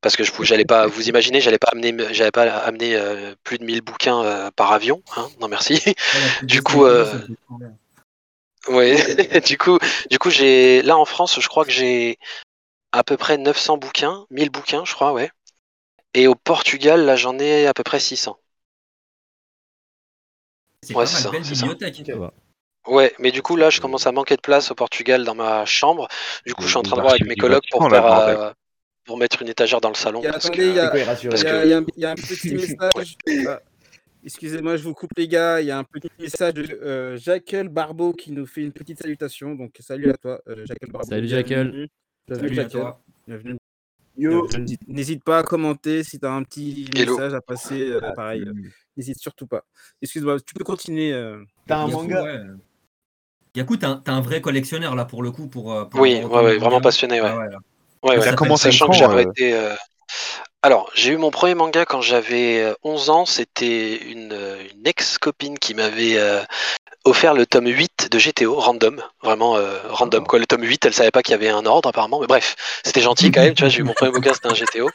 [0.00, 3.56] Parce que je j'allais pas, vous imaginez, j'allais pas amener, j'allais pas amener euh, plus
[3.56, 5.02] de 1000 bouquins euh, par avion.
[5.16, 5.82] Hein non, merci.
[6.42, 7.06] Du coup, euh,
[8.68, 8.96] Ouais,
[9.46, 9.78] du coup,
[10.10, 12.18] du coup, j'ai là en France, je crois que j'ai
[12.92, 15.30] à peu près 900 bouquins, 1000 bouquins, je crois, ouais.
[16.14, 18.38] Et au Portugal, là, j'en ai à peu près 600.
[20.84, 22.02] C'est Ouais, belle bibliothèque.
[23.18, 26.08] Mais du coup, là, je commence à manquer de place au Portugal dans ma chambre.
[26.46, 28.50] Du coup, je suis en train de voir avec mes colocs pour faire, euh,
[29.04, 30.20] pour mettre une étagère dans le salon.
[30.20, 31.46] Il y a- parce attendez, que- il y a- C'est quoi, il rassure Parce Il
[31.46, 33.16] y, que- a, il y a un- il y a un petit message.
[33.48, 33.60] Ah,
[34.26, 35.60] Excusez-moi, je vous coupe les gars.
[35.60, 38.98] Il y a un petit message de euh, Jacques Barbeau qui nous fait une petite
[38.98, 39.54] salutation.
[39.54, 41.06] Donc salut à toi, euh, Jacques Barbeau.
[41.08, 41.26] Salut.
[42.26, 43.02] Bienvenue, toi.
[43.26, 43.56] Bienvenue.
[44.16, 44.46] Yo.
[44.86, 47.16] N'hésite- pas à commenter si tu as un petit Hello.
[47.16, 47.90] message à passer.
[47.90, 48.52] euh, pareil, euh,
[48.96, 49.62] n'hésite surtout pas.
[50.00, 51.12] Excuse-moi, tu peux continuer.
[51.12, 51.42] euh.
[51.66, 52.22] T'as un Yaku, manga.
[52.22, 52.40] ouais.
[53.56, 55.48] Yaku, t'es un, un vrai collectionneur là pour le coup.
[55.48, 57.28] Pour, euh, pour Oui, ouais, ouais, vraiment passionné, ouais.
[57.28, 58.18] Ah ouais.
[58.18, 59.54] Ouais, Sachant que j'ai euh, arrêté.
[59.54, 59.74] euh,
[60.62, 63.26] Alors, j'ai eu mon premier manga quand j'avais euh, 11 ans.
[63.26, 66.42] C'était une, euh, une ex-copine qui m'avait euh,
[67.04, 69.00] offert le tome 8 de GTO, random.
[69.22, 70.38] Vraiment euh, random, quoi.
[70.38, 72.18] Le tome 8, elle savait pas qu'il y avait un ordre, apparemment.
[72.20, 73.54] Mais bref, c'était gentil quand même.
[73.54, 74.88] Tu vois, j'ai eu mon premier manga, c'était un GTO.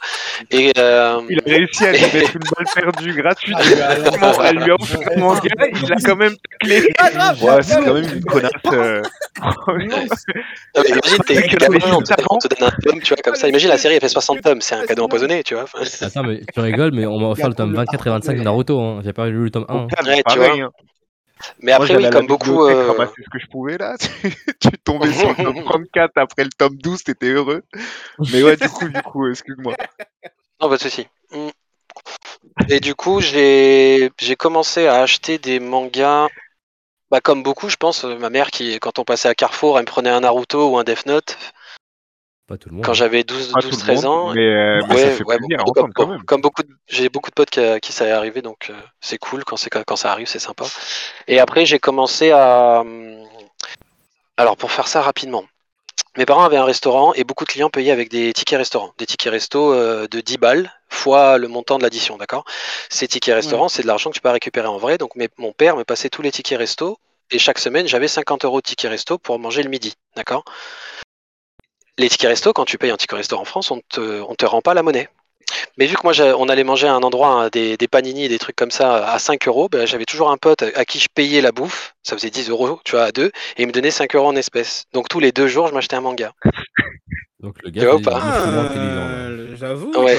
[0.50, 3.56] Et, euh, il a réussi à lui mettre une balle perdue gratuite.
[3.58, 5.40] Ah, il a- Vraiment, elle lui a offert un manga,
[5.82, 6.88] il a quand même taclé.
[7.42, 8.50] Ouais, c'est quand même une connasse.
[8.72, 9.02] euh.
[9.42, 13.00] Non, mais imagine, t'es C'est que gamin, la on te, on te donne un tome,
[13.00, 13.48] tu vois, comme ça.
[13.48, 15.64] Imagine, la série, elle fait 60 tomes, c'est un cadeau empoisonné, tu vois.
[16.00, 18.80] Attends, mais tu rigoles, mais on m'a offert le tome 24 et 25 de Naruto.
[18.80, 19.00] Hein.
[19.04, 19.74] J'ai pas lu le tome 1.
[19.74, 19.86] hein.
[20.06, 20.70] Ouais, tu Pareil, hein.
[21.60, 22.64] Mais après, oui, comme beaucoup.
[22.64, 22.88] Euh...
[22.88, 23.96] ramasser ce que je pouvais là.
[24.60, 27.62] tu tombais sur le tome 34 après le tome 12, t'étais heureux.
[28.32, 29.74] Mais ouais, du coup, du coup, excuse-moi.
[30.60, 31.06] Non, pas de soucis.
[31.32, 31.48] Mm.
[32.68, 36.28] Et du coup, j'ai commencé à acheter des mangas.
[37.10, 38.04] Bah, comme beaucoup, je pense.
[38.04, 40.84] Ma mère, qui, quand on passait à Carrefour, elle me prenait un Naruto ou un
[40.84, 41.36] Death Note.
[42.50, 42.84] Pas tout le monde.
[42.84, 44.34] Quand j'avais 12, 12 13 ans.
[44.34, 46.24] Mais, euh, mais ça fait plaisir, comme, quand même.
[46.24, 49.44] comme beaucoup, j'ai beaucoup de potes qui, qui ça est arrivé, donc euh, c'est cool
[49.44, 50.64] quand, c'est, quand ça arrive, c'est sympa.
[51.28, 52.82] Et après, j'ai commencé à.
[54.36, 55.44] Alors, pour faire ça rapidement,
[56.16, 59.06] mes parents avaient un restaurant et beaucoup de clients payaient avec des tickets restaurants, des
[59.06, 62.44] tickets resto euh, de 10 balles fois le montant de l'addition, d'accord?
[62.88, 64.98] Ces tickets restaurants, c'est de l'argent que tu peux récupérer en vrai.
[64.98, 66.98] Donc, mes- mon père me passait tous les tickets resto
[67.30, 70.44] et chaque semaine, j'avais 50 euros de tickets resto pour manger le midi, d'accord?
[72.00, 74.46] Les tickets resto, quand tu payes un ticket resto en France, on te, on te
[74.46, 75.10] rend pas la monnaie.
[75.76, 78.28] Mais vu que moi, on allait manger à un endroit, hein, des, des panini et
[78.30, 81.08] des trucs comme ça à 5 euros, ben, j'avais toujours un pote à qui je
[81.12, 83.26] payais la bouffe, ça faisait 10 euros, tu vois, à deux,
[83.58, 84.84] et il me donnait 5 euros en espèces.
[84.94, 86.32] Donc tous les deux jours, je m'achetais un manga.
[87.40, 88.08] Donc le gars, il est.
[88.10, 90.18] Ah, J'avoue, Ouais.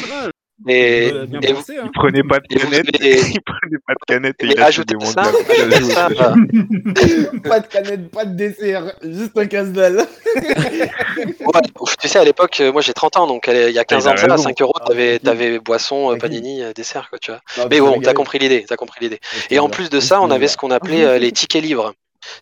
[0.67, 1.83] Et, bien et pensé, hein.
[1.85, 3.01] Il prenait pas de Et vous canettes.
[3.01, 6.09] avez- Il prenait pas de canettes et mais il ça,
[7.49, 10.05] pas de canette, pas de dessert, juste un casse-dalle.
[10.35, 11.61] Ouais,
[11.99, 14.07] tu sais, à l'époque, euh, moi j'ai 30 ans, donc il y a 15 il
[14.07, 14.43] a ans de ça, à raison.
[14.43, 14.85] 5 euros, Ah,
[15.23, 16.19] t'avais, boisson, euh, Tranquille.
[16.41, 17.41] panini, euh, dessert, quoi, tu vois.
[17.57, 19.19] Non, Mais bon, t'as compris l'idée, t'as compris l'idée.
[19.49, 21.93] Et en plus de ça, on avait ce qu'on appelait les tickets livres.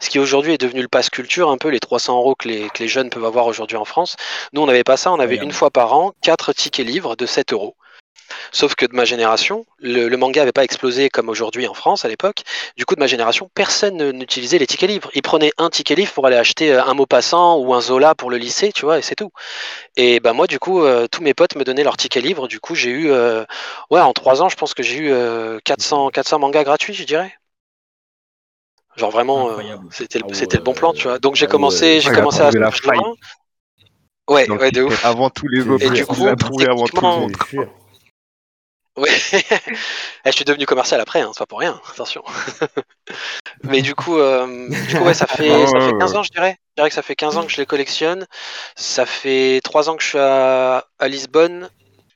[0.01, 2.67] Ce qui aujourd'hui est devenu le pass culture, un peu les 300 euros que les,
[2.69, 4.17] que les jeunes peuvent avoir aujourd'hui en France.
[4.51, 7.25] Nous, on n'avait pas ça, on avait une fois par an 4 tickets livres de
[7.25, 7.75] 7 euros.
[8.51, 12.05] Sauf que de ma génération, le, le manga n'avait pas explosé comme aujourd'hui en France
[12.05, 12.43] à l'époque.
[12.77, 15.09] Du coup, de ma génération, personne ne- n'utilisait les tickets livres.
[15.13, 18.15] Ils prenaient un ticket livre pour aller acheter euh, un mot passant ou un Zola
[18.15, 19.31] pour le lycée, tu vois, et c'est tout.
[19.97, 22.47] Et ben moi, du coup, euh, tous mes potes me donnaient leurs tickets livres.
[22.47, 23.45] Du coup, j'ai eu, euh,
[23.91, 27.03] ouais, en trois ans, je pense que j'ai eu euh, 400, 400 mangas gratuits, je
[27.03, 27.33] dirais.
[28.97, 29.87] Genre vraiment, Incroyable.
[29.91, 31.19] c'était le, Ah c'était le bon plan, tu vois.
[31.19, 32.51] Donc j'ai Ah commencé, j'ai commencé à.
[34.29, 35.05] Ouais, Donc, ouais, de ouf.
[35.05, 35.85] Avant tous les autres.
[35.85, 36.35] Et du coup, avant
[36.85, 37.78] tout le
[39.07, 39.37] Je.
[40.25, 42.23] Eh, je suis devenu commercial après, hein, c'est pas pour rien, attention.
[43.63, 45.99] Mais du coup, euh, du coup ouais, ça fait, Ouais, ça fait ouais.
[45.99, 46.57] 15 ans, je dirais.
[46.71, 48.27] Je dirais que ça fait 15 ans que je les collectionne.
[48.75, 51.69] Ça fait 3 ans que je suis à, à Lisbonne.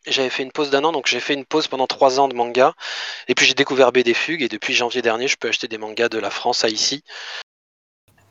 [0.06, 2.36] J'avais fait une pause d'un an, donc j'ai fait une pause pendant 3 ans de
[2.36, 2.74] manga.
[3.30, 6.10] Et puis j'ai découvert BD Fugue, et depuis janvier dernier, je peux acheter des mangas
[6.10, 7.04] de la France à ici.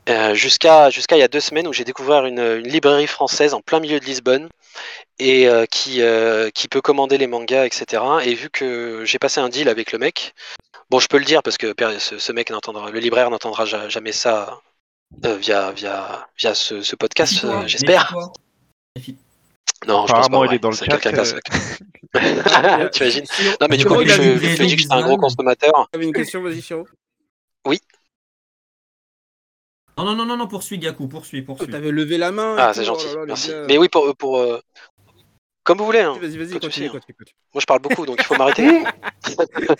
[0.09, 3.53] Euh, jusqu'à jusqu'à il y a deux semaines où j'ai découvert une, une librairie française
[3.53, 4.49] en plein milieu de Lisbonne
[5.19, 8.03] et euh, qui, euh, qui peut commander les mangas, etc.
[8.25, 10.33] Et vu que j'ai passé un deal avec le mec,
[10.89, 13.89] bon, je peux le dire parce que ce, ce mec n'entendra, le libraire n'entendra ja-
[13.89, 14.59] jamais ça
[15.25, 18.15] euh, via, via, via ce, ce podcast, euh, j'espère.
[19.87, 20.45] Non, je pense pas.
[20.45, 21.39] Il est dans le C'est chat, euh.
[22.93, 23.25] tu imagines
[23.59, 25.17] Non, mais du coup, vu que je, vu que je dis que j'étais un gros
[25.17, 26.87] consommateur, une question, vas-y, Chiro.
[29.97, 31.67] Non, non, non, non, non, poursuis, Gaku, poursuis, Oh, poursuis.
[31.67, 32.55] T'avais levé la main.
[32.57, 33.49] ah, c'est oh gentil, là là, les merci.
[33.49, 33.65] gars.
[33.67, 34.59] Mais oui, pour, pour euh,
[35.63, 36.01] comme vous voulez.
[36.01, 36.17] Hein.
[36.19, 36.91] Vas-y, vas-y, continue, hein.
[36.91, 37.35] continue, continue.
[37.53, 38.67] Moi, je parle beaucoup, donc il faut m'arrêter.
[39.25, 39.35] Vas-y,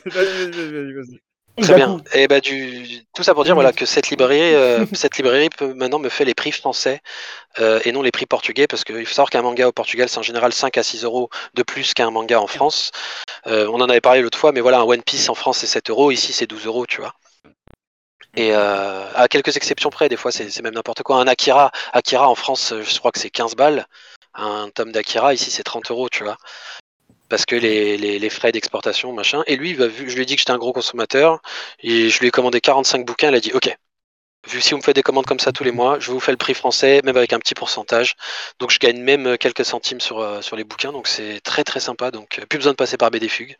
[0.05, 1.19] vas-y, vas-y, vas-y.
[1.61, 2.01] Très bien.
[2.15, 5.73] Et bah du tout ça pour dire voilà que cette librairie, euh, cette librairie peut
[5.75, 6.99] maintenant me fait les prix français
[7.59, 10.17] euh, et non les prix portugais parce qu'il faut savoir qu'un manga au Portugal c'est
[10.17, 12.91] en général 5 à 6 euros de plus qu'un manga en France.
[13.45, 15.67] Euh, on en avait parlé l'autre fois, mais voilà un One Piece en France c'est
[15.67, 17.13] 7 euros, ici c'est 12 euros, tu vois.
[18.35, 21.17] Et euh, à quelques exceptions près, des fois c'est même n'importe quoi.
[21.17, 23.87] Un Akira, Akira en France, euh, je crois que c'est 15 balles.
[24.33, 26.37] Un tome d'Akira ici c'est 30 euros, tu vois
[27.33, 29.41] parce que les, frais d'exportation, machin.
[29.47, 31.41] Et lui, je lui ai dit que j'étais un gros consommateur,
[31.79, 33.75] et je lui ai commandé 45 bouquins, il a dit ok.
[34.47, 36.31] Vu si vous me faites des commandes comme ça tous les mois, je vous fais
[36.31, 38.15] le prix français, même avec un petit pourcentage.
[38.59, 40.21] Donc je gagne même euh, quelques centimes sur,
[40.55, 42.11] les bouquins, donc c'est très très sympa.
[42.11, 43.57] Donc plus besoin de passer par BD Fugue.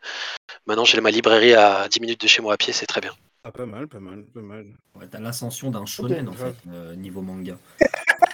[0.66, 3.12] Maintenant j'ai ma librairie à 10 minutes de chez moi à pied, c'est très bien.
[3.46, 4.64] Ah, pas mal, pas mal, pas mal.
[4.94, 6.54] Ouais, T'as l'ascension d'un shonen, en grave.
[6.64, 7.56] fait, euh, niveau manga.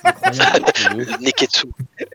[1.20, 1.66] Neketsu.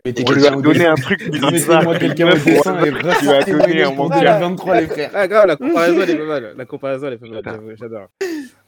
[0.04, 1.52] Mettez On lui a donné un truc bizarre.
[1.52, 4.38] Mettez-moi quelqu'un au dessin et Il lui a donné un manga.
[4.38, 5.10] 2023, les frères.
[5.14, 6.54] Ah, grave, la comparaison, elle est pas mal.
[6.56, 8.06] La comparaison, elle est pas mal, j'adore.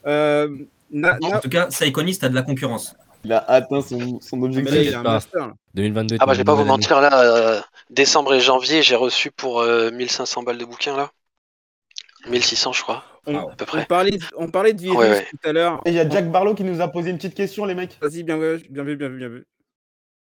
[0.05, 0.47] Euh,
[0.91, 2.95] na, En tout cas, Saikonis, t'as de la concurrence.
[3.25, 4.87] Il a atteint son, son Mais là, objectif.
[4.89, 5.13] il a un Ah.
[5.13, 5.47] master.
[5.47, 5.53] là.
[5.73, 6.17] 2022.
[6.19, 7.59] Ah bah je vais pas vous mentir là, euh,
[7.89, 11.09] décembre et janvier j'ai reçu pour euh, 1500 balles de bouquins là.
[12.29, 13.03] 1600 je crois.
[13.27, 15.27] On, Ah, à peu on parlait, on parlait de virus Ouais, ouais.
[15.29, 15.81] tout à l'heure.
[15.85, 17.97] Et il y a Jack Barlow qui nous a posé une petite question, les mecs.
[18.01, 19.45] Vas-y, bien, vu, bien vu, bien vu, bien vu.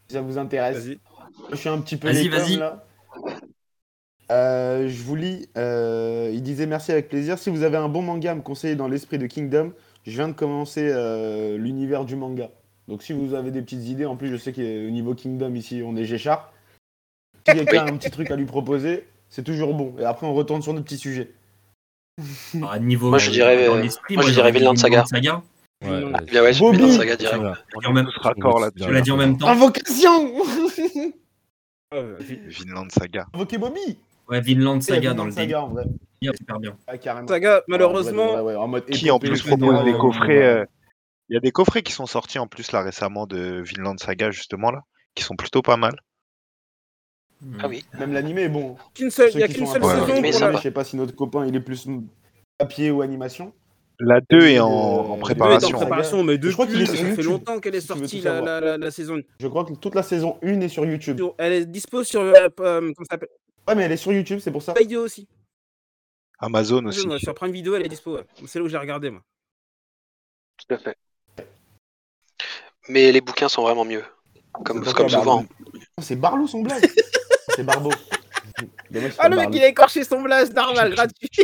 [0.08, 0.78] Si ça vous intéresse.
[0.86, 1.00] Vas-y.
[1.52, 2.84] Je suis un petit peu Vas-y, là.
[4.32, 5.48] Euh, je vous lis.
[5.58, 7.38] euh, il disait merci avec plaisir.
[7.40, 9.72] Si vous avez un bon manga à me conseiller dans l'esprit de Kingdom,
[10.06, 12.50] je viens de commencer euh, l'univers du manga.
[12.88, 15.82] Donc si vous avez des petites idées, en plus je sais qu'au niveau Kingdom ici
[15.86, 16.52] on est Géchard.
[17.48, 19.96] Si quelqu'un a un petit truc à lui proposer, c'est toujours bon.
[20.00, 21.32] Et après on retourne sur notre petit sujet.
[22.68, 25.06] À niveau, Moi, je dirais, euh, moi, je dirais Vinland Saga.
[25.06, 25.44] Saga.
[25.84, 26.78] Ouais, Bien ouais, Bobby.
[26.80, 27.38] Vinland Saga direct.
[27.40, 27.56] Voilà.
[27.56, 28.70] Je l'ai dit en même- raccord là.
[28.76, 29.48] Je l'ai dit en même temps.
[29.48, 30.34] Invocation
[32.20, 33.28] vi- Vinland Saga.
[33.34, 34.00] Invoquer Bobby
[34.30, 35.86] Ouais, Vinland Saga dans le Saga en vrai.
[36.36, 36.76] Super bien.
[36.88, 37.28] Ah, carrément.
[37.28, 40.44] Saga, Ouais, malheureusement, ouais, ouais, en mode Qui en plus propose des coffrets.
[40.44, 40.66] euh,
[41.30, 44.32] Il y a des coffrets qui sont sortis en plus là récemment de Vinland Saga
[44.32, 44.82] justement là,
[45.14, 45.94] qui sont plutôt pas mal.
[47.60, 47.86] Ah oui.
[48.00, 48.76] Même l'animé est bon.
[48.94, 50.52] qu'une seule, il Ceux y a qu'une seule saison sympa.
[50.52, 50.58] la...
[50.58, 51.88] Je sais pas si notre copain il est plus
[52.58, 53.54] papier ou animation.
[54.00, 54.70] La 2 est en,
[55.04, 55.78] deux est en préparation.
[55.78, 58.46] préparation, mais Je crois qu'il depuis, est ça fait longtemps qu'elle est sortie la, savoir.
[58.46, 59.22] la, la, la saison.
[59.40, 61.20] Je crois que toute la saison 1 est sur YouTube.
[61.40, 62.50] Elle est dispo sur euh, euh,
[62.82, 63.30] comment ça s'appelle?
[63.68, 64.74] Ouais, mais elle est sur YouTube, c'est pour ça.
[64.78, 65.28] Vidéo aussi.
[66.40, 67.08] Amazon aussi.
[67.08, 68.16] Ouais, Sur Prime Video, elle est dispo.
[68.18, 68.26] ouais.
[68.46, 69.22] C'est là où j'ai regardé moi.
[70.58, 70.96] Tout à fait.
[72.90, 74.04] Mais les bouquins sont vraiment mieux.
[74.64, 75.46] Comme, comme souvent.
[76.02, 76.84] C'est Barlow son blague.
[77.58, 77.90] c'est Barbeau.
[79.18, 81.28] Ah le mec il a écorché son blast normal, gratuit.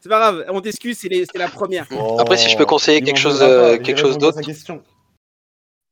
[0.00, 1.86] c'est pas grave, on t'excuse, c'est les- c'est la première.
[2.18, 4.40] Après, si je peux conseiller Il quelque chose, euh, quelque chose d'autre.
[4.42, 4.82] question.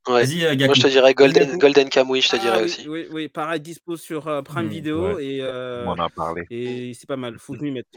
[0.08, 0.24] Ouais.
[0.24, 1.58] Vas-y, euh, Moi, je te dirais Golden, Gaku.
[1.58, 2.88] Golden Kamuy, je te Ah dirais oui, aussi.
[2.88, 5.24] Oui, oui, pareil, dispo sur euh, Prime Hmm, Video ouais.
[5.24, 6.42] et, euh, On en a parlé.
[6.50, 7.88] et c'est pas mal, faut que m'y mettre.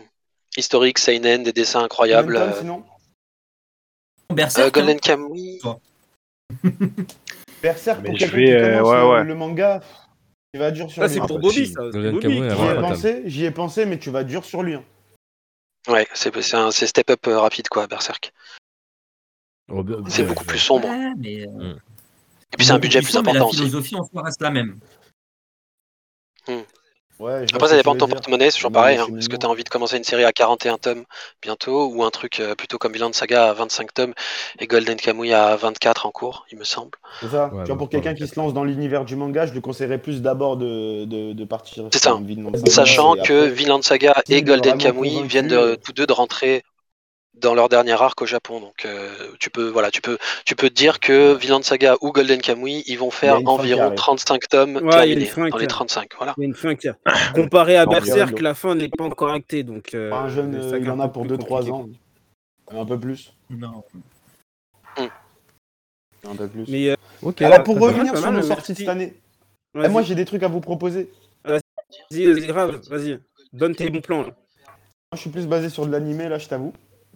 [0.55, 2.35] Historique, Seinen, des dessins incroyables.
[2.35, 2.85] Golden sinon
[7.61, 9.23] Berserk, euh, pour quelqu'un qui euh, commence ouais, le, ouais.
[9.23, 9.81] le manga,
[10.53, 11.13] il va dur sur Ça lui.
[11.13, 11.27] c'est hein.
[11.27, 11.81] pour bah, Bobby ça.
[11.81, 14.75] Bobby J'y ai Ouais, pensé, j'y ai pensé, mais tu vas dur sur lui.
[14.75, 14.83] hein.
[15.87, 18.33] Ouais, c'est c'est un c'est step up euh, rapide quoi, Berserk.
[19.69, 20.51] Oh, bien- C'est bien, beaucoup bien.
[20.53, 20.87] plus sombre.
[20.87, 21.73] Ouais, mais, euh,
[22.53, 23.57] Et puis c'est un budget plus important La aussi.
[23.57, 24.79] philosophie en soi reste la même.
[27.19, 28.97] Ouais, Après, ça dépend de ton porte-monnaie, c'est toujours Non, pareil.
[28.97, 29.17] c'est hein.
[29.17, 31.05] Est-ce que tu as envie de commencer une série à 41 tomes
[31.41, 34.13] bientôt ou un truc euh, plutôt comme Vinland Saga à 25 tomes
[34.59, 36.91] et Golden Kamuy à 24 en cours, il me semble.
[37.21, 37.49] C'est ça.
[37.53, 39.97] Ouais, tu vois, pour quelqu'un qui se lance dans l'univers du manga, je lui conseillerais
[39.97, 41.85] plus d'abord de, de, de partir.
[41.93, 42.19] C'est ça.
[42.67, 46.63] Sachant que après- Vinland Saga et Golden Kamuy viennent de, tous deux de rentrer
[47.41, 48.59] dans leur dernier arc au Japon.
[48.59, 49.09] Donc euh,
[49.39, 52.83] tu peux voilà, tu peux tu peux te dire que Vinland Saga ou Golden Kamuy,
[52.87, 53.95] ils vont faire environ arrive.
[53.95, 55.67] 35 tomes Ouais, il y a une terminés fin dans les arrive.
[55.67, 56.33] 35, voilà.
[56.37, 56.95] Il y a une fin qui a...
[57.33, 59.93] Comparé à Berserk, la fin n'est pas encore actée donc.
[59.93, 61.71] euh, Un jeune, euh, il en a pour plus 2-3 compliqué.
[61.71, 61.89] ans.
[62.71, 63.33] Un peu plus.
[63.49, 63.83] Non.
[66.27, 66.65] Un peu plus.
[66.69, 66.95] Mais euh.
[67.39, 69.13] Alors pour pas mal, revenir sur nos sorties de cette année,
[69.75, 71.11] eh, moi j'ai des trucs à vous proposer.
[71.43, 73.19] vas-y, vas-y, grave, vas-y,
[73.53, 74.21] donne tes bons plans.
[74.21, 74.27] Là.
[74.27, 74.33] Moi
[75.13, 76.73] je suis plus basé sur de l'animé là, je t'avoue.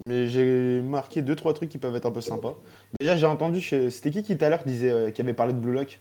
[0.08, 2.56] Mais j'ai marqué 2-3 trucs qui peuvent être un peu sympas.
[3.00, 3.90] Déjà j'ai entendu, chez...
[3.92, 6.00] c'était qui qui tout à l'heure disait, euh, qui avait parlé de Blue Lock?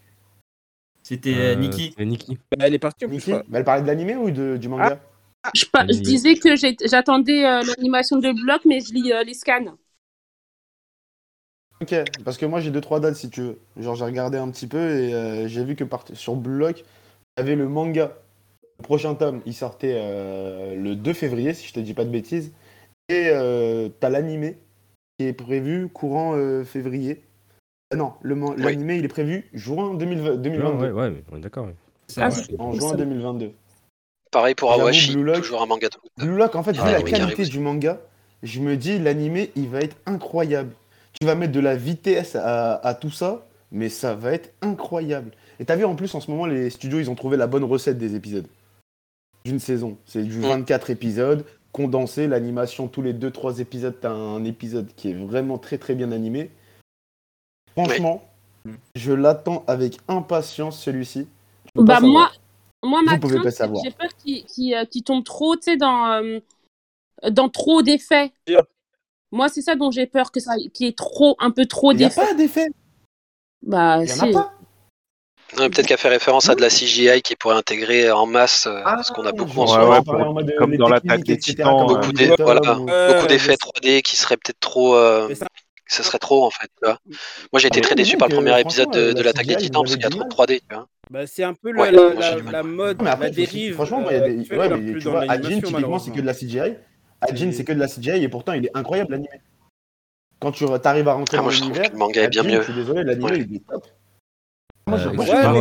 [1.03, 1.55] C'était Euh,
[1.99, 2.39] euh, Nikki.
[2.57, 3.29] Bah, elle est partie en plus.
[3.31, 5.01] Bah, Elle parlait de l'animé ou de, du manga?
[5.55, 9.35] Je, pa- je disais que j'attendais euh, l'animation de bloc, mais je lis euh, les
[9.35, 9.77] scans.
[11.81, 11.95] Ok,
[12.25, 13.61] parce que moi j'ai 2-3 dates si tu veux.
[13.77, 16.81] Genre j'ai regardé un petit peu et euh, j'ai vu que par- sur Blue Lock,
[16.81, 18.17] il y avait le manga.
[18.79, 22.11] Le prochain tome, il sortait euh, le 2 février, si je te dis pas de
[22.11, 22.53] bêtises.
[23.09, 24.59] Et euh, t'as l'animé
[25.19, 27.23] qui est prévu courant euh, février.
[27.91, 28.35] Ah non, Oui.
[28.59, 30.93] l'animé il est prévu juin 2020 Ouais, 2022.
[30.93, 31.69] ouais, ouais, on est d'accord.
[32.19, 32.29] Ah,
[32.59, 32.97] En juin ça.
[32.97, 33.53] 2022.
[34.31, 35.89] Pareil pour Awashi, Blue Lock- toujours un manga.
[35.89, 37.99] de- Blue Lock, en fait, vu Ah, la oui, qui arrive qualité du manga,
[38.43, 40.73] je me dis l'animé il va être incroyable.
[41.19, 45.31] Tu vas mettre de la vitesse à, à tout ça, mais ça va être incroyable.
[45.61, 47.65] Et t'as vu en plus en ce moment les studios ils ont trouvé la bonne
[47.65, 48.47] recette des épisodes
[49.47, 49.97] d'une saison.
[50.05, 50.43] C'est du Mm.
[50.43, 55.79] 24 épisodes condensé, l'animation tous les 2-3 épisodes t'as un épisode qui est vraiment très
[55.79, 56.51] très bien animé.
[57.73, 58.23] Franchement,
[58.95, 61.29] je l'attends avec impatience celui-ci.
[61.75, 62.31] Bah moi,
[62.83, 66.41] moi ma j'ai peur qu'il qu'il, euh, qu'il tombe trop, tu sais, dans, euh,
[67.31, 68.33] dans trop d'effets.
[69.31, 71.93] Moi, c'est ça dont j'ai peur, que ça, qu'il y ait trop, un peu trop
[71.93, 72.27] Il n'y a d'effets.
[72.27, 72.69] pas d'effet.
[73.63, 74.58] Bah, Il y en a pas.
[75.57, 78.83] Ouais, Peut-être qu'à faire référence à de la CGI qui pourrait intégrer en masse euh,
[78.85, 79.95] Ah, ce qu'on a beaucoup en ce moment.
[79.97, 84.17] euh, comme les dans l'attaque des Titans, euh, Beaucoup voilà, beaucoup d'effets mais 3D qui
[84.17, 84.95] seraient peut-être trop.
[84.95, 85.47] euh, ça-
[85.91, 86.69] Ce serait trop en fait.
[86.83, 86.99] Tu vois.
[87.51, 89.23] Moi j'ai été Ah très déçu par le euh, premier épisode de, euh, de la
[89.25, 90.61] l'attaque des titans parce qu'il y a trop de 3D.
[90.69, 90.87] Tu vois.
[91.11, 93.73] Bah, c'est un peu la, Ouais, la, mode, Mais après, la dérive.
[93.73, 94.37] franchement, il y a des...
[94.55, 96.75] ouais, mais tu vois, l'animation, typiquement, c'est que de la CGI.
[97.23, 99.31] Ajin, Et- c'est que de la CGI, et pourtant, il est incroyable, l'animé.
[100.41, 102.29] Quand tu arrives à rentrer Ah, dans moi je trouve l'univers, que le manga est
[102.29, 102.59] bien mieux.
[102.61, 103.87] je suis désolé, l'animé, il est top.
[104.89, 105.61] Moi, je- Euh, moi, ouais, pas mais-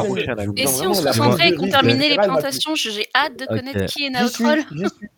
[0.57, 3.85] Je- Et si on se concentrait et qu'on terminait les présentations, j'ai hâte de connaître
[3.85, 4.59] qui est Naotroll.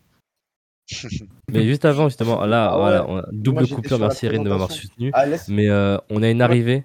[1.52, 2.82] Mais juste avant, justement, là, Ah ouais.
[2.82, 5.12] voilà, on a double coupure, merci Erin de m'avoir soutenu.
[5.14, 5.26] Ah.
[5.48, 6.84] Mais euh, on a une arrivée.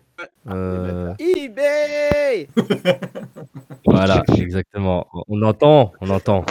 [0.51, 2.49] Euh, eBay
[3.87, 5.07] voilà, exactement.
[5.29, 6.45] On entend, on entend.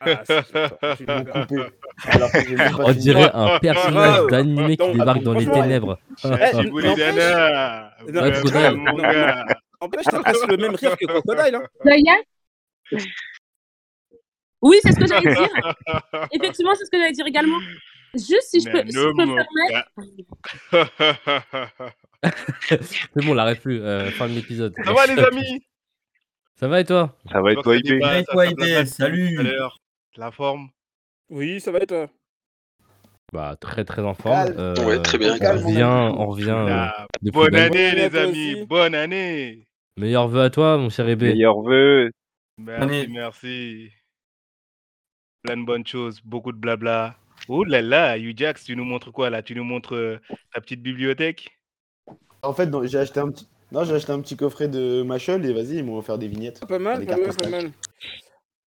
[0.00, 0.22] Ah.
[2.08, 2.30] Alors
[2.84, 5.98] On dirait un personnage d'animé qui débarque dans les ténèbres.
[9.80, 11.54] N'empêche, t'as presque le même rire que Crocodile.
[11.54, 11.66] Hein.
[11.84, 11.90] Ça
[14.62, 15.48] Oui, c'est ce que j'allais dire.
[16.32, 17.58] Effectivement, c'est ce que j'allais dire également.
[18.14, 19.90] Juste si je peux, Mais si peux permettre.
[22.82, 23.82] C'est bon, on l'arrête plus.
[23.82, 24.74] euh, fin de l'épisode.
[24.84, 25.66] Ça va les amis?
[26.58, 27.14] Ça va et toi?
[27.30, 27.86] Ça va être toi, IP.
[27.86, 29.38] ça Ouais, débat, toi, ça IP, salut.
[30.16, 30.70] La forme?
[31.28, 32.08] Oui, ça va et toi?
[33.36, 34.54] Bah, très très en forme.
[34.56, 35.34] Euh, Ouais, très bien.
[35.34, 36.86] On revient, on revient euh,
[37.20, 38.64] plus Bonne année Bonne année à les amis, aussi.
[38.64, 39.66] bonne année
[39.98, 41.34] Meilleurs vœux à toi, mon cher Ébé.
[41.34, 42.10] Meilleurs vœux.
[42.56, 43.06] Merci, Année.
[43.10, 43.90] merci.
[45.42, 47.16] Plein de bonnes choses, beaucoup de blabla.
[47.48, 49.42] Oh là là, Ujax, tu nous montres quoi là?
[49.42, 50.18] Tu nous montres euh,
[50.54, 51.58] ta petite bibliothèque?
[52.40, 53.46] En fait, j'ai acheté un petit.
[53.70, 56.66] Non, j'ai acheté un petit coffret de Machel et vas-y, ils m'ont offert des vignettes.
[56.66, 57.70] Pas mal, pas mal.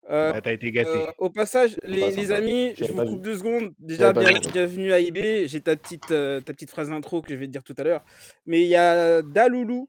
[0.09, 0.89] Euh, Ah, T'as été gâté.
[0.89, 3.21] euh, au passage, les, amis, je vous coupe vu.
[3.21, 3.73] deux secondes.
[3.77, 5.47] Déjà, bien, bienvenue à IB.
[5.47, 7.83] J'ai ta petite, euh, ta petite phrase d'intro que je vais te dire tout à
[7.83, 8.03] l'heure.
[8.47, 9.87] Mais il y a Daloulou,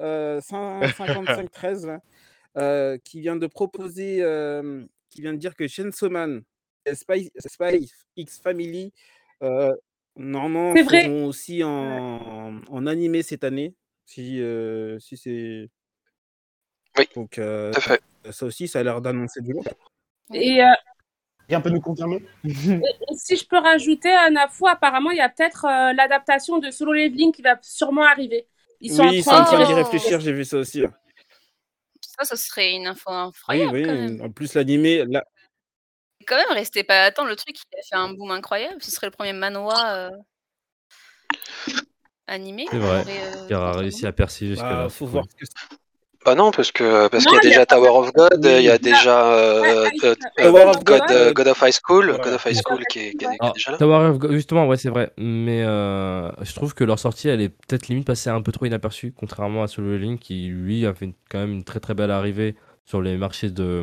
[0.00, 2.00] euh, 5513, là,
[2.58, 6.42] euh, qui vient de proposer, euh, qui vient de dire que Chainsaw Man
[6.86, 8.92] et Spy, Spy X Family,
[9.44, 9.72] euh,
[10.16, 13.74] normalement, seront aussi en, en animé cette année.
[14.04, 15.68] Si, euh, si c'est.
[17.00, 18.02] Oui, Donc, euh, Tout à fait.
[18.30, 19.64] ça aussi, ça a l'air d'annoncer du lourd.
[20.32, 20.66] Et, euh,
[21.48, 22.80] Quelqu'un peut nous confirmer et
[23.16, 26.92] si je peux rajouter un info, apparemment, il y a peut-être euh, l'adaptation de Solo
[26.92, 28.46] Leveling qui va sûrement arriver.
[28.80, 30.82] Ils sont oui, en train d'y réfléchir, j'ai vu ça aussi.
[30.82, 30.88] là.
[32.00, 33.82] Ça, ce serait une info Oui, incroyable oui.
[33.82, 34.20] quand même.
[34.22, 35.24] En plus, l'animé, là,
[36.26, 37.28] Quand même, restez pas à attendre.
[37.28, 38.80] Le truc, il a fait un boom incroyable.
[38.82, 40.10] Ce serait le premier euh,
[42.26, 42.66] animé.
[42.70, 43.00] C'est vrai.
[43.00, 44.88] aurait, euh, Qui aura réussi à percer jusque bah, là.
[44.88, 45.76] faut voir ce que c'est.
[46.26, 48.76] Bah non, parce que parce qu'il y a déjà Tower of God, il y a
[48.76, 49.88] déjà euh,
[51.32, 52.18] God, of High School.
[52.22, 53.78] God of High School qui est, High qui est- School, qui est Ah, déjà là.
[53.78, 55.10] Tower of God, justement, ouais, c'est vrai.
[55.16, 58.66] Mais euh, je trouve que leur sortie, elle est peut-être limite passée un peu trop
[58.66, 62.10] inaperçue, contrairement à Solo Leveling, qui lui a fait quand même une très très belle
[62.10, 62.54] arrivée
[62.84, 63.82] sur les marchés de,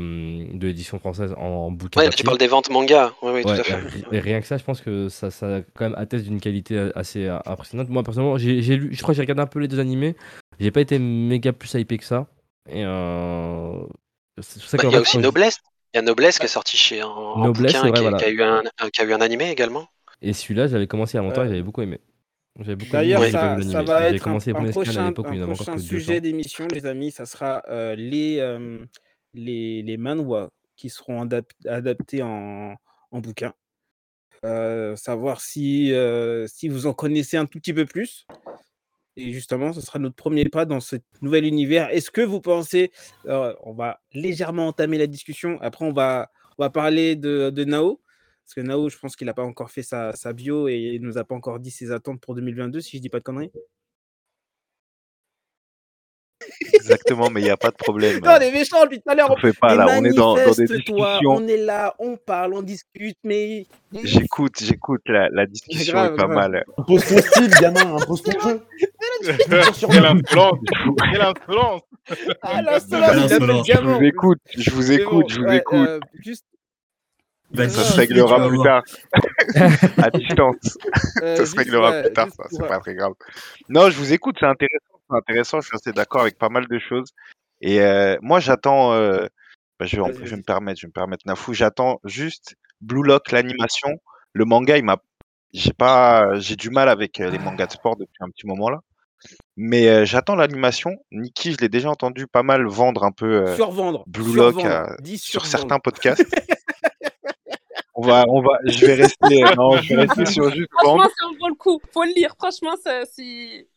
[0.54, 3.14] de l'édition française en bouquin Ouais, tu parles des ventes manga.
[3.22, 3.80] Oui, oui, tout Ouais, à fait.
[4.12, 6.92] et, et rien que ça, je pense que ça, ça quand même atteste d'une qualité
[6.94, 7.88] assez euh, impressionnante.
[7.90, 10.16] Moi, personnellement, j'ai j'ai lu, je crois que j'ai regardé un peu les deux animés.
[10.60, 12.28] J'ai pas été méga plus hypé que ça.
[12.70, 13.80] Et euh,
[14.42, 15.60] c'est pour ça Bah, Il y a aussi Noblesse.
[15.94, 18.18] Il y a Noblesse qui est sorti chez en Noblesse, bouquin vrai, qui, voilà.
[18.18, 19.88] qui a eu un, un- qui a eu un animé également.
[20.22, 22.00] Et celui-là, j'avais commencé il y a longtemps et Euh, j'avais beaucoup aimé.
[22.60, 23.32] J'avais beaucoup aimé, D'ailleurs, ça,
[23.62, 25.42] ça va J'avais être un, commencé les un à prochain, l'époque où il un n'y
[25.42, 26.22] en avait encore prochain sujet 200.
[26.22, 27.12] d'émission, les amis.
[27.12, 28.80] Ça sera euh, les, euh,
[29.34, 32.76] les, les manhwa qui seront adap- adaptés en,
[33.12, 33.54] en bouquin.
[34.46, 38.28] Euh, savoir si, euh, si vous en connaissez un tout petit peu plus.
[39.18, 41.90] Et justement, ce sera notre premier pas dans ce nouvel univers.
[41.90, 42.92] Est-ce que vous pensez,
[43.26, 48.00] euh, on va légèrement entamer la discussion, après on va, va parler de, de Nao,
[48.46, 51.02] parce que Nao, je pense qu'il n'a pas encore fait sa, sa bio et il
[51.02, 53.52] nous a pas encore dit ses attentes pour 2022, si je dis pas de conneries.
[56.74, 58.20] Exactement, mais il n'y a pas de problème.
[58.24, 59.30] Non, on est méchant depuis tout à l'heure.
[59.32, 61.20] On fait pas Mais là, on est dans, dans des discussions.
[61.26, 63.66] on est là, on parle, on discute, mais.
[64.04, 66.36] J'écoute, j'écoute, la, la discussion Grave, est pas grave.
[66.36, 66.64] mal.
[66.78, 68.62] Impose ton style, gamin, impose ton jeu.
[69.50, 69.60] Quelle
[70.06, 70.60] insolence
[71.12, 71.82] Quelle insolence
[72.42, 73.32] Ah, l'insolence.
[73.68, 75.88] Je vous écoute, je vous écoute, je vous écoute.
[75.90, 76.46] euh, juste,
[77.56, 78.84] Ça non, se réglera vas plus tard,
[80.04, 80.78] à distance.
[81.24, 83.14] euh, Ça se réglera plus tard, ça, c'est euh, pas très grave.
[83.70, 86.68] Non, je vous écoute, c'est intéressant, c'est intéressant, je suis assez d'accord avec pas mal
[86.68, 87.12] de choses.
[87.62, 89.26] Et euh, moi, j'attends, euh,
[89.80, 90.40] bah, je, vais en- Vas-y, je vais vas-y.
[90.40, 93.90] me permettre, je vais me permettre, Nafou, j'attends juste Blue Lock, l'animation.
[94.34, 94.98] Le manga, il m'a,
[95.54, 98.70] j'ai pas, j'ai du mal avec euh, les mangas de sport depuis un petit moment
[98.70, 98.80] là.
[99.56, 100.92] Mais euh, j'attends l'animation.
[101.12, 104.04] Nikki, je l'ai déjà entendu pas mal vendre un peu euh, Survendre.
[104.06, 104.62] Blue Lock
[105.18, 106.24] sur certains podcasts.
[108.00, 111.10] On va, on va, je vais rester, non, je vais rester sur juste vendre.
[111.10, 111.82] Franchement, ça vaut le coup.
[111.92, 112.36] Faut le lire.
[112.38, 113.68] Franchement, ça, si.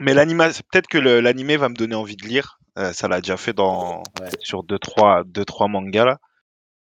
[0.00, 2.58] Mais l'animation, peut-être que l'animé va me donner envie de lire.
[2.78, 4.30] Euh, ça l'a déjà fait dans Ouais.
[4.40, 6.18] sur deux trois deux trois mangas là.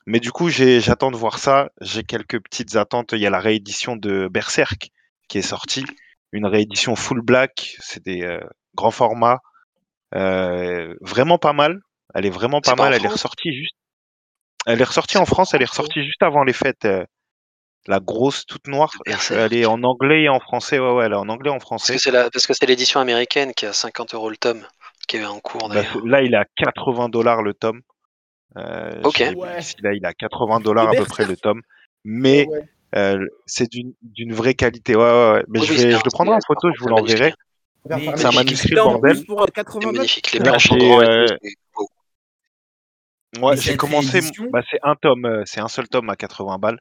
[0.06, 1.70] Mais du coup, j'attends de voir ça.
[1.80, 3.12] J'ai quelques petites attentes.
[3.12, 4.90] Il y a la réédition de Berserk
[5.28, 5.84] qui est sortie,
[6.32, 7.76] une réédition full black.
[7.80, 8.40] C'est des euh,
[8.74, 9.38] grands formats,
[10.14, 11.80] Euh, vraiment pas mal.
[12.14, 12.92] Elle est vraiment pas mal.
[12.94, 13.76] Elle est ressortie juste.
[14.66, 15.54] Elle est ressortie en France.
[15.54, 16.86] Elle est ressortie juste avant les fêtes.
[17.88, 18.90] Euh, la grosse toute noire.
[19.30, 20.78] Elle est en anglais et en français.
[20.78, 21.94] Ouais ouais, elle est en anglais et en Parce français.
[21.94, 24.62] que c'est la, parce que c'est l'édition américaine qui est à 50 euros le tome,
[25.08, 26.06] qui est en cours Bah, d'ailleurs.
[26.06, 27.80] là, il est à 80 dollars le tome.
[28.56, 29.18] Euh, Ok.
[29.36, 29.60] Ouais.
[29.82, 31.62] là, il est à 80 dollars à peu près le tome.
[32.04, 32.64] Mais Ouais,
[32.96, 34.94] euh, c'est d'une d'une vraie qualité.
[34.96, 35.44] Ouais, ouais, ouais.
[35.48, 37.32] Mais je, vais, je le prendrai en photo, je vous l'enverrai.
[37.88, 39.24] C'est un manuscrit, bordel.
[39.24, 39.92] pour C'est 80 balles.
[39.96, 40.32] magnifique.
[40.32, 41.26] Les euh,
[41.74, 41.88] beau.
[43.40, 44.20] Ouais, j'ai commencé.
[44.52, 46.78] Bah, c'est un tome, euh, c'est un seul tome à 80 balles.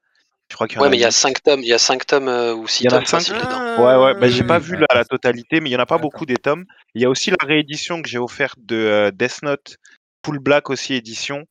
[0.52, 1.14] Je crois qu'il y en Ouais, a mais il y a huit.
[1.14, 3.06] 5 tomes, il y a 5 tomes euh, ou 6 Il y en a tomes
[3.06, 3.32] cinq.
[3.42, 5.86] Ah, Ouais, ouais, bah, j'ai pas vu la, la totalité, mais il y en a
[5.86, 6.66] pas beaucoup des tomes.
[6.94, 9.78] Il y a aussi la réédition que j'ai offerte de euh, Death Note
[10.26, 11.46] Full Black aussi édition.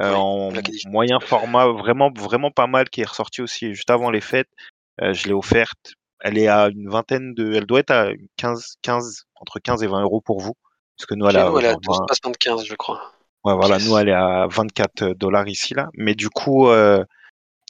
[0.00, 3.90] euh, Oui, en Black moyen format, vraiment, vraiment pas mal, qui est ressorti aussi juste
[3.90, 4.50] avant les fêtes.
[5.00, 5.94] Euh, je l'ai offerte.
[6.20, 9.86] Elle est à une vingtaine de, elle doit être à 15, 15, entre 15 et
[9.86, 10.54] 20 euros pour vous.
[10.98, 13.12] Parce que nous, elle nous, elle est à genre 20 12,75, je crois.
[13.44, 15.88] Ouais, voilà, nous, elle est à 24 dollars ici, là.
[15.94, 17.04] Mais du coup, euh,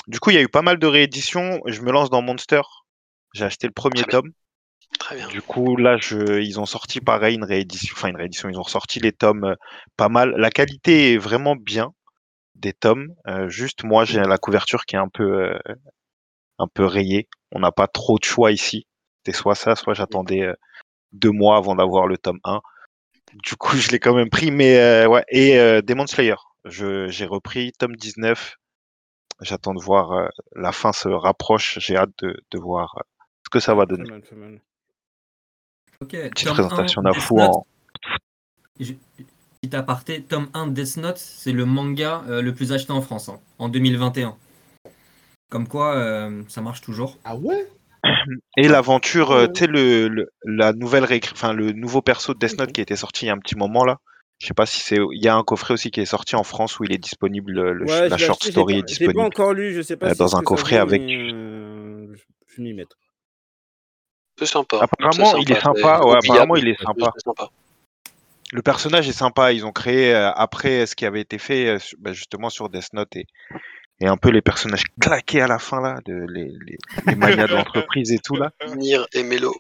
[0.06, 1.60] du coup, il y a eu pas mal de rééditions.
[1.66, 2.62] Je me lance dans Monster.
[3.34, 4.20] J'ai acheté le premier Très bien.
[4.20, 4.30] tome.
[4.98, 5.28] Très bien.
[5.28, 7.94] Du coup, là, je, ils ont sorti pareil une réédition.
[7.96, 8.48] Enfin, une réédition.
[8.48, 9.54] Ils ont ressorti les tomes euh,
[9.96, 10.34] pas mal.
[10.36, 11.92] La qualité est vraiment bien
[12.54, 13.14] des tomes.
[13.26, 15.58] Euh, juste, moi, j'ai la couverture qui est un peu, euh,
[16.58, 17.28] un peu rayée.
[17.50, 18.86] On n'a pas trop de choix ici.
[19.18, 20.48] C'était soit ça, soit j'attendais
[21.12, 22.60] deux mois avant d'avoir le tome 1.
[23.32, 24.50] Du coup, je l'ai quand même pris.
[24.50, 25.24] Mais euh, ouais.
[25.28, 26.36] Et euh, Demon Slayer.
[26.64, 28.56] Je, j'ai repris tome 19.
[29.40, 31.78] J'attends de voir euh, la fin se rapproche.
[31.80, 33.02] J'ai hâte de, de voir euh,
[33.44, 34.08] ce que ça va donner.
[34.08, 34.60] mal, mal.
[36.00, 37.50] Petite présentation 1, d'un fou Note.
[37.50, 37.66] en.
[38.78, 43.00] Petit aparté, tome 1 de Death Note, c'est le manga euh, le plus acheté en
[43.00, 44.36] France hein, en 2021.
[45.50, 47.16] Comme quoi, euh, ça marche toujours.
[47.24, 47.66] Ah ouais?
[48.56, 49.52] Et l'aventure, euh, Ouais.
[49.52, 52.80] tu sais, le, le- la nouvelle réécri- enfin, le nouveau perso de Death Note qui
[52.82, 53.98] était sorti il y a un petit moment là.
[54.40, 54.96] Je sais pas si c'est.
[55.12, 57.52] Il y a un coffret aussi qui est sorti en France où il est disponible,
[57.52, 59.20] le, Ouais, la short acheté, story pas, est je l'ai pas disponible.
[59.20, 62.14] encore lu, je sais pas euh, si dans un coffret avec- euh,
[62.48, 62.96] je vais m'y mettre.
[64.38, 64.78] C'est sympa.
[64.80, 67.12] Apparemment, il est sympa, Ouais, apparemment, il est sympa.
[68.52, 69.52] Le personnage est sympa.
[69.52, 72.92] Ils ont créé euh, après ce qui avait été fait euh, bah, justement sur Death
[72.92, 73.26] Note et,
[74.00, 76.76] et un peu les personnages claqués à la fin là, de, les, les,
[77.06, 78.50] les manias de l'entreprise et tout là.
[78.76, 79.54] Nier et Melo.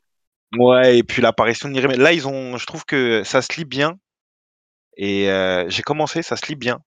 [0.56, 1.96] Ouais, et puis l'apparition de Nirimé.
[1.96, 3.98] Là, ils ont, je trouve que ça se lit bien.
[4.96, 6.80] Et euh, j'ai commencé, ça se lit bien.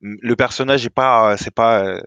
[0.00, 2.00] Le personnage est pas, c'est pas, euh,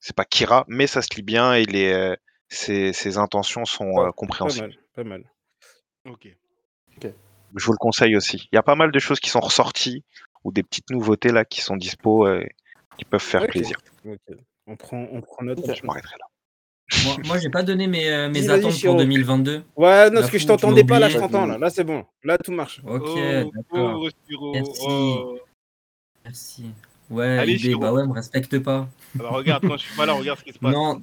[0.00, 2.16] c'est pas Kira, mais ça se lit bien et les, euh,
[2.48, 4.68] ses, ses intentions sont euh, Pas compréhensibles.
[4.68, 5.24] mal, pas mal.
[6.06, 6.28] Ok.
[7.02, 8.48] Je vous le conseille aussi.
[8.52, 10.04] Il y a pas mal de choses qui sont ressorties
[10.44, 12.44] ou des petites nouveautés là qui sont dispo euh,
[12.98, 13.78] qui peuvent faire plaisir.
[14.66, 15.58] On prend, on prend note.
[15.74, 16.26] Je m'arrêterai là.
[17.04, 18.96] Moi, moi j'ai pas donné mes, euh, mes attentes pour Chiro.
[18.96, 19.62] 2022.
[19.76, 21.58] Ouais, non, parce que je t'entendais pas, là, je t'entends, là.
[21.58, 22.04] Là, c'est bon.
[22.22, 22.80] Là, tout marche.
[22.86, 24.02] Ok, Oh, d'accord.
[24.38, 24.80] oh, Merci.
[24.86, 25.38] oh.
[26.24, 26.64] Merci.
[27.10, 27.80] Ouais, Allez, Chiro.
[27.80, 28.88] bah ouais, me respecte pas.
[29.14, 30.72] Bah, regarde, quand je suis pas là, regarde ce qui se passe.
[30.72, 31.02] Non.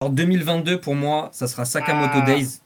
[0.00, 2.20] En 2022, pour moi, ça sera Sakamoto Ah.
[2.22, 2.60] Days,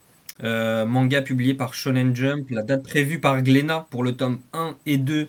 [0.44, 2.50] euh, manga publié par Shonen Jump.
[2.50, 5.28] La date prévue par Glénat pour le tome 1 et 2,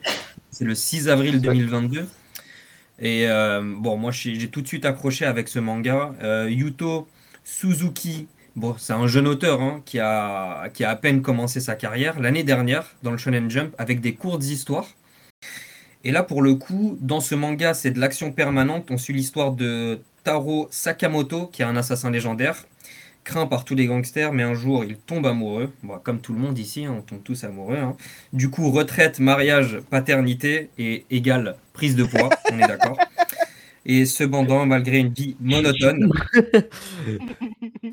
[0.52, 2.08] c'est le 6 avril 2022.
[3.00, 6.14] Et euh, bon, moi, j'ai tout de suite accroché avec ce manga.
[6.24, 7.08] Euh, Yuto
[7.44, 11.76] Suzuki, bon, c'est un jeune auteur hein, qui, a, qui a à peine commencé sa
[11.76, 14.88] carrière l'année dernière dans le Shonen Jump avec des courtes histoires.
[16.04, 18.92] Et là, pour le coup, dans ce manga, c'est de l'action permanente.
[18.92, 22.66] On suit l'histoire de Taro Sakamoto, qui est un assassin légendaire,
[23.24, 25.72] craint par tous les gangsters, mais un jour, il tombe amoureux.
[25.84, 27.78] Bon, comme tout le monde ici, hein, on tombe tous amoureux.
[27.78, 27.96] hein.
[28.34, 32.98] Du coup, retraite, mariage, paternité et égale prise de poids, on est d'accord.
[33.86, 36.10] Et cependant, malgré une vie monotone,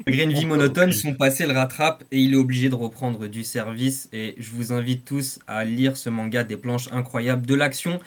[0.07, 3.43] malgré une vie monotone, son passé le rattrape et il est obligé de reprendre du
[3.43, 4.09] service.
[4.13, 7.99] Et je vous invite tous à lire ce manga, des planches incroyables, de l'action.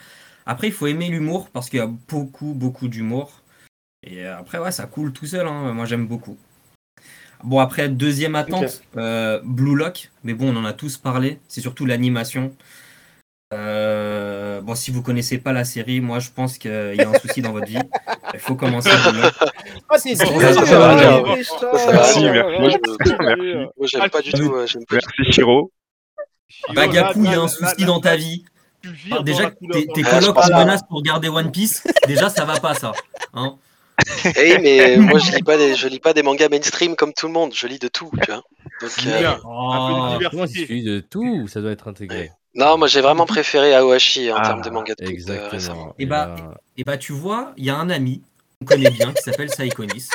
[0.46, 3.42] Après, il faut aimer l'humour parce qu'il y a beaucoup, beaucoup d'humour.
[4.02, 5.46] Et après, ouais, ça coule tout seul.
[5.46, 5.72] hein.
[5.74, 6.38] Moi, j'aime beaucoup.
[7.44, 10.10] Bon, après, deuxième attente, euh, Blue Lock.
[10.24, 11.38] Mais bon, on en a tous parlé.
[11.46, 12.54] C'est surtout l'animation.
[13.52, 17.18] Euh, bon, si vous connaissez pas la série, moi, je pense qu'il y a un
[17.18, 17.78] souci dans votre vie.
[18.32, 19.32] Il faut commencer Blue Lock.
[19.90, 21.22] Ah, Ça, ah, va.
[21.22, 21.52] Merci,
[21.92, 22.24] merci.
[22.24, 22.70] Moi,
[23.86, 24.52] j'aime Ah, pas du tu- tout.
[24.54, 25.70] euh, Merci Chiro.
[26.48, 28.44] Chiro, Bah, là, Gaku, il y a un souci dans ta vie.
[29.10, 31.82] Ah, déjà, tes, Ah, colocs te menacent pour garder One Piece.
[32.08, 32.92] Déjà, ça va pas, ça.
[33.32, 33.56] Hein
[34.36, 37.26] Eh, mais moi, je lis pas des, je lis pas des mangas mainstream comme tout
[37.26, 37.52] le monde.
[37.54, 38.42] Je lis de tout, tu vois.
[38.80, 39.38] Donc, euh, Bien.
[39.44, 40.46] Un peu de Oh.
[40.46, 42.30] suffit de tout Ça doit être intégré.
[42.54, 45.50] non, moi, j'ai vraiment préféré Aoashi en Ah, termes de manga de foot, euh, récemment.
[45.50, 45.94] Exactement.
[45.98, 46.34] Et bah,
[46.76, 48.22] Et bah, tu vois, il y a un ami
[48.60, 50.08] qu'on connaît bien qui s'appelle Saikonis,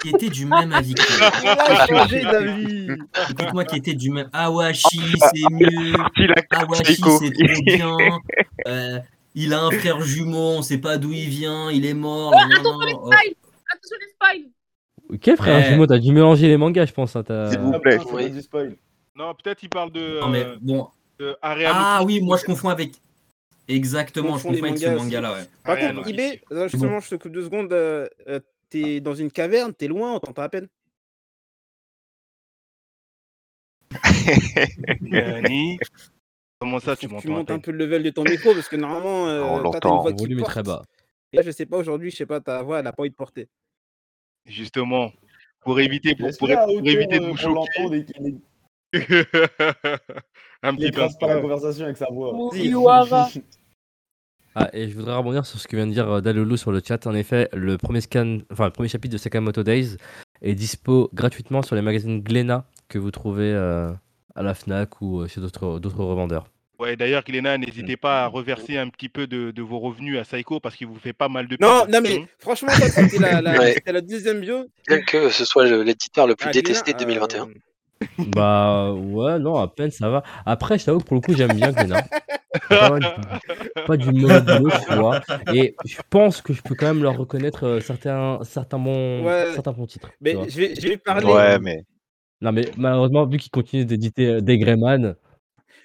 [0.00, 1.30] qui était du même avis que toi.
[1.42, 2.88] Il a changé d'avis.
[3.30, 4.28] Écoute-moi, qui était du même.
[4.32, 5.00] Awashi,
[5.34, 5.94] c'est mieux.
[6.50, 7.96] Awashi, c'est trop bien.
[8.68, 8.98] Euh,
[9.36, 12.32] il a un frère jumeau, on sait pas d'où il vient, il est mort.
[12.32, 13.06] nan, Attention les Oh.
[13.06, 13.34] spoils
[13.72, 15.64] Attention les spoils Quel frère Ouais.
[15.70, 17.14] jumeau T'as dû mélanger les mangas, je pense.
[17.14, 17.98] hein, S'il vous plaît.
[18.00, 18.76] Ah, Oui.
[19.14, 20.20] Non, peut-être il parle de.
[20.20, 20.88] Non, mais euh, bon.
[21.18, 22.92] de Ah oui, moi je confonds avec.
[23.68, 25.44] Exactement, je Confonds avec ce mangas manga-là, ouais.
[25.64, 26.40] Par contre, non, IB, ici.
[26.52, 27.72] euh, justement, je te coupe deux secondes.
[27.72, 30.66] euh, euh, T'es dans une caverne, t'es loin, on t'entend à peine.
[36.58, 38.76] Comment ça, tu que tu montes un peu le level de ton micro parce que
[38.76, 40.24] normalement, euh, On toi, t'as une l'entend.
[40.24, 40.82] Le est très bas.
[41.32, 43.10] Et là, je sais pas, aujourd'hui, je sais pas, ta voix, elle a pas envie
[43.10, 43.48] de porter.
[44.46, 45.12] Justement,
[45.60, 48.06] pour éviter, pour, éviter de euh, vous choquer.
[50.62, 51.06] un petit peu.
[51.20, 52.32] pas la conversation avec sa voix.
[54.58, 56.80] Ah, et je voudrais rebondir sur ce que vient de dire euh, Dalolo sur le
[56.82, 57.06] chat.
[57.06, 59.98] En effet, le premier scan, enfin le premier chapitre de Sakamoto Days
[60.40, 63.92] est dispo gratuitement sur les magazines Glénat que vous trouvez euh,
[64.36, 65.66] à la Fnac ou euh, chez d'autres
[66.04, 66.46] revendeurs.
[66.78, 70.24] Ouais, d'ailleurs, Glénat, n'hésitez pas à reverser un petit peu de, de vos revenus à
[70.24, 73.58] Psycho parce qu'il vous fait pas mal de Non, non, mais franchement, c'était la, la-
[73.58, 73.76] Ouais.
[73.86, 74.66] la deuxième bio.
[74.86, 77.48] Bien que ce soit le- l'éditeur le plus Ah, détesté de Glénat, 2021.
[77.48, 80.22] euh, Bah ouais, non, à peine ça va.
[80.44, 82.04] Après, je t'avoue que pour le coup, j'aime bien Glénat.
[82.68, 83.06] Pas, du-
[83.86, 85.20] pas du mauvais boulot, tu vois.
[85.54, 89.46] Et je pense que je peux quand même leur reconnaître euh, certains, certains, bons, Ouais.
[89.54, 90.10] certains bons titres.
[90.20, 91.26] Mais je vais, je vais parler.
[91.26, 91.84] Ouais, mais
[92.40, 95.14] Non, mais malheureusement, vu qu'ils continuent d'éditer euh, des Greyman,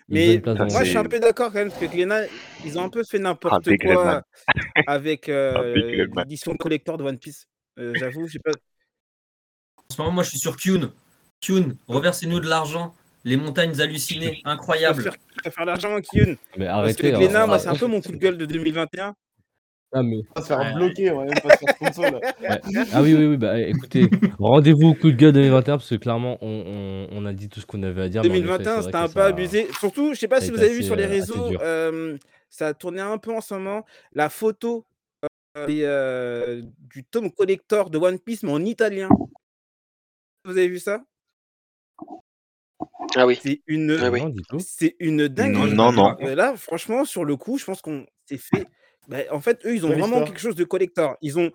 [0.10, 2.24] ils Mais place dans- moi, je suis un peu d'accord quand même, parce que Glénat,
[2.66, 4.22] ils ont un peu fait n'importe Big quoi
[4.88, 7.45] avec Ah, euh, Big l'édition collector de One Piece.
[7.80, 8.52] Euh, J'avoue, j'ai pas.
[8.52, 10.91] En ce moment, moi, je suis sur Kyun.
[11.39, 12.93] Kyun, reversez-nous de l'argent.
[13.24, 14.95] Les montagnes hallucinées, Je incroyable.
[15.04, 16.36] préfère, je préfère l'argent en Kyun.
[16.58, 17.12] Mais Parce que arrêtez.
[17.12, 17.47] Glénat, hein.
[17.47, 19.14] moi, c'est un peu mon coup de gueule de 2021.
[19.93, 20.73] Ah, mais- On va se faire Ouais.
[20.73, 22.19] bloquer, on va même pas se faire sponsor là.
[22.41, 22.61] ouais.
[22.93, 26.37] Ah oui, oui, oui, bah écoutez, rendez-vous au coup de gueule 2021 parce que clairement,
[26.41, 28.21] on, on- on a dit tout ce qu'on avait à dire.
[28.23, 29.67] mais en effet, 2021, c'est c'était un peu abusé.
[29.79, 32.17] Surtout, je sais pas si vous avez vu sur les euh, réseaux, euh,
[32.49, 34.85] ça a tourné un peu en ce moment, la photo
[35.57, 39.09] euh, des, euh, du tome collector de One Piece, mais en italien.
[40.45, 41.03] Vous avez vu ça?
[43.17, 43.37] Ah oui.
[43.41, 44.21] C'est une, Ah oui.
[44.21, 45.73] Non, c'est une dinguerie.
[45.73, 46.15] non, non.
[46.21, 48.65] Euh, là, franchement, sur le coup, je pense qu'on s'est fait.
[49.08, 51.18] Bah, en fait, eux, ils ont Quelle vraiment histoire quelque chose de collector.
[51.22, 51.52] Ils ont,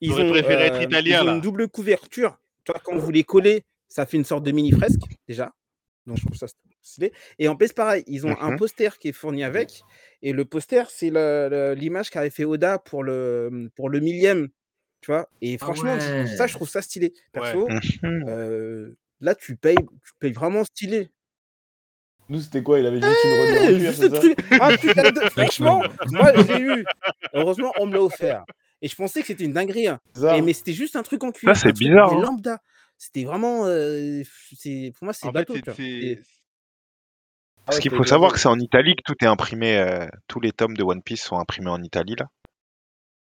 [0.00, 1.34] ils ont, préféré être euh, italien, ils ont là.
[1.34, 2.38] une double couverture.
[2.64, 5.52] Tu vois, quand vous les collez, ça fait une sorte de mini fresque déjà.
[6.06, 6.46] Donc je trouve ça
[6.82, 7.12] stylé.
[7.38, 8.58] Et en plus, pareil, ils ont un Mhm.
[8.58, 9.82] poster qui est fourni avec.
[10.22, 11.10] Et le poster, c'est
[11.74, 14.48] l'image qu'avait fait Oda pour le, pour le millième.
[15.00, 15.28] Tu vois?
[15.40, 16.26] Et Ah franchement, ouais.
[16.26, 17.14] ça, je trouve ça stylé.
[17.32, 18.28] Perso, Mhm.
[18.28, 21.10] euh, là, tu payes, tu payes vraiment stylé.
[22.30, 22.78] Nous, c'était quoi?
[22.78, 24.20] Il avait juste une Eh, rodée en cuir, juste c'est le ça?
[24.20, 26.84] truc, un putain de- Franchement, moi, je l'ai eu.
[27.34, 28.44] Heureusement, on me l'a offert.
[28.80, 29.88] Et je pensais que c'était une dinguerie.
[29.88, 29.98] hein.
[30.14, 31.54] C'est ça Et- mais c'était juste un truc en cuir.
[31.56, 32.20] c'est un truc bizarre, hein.
[32.22, 32.58] lambda.
[32.96, 33.66] C'était vraiment.
[33.66, 34.22] euh,
[34.56, 35.54] c'est- pour moi, c'est bateau.
[35.54, 39.16] c'est- c'est- Et- Ah Parce ouais, qu'il faut savoir que c'est en Italie que tout
[39.22, 39.76] est imprimé.
[39.78, 42.26] euh, tous les tomes de One Piece sont imprimés en Italie là.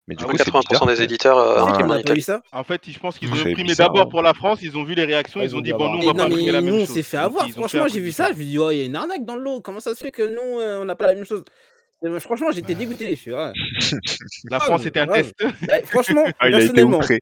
[0.08, 0.86] Mais du Ah coup, oui, c'est 80% bizarre.
[0.86, 2.22] des éditeurs euh, impriment en Italie.
[2.22, 4.94] ça En fait, je pense qu'ils ont bizarre, d'abord pour la France, ils ont vu
[4.94, 6.36] les réactions, Ouais, ils ils ont ont dit bon, avoir- nous, on va non, pas
[6.52, 6.94] la même nous, on chose.
[6.94, 7.48] s'est fait avoir.
[7.50, 8.32] Franchement, j'ai vu ça.
[8.32, 9.60] Je me dis, oh, il y a une arnaque dans le lot.
[9.60, 11.42] Comment ça se fait que nous, euh, on n'a pas la même chose?
[12.04, 13.10] Et moi, Franchement, j'étais dégoûté.
[13.10, 13.52] Je suis, ouais.
[14.50, 15.34] La Grave, France était un test.
[15.66, 17.18] Bah, franchement, Ah, il a été personnellement, outré.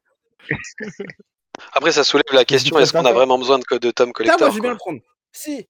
[1.73, 4.13] Après, ça soulève la question est-ce qu'on a vraiment besoin de, de tomes ça, moi,
[4.13, 4.99] collector je veux bien le prendre.
[5.31, 5.67] Si,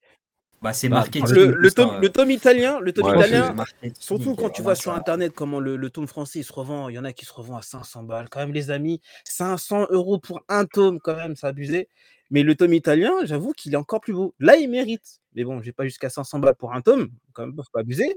[0.61, 1.27] Bah, c'est Bah, marketing.
[1.35, 1.99] le, tome, euh.
[1.99, 3.55] le tome italien, le tome Ouais, italien,
[3.99, 6.95] Surtout quand tu vois sur internet comment le, le tome français il se revend, il
[6.95, 8.29] y en a qui se revend à 500 balles.
[8.29, 11.89] Quand même, les amis, 500 euros pour un tome, quand même, c'est abusé.
[12.31, 14.33] Mais le tome italien, j'avoue qu'il est encore plus beau.
[14.39, 15.21] Là, il mérite.
[15.35, 17.81] Mais bon, je vais pas jusqu'à 500 balles pour un tome, quand même, faut pas
[17.81, 18.15] abuser.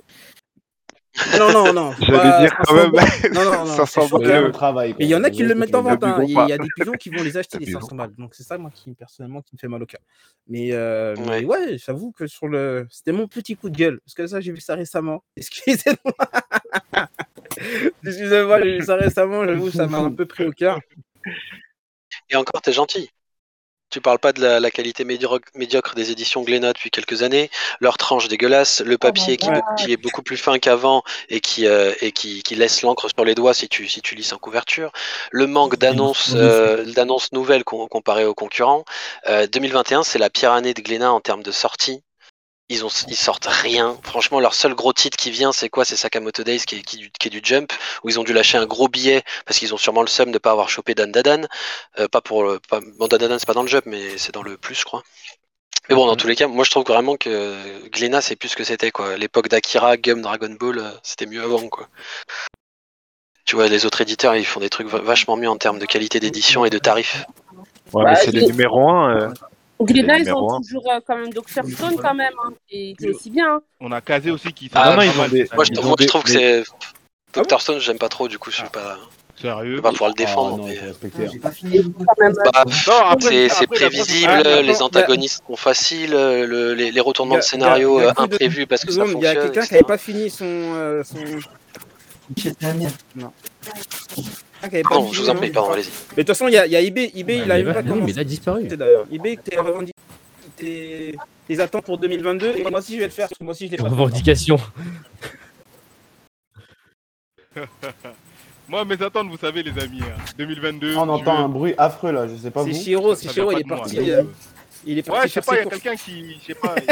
[1.39, 1.93] Non, non, non.
[2.01, 2.93] J'allais pas dire quand 500 même.
[3.35, 3.67] Non, non, non.
[3.67, 4.29] 500 c'est chaud balles.
[4.29, 4.53] quand le même.
[4.53, 4.95] travail.
[4.99, 6.05] Mais il y en a qui le mettent en vente.
[6.05, 6.23] hein.
[6.25, 7.97] Il y, a- il y a des pigeons qui vont les acheter les Abusons 500
[7.97, 8.15] balles.
[8.17, 10.01] Donc c'est ça, moi, qui personnellement, qui me fait mal au cœur.
[10.47, 11.41] Mais, euh, Ouais.
[11.41, 14.41] mais ouais, j'avoue que sur le, c'était mon petit coup de gueule parce que ça,
[14.41, 15.25] j'ai vu ça récemment.
[15.37, 16.13] Excusez-moi.
[18.05, 19.45] Excusez-moi, j'ai vu ça récemment.
[19.45, 20.81] J'avoue, ça m'a un peu pris au cœur.
[22.31, 23.11] Et encore, t'es gentil.
[23.91, 27.51] Tu parles pas de la, la qualité médiocre, médiocre des éditions Glénat depuis quelques années,
[27.81, 32.13] leur tranche dégueulasse, le papier qui, est beaucoup plus fin qu'avant et qui euh, et
[32.13, 34.93] qui, qui laisse l'encre sur les doigts si tu si tu lis sans couverture,
[35.31, 38.85] le manque d'annonces euh, d'annonces nouvelles com- comparé aux concurrents.
[39.29, 42.03] Euh, 2021, c'est la pire année de Glénat en termes de sorties.
[42.71, 43.97] Ils ont ils sortent rien.
[44.03, 45.85] Franchement, leur seul gros titre qui vient, c'est quoi?
[45.87, 47.73] C'est Sakamoto Days qui est, qui, du- qui est du jump
[48.05, 50.39] où ils ont dû lâcher un gros billet parce qu'ils ont sûrement le seum de
[50.39, 51.47] pas avoir chopé Dan Dadan.
[51.99, 52.61] Euh, pas pour le.
[52.61, 54.85] Pas, bon, Dan Dadan, c'est pas dans le jump, mais c'est dans le plus, je
[54.85, 55.03] crois.
[55.89, 58.57] Mais bon, dans tous les cas, moi je trouve vraiment que Glénat, c'est plus ce
[58.57, 59.17] que c'était, quoi.
[59.17, 61.89] L'époque d'Akira, Gum, Dragon Ball, euh, c'était mieux avant, quoi.
[63.47, 65.87] Tu vois, les autres éditeurs, ils font des trucs va- vachement mieux en termes de
[65.87, 67.25] qualité d'édition et de tarifs.
[67.95, 69.17] Ouais, Bah, mais c'est les je- numéros 1.
[69.17, 69.35] Glénat,
[69.81, 73.11] le ils ont toujours euh, quand même Dr Stone quand même, hein, qui qui est
[73.11, 73.55] aussi bien.
[73.57, 73.61] hein.
[73.81, 75.79] On a casé aussi qui Ah, non, ils pas ont des- Moi, je, année.
[75.81, 76.65] Ils ont moi, je des- trouve que c'est.
[77.35, 78.97] Dr Stone, j'aime pas trop, du coup, je suis pas.
[79.37, 80.57] Je Sérieux vais pas pouvoir le Ah défendre.
[80.59, 81.27] non, mais- il faut respecter.
[81.27, 81.51] Quand
[82.19, 86.13] même, Bah, Non, après, c'est après, c'est la prévisible, Ah, les attends, antagonistes sont faciles,
[86.15, 88.09] euh, le- les, les retournements Il y de a- scénario il y a- il y
[88.09, 89.45] a euh, plus de- imprévus parce que ça Seconde, Il y a fonctionne.
[89.53, 89.75] quelqu'un qui etc.
[89.75, 90.45] n'avait pas fini son.
[90.45, 91.19] euh, son...
[94.61, 95.87] pas Non, fini, je vous en non prie, pardon, allez-y.
[96.17, 97.11] Mais de toute façon, il y a, il y a eBay.
[97.15, 98.67] eBay, il a Ah, même mais pas ouais, mais il a disparu.
[98.67, 99.07] d'ailleurs.
[99.13, 99.93] eBay, t'es revendiqué
[100.57, 101.15] tes,
[101.47, 103.67] tes attentes pour 2022 et moi aussi je vais le faire parce que moi aussi
[103.67, 103.85] je l'ai pas.
[103.89, 104.59] Revendication.
[108.69, 110.95] Moi, mes attentes, vous savez, les amis, hein, 2022.
[110.97, 112.75] On entend veux- un bruit affreux là, je sais pas C'est.
[112.75, 113.99] Chiro, c'est Chiro, pas il est parti.
[114.11, 114.23] euh,
[114.85, 116.37] Il est Ouais, parti je sais faire pas, il y a quelqu'un qui.
[116.41, 116.75] Je sais pas.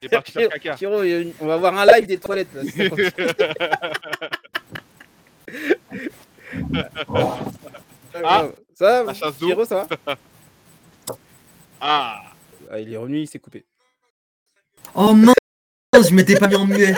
[0.00, 0.76] C'est parti faire caca.
[0.76, 2.48] Chiro, il on va avoir un live des toilettes.
[2.54, 2.62] Là.
[8.22, 9.12] Ah, ça la va.
[9.32, 10.16] Chiro, ça va
[11.80, 12.22] Ah,
[12.70, 13.64] Ah, Il est revenu, il s'est coupé.
[14.94, 15.34] Oh mince,
[16.08, 16.94] je m'étais pas mis en muet.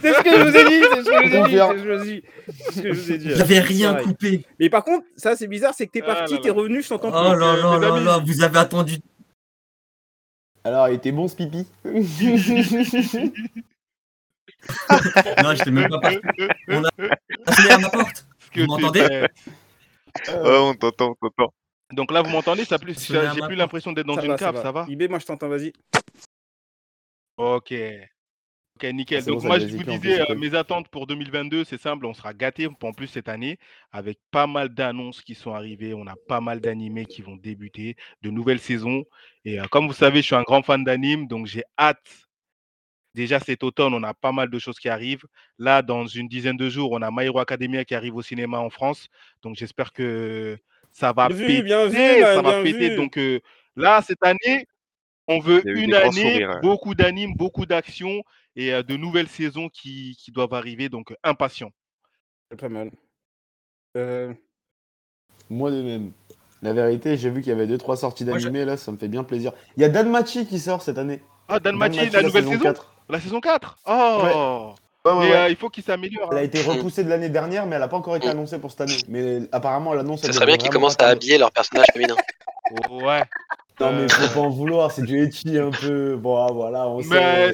[0.00, 1.58] C'est ce que je vous ai dit, c'est ce que je vous ai dit, c'est
[1.58, 3.30] ce que je vous ai dit, c'est ce que je vous ai dit.
[3.34, 4.06] J'avais rien Pareil.
[4.06, 4.46] coupé.
[4.58, 7.08] Mais par contre, ça c'est bizarre, c'est que t'es Ah parti, t'es revenu, je t'entends
[7.08, 7.40] Oh plus.
[7.40, 8.96] là là là là, vous avez attendu.
[10.64, 11.66] Alors, il était bon ce pipi?
[15.42, 16.18] Non, j'étais même pas parti.
[16.68, 16.90] On a
[17.52, 18.26] sonné à ma porte.
[18.54, 19.00] Vous m'entendez.
[19.00, 21.52] Ouais, on t'entend, on t'entend.
[21.92, 24.72] Donc là, vous m'entendez plus, J'ai plus l'impression d'être dans Ça une va, cave, ça
[24.72, 25.72] va IB, moi je t'entends, vas-y.
[27.36, 27.72] Ok.
[28.76, 29.24] Ok, nickel.
[29.24, 32.32] Bon, Donc moi, je vous disais, euh, mes attentes pour 2022, c'est simple, on sera
[32.32, 33.58] gâtés en plus cette année,
[33.90, 37.96] avec pas mal d'annonces qui sont arrivées, on a pas mal d'animés qui vont débuter,
[38.22, 39.04] de nouvelles saisons.
[39.44, 42.27] Et euh, comme vous savez, je suis un grand fan d'anime, donc j'ai hâte.
[43.18, 45.24] Déjà cet automne, on a pas mal de choses qui arrivent.
[45.58, 48.60] Là, dans une dizaine de jours, on a My Hero Academia qui arrive au cinéma
[48.60, 49.08] en France.
[49.42, 50.56] Donc j'espère que
[50.92, 52.90] ça va Bien vu, péter, bien vu, ça va bien péter.
[52.90, 52.96] vu.
[52.96, 53.40] Donc euh,
[53.74, 54.68] là, cette année,
[55.26, 56.60] on veut une année, sourires, hein.
[56.62, 58.22] beaucoup d'animes, beaucoup d'actions
[58.54, 60.88] et euh, de nouvelles saisons qui, qui doivent arriver.
[60.88, 61.72] Donc, impatient.
[62.52, 62.92] C'est pas mal.
[63.96, 64.32] Euh,
[65.50, 66.12] Moi de même.
[66.62, 68.96] La vérité, j'ai vu qu'il y avait 2-3 sorties Moi, je- d'animé là, ça me
[68.96, 69.52] fait bien plaisir.
[69.76, 71.20] Il y a Danmachi qui sort cette année.
[71.48, 72.94] Ah, Danmachi, Danmachi, la nouvelle saison 4.
[73.10, 73.92] La saison 4 Oh
[75.04, 75.36] Ouais, ouais, Mais ouais.
[75.36, 76.28] euh, il faut qu'il s'améliore.
[76.32, 76.44] Elle a hein.
[76.44, 78.30] été repoussée de l'année dernière, mais elle n'a pas encore été Mm.
[78.32, 78.96] annoncée pour cette année.
[79.08, 80.20] Mais apparemment, l'annonce.
[80.22, 82.14] Ce elle serait bien qu'ils commencent à habiller leur personnage féminin.
[82.90, 83.22] Ouais.
[83.80, 86.16] Non, mais Euh, faut pas en vouloir, c'est du etchi un peu.
[86.16, 87.04] Bon, ah, voilà, on Mais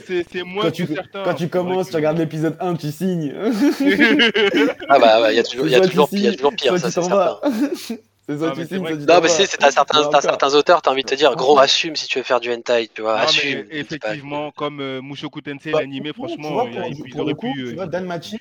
[0.00, 0.02] sait.
[0.04, 1.22] c'est c'est moins Quand que tu, certains.
[1.22, 3.32] quand tu vrai commences, tu regardes l'épisode 1, tu signes.
[4.88, 6.36] Ah bah, ouais, il y a toujours, y a toujours, tu il y a signes,
[6.38, 7.38] toujours pire, ça c'est certain.
[8.26, 9.28] C'est Ah, tu signes, tu t'en Non, mais vas.
[9.28, 12.06] c'est, c'est- t'as certains, t'as certains auteurs, t'as envie de te dire, gros, assume si
[12.06, 13.58] tu veux faire du hentai, tu vois, Non, assume.
[13.58, 16.90] mais pas- effectivement, comme euh, Mushoku Tensei, Bah, l'animé, tu franchement, vois, il, a- pour,
[16.90, 17.64] il- il pour aurait coup, pu.
[17.64, 18.38] tu euh, vois, Danmachi,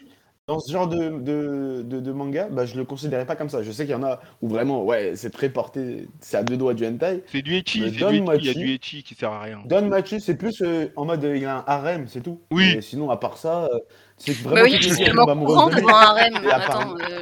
[0.47, 3.61] dans ce genre de, de, de, de manga, bah, je le considérais pas comme ça.
[3.63, 6.55] Je sais qu'il y en a où vraiment, ouais, c'est très porté, c'est à deux
[6.57, 7.23] doigts du hentai.
[7.27, 7.99] C'est du c'est Echi, il
[8.45, 9.61] y a du Echi qui sert à rien.
[9.65, 12.39] Danmachi, c'est plus euh, en mode il a un harem, c'est tout.
[12.51, 12.73] Oui.
[12.77, 13.69] Et sinon, à part ça,
[14.19, 16.33] euh, c'est Bah vraiment oui, je suis tellement courant de devant un REM.
[16.49, 17.21] Attends, euh,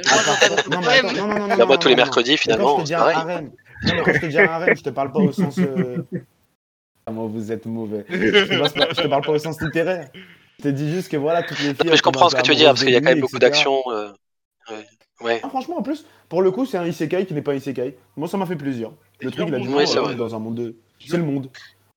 [0.70, 2.04] non, mais attends, non, non, non, non, moi, non, tous les non, non.
[2.04, 3.16] mercredis, Mais quand finalement, je te dis un pareil.
[3.16, 3.44] harem,
[3.84, 5.58] non, mais quand je te dis un harem, je te parle pas au sens.
[5.58, 5.96] euh,
[7.06, 8.04] Comment vous êtes mauvais.
[8.08, 10.08] Je te, passe pas- je te parle pas au sens littéraire.
[10.58, 11.76] Je te dis juste que voilà, toutes les filles.
[11.84, 13.20] Mais elles je comprends ce que tu veux dire, parce qu'il y a quand même
[13.20, 13.82] beaucoup d'actions.
[13.90, 14.12] euh,
[14.70, 14.86] ouais.
[15.20, 15.40] Ouais.
[15.44, 17.96] Ah, franchement, en plus, pour le coup, c'est un isekai qui n'est pas un isekai.
[18.16, 18.90] Moi, ça m'a fait plaisir.
[19.20, 20.76] Le truc, il a du Oui, c'est euh, dans un monde de.
[21.04, 21.48] C'est le monde.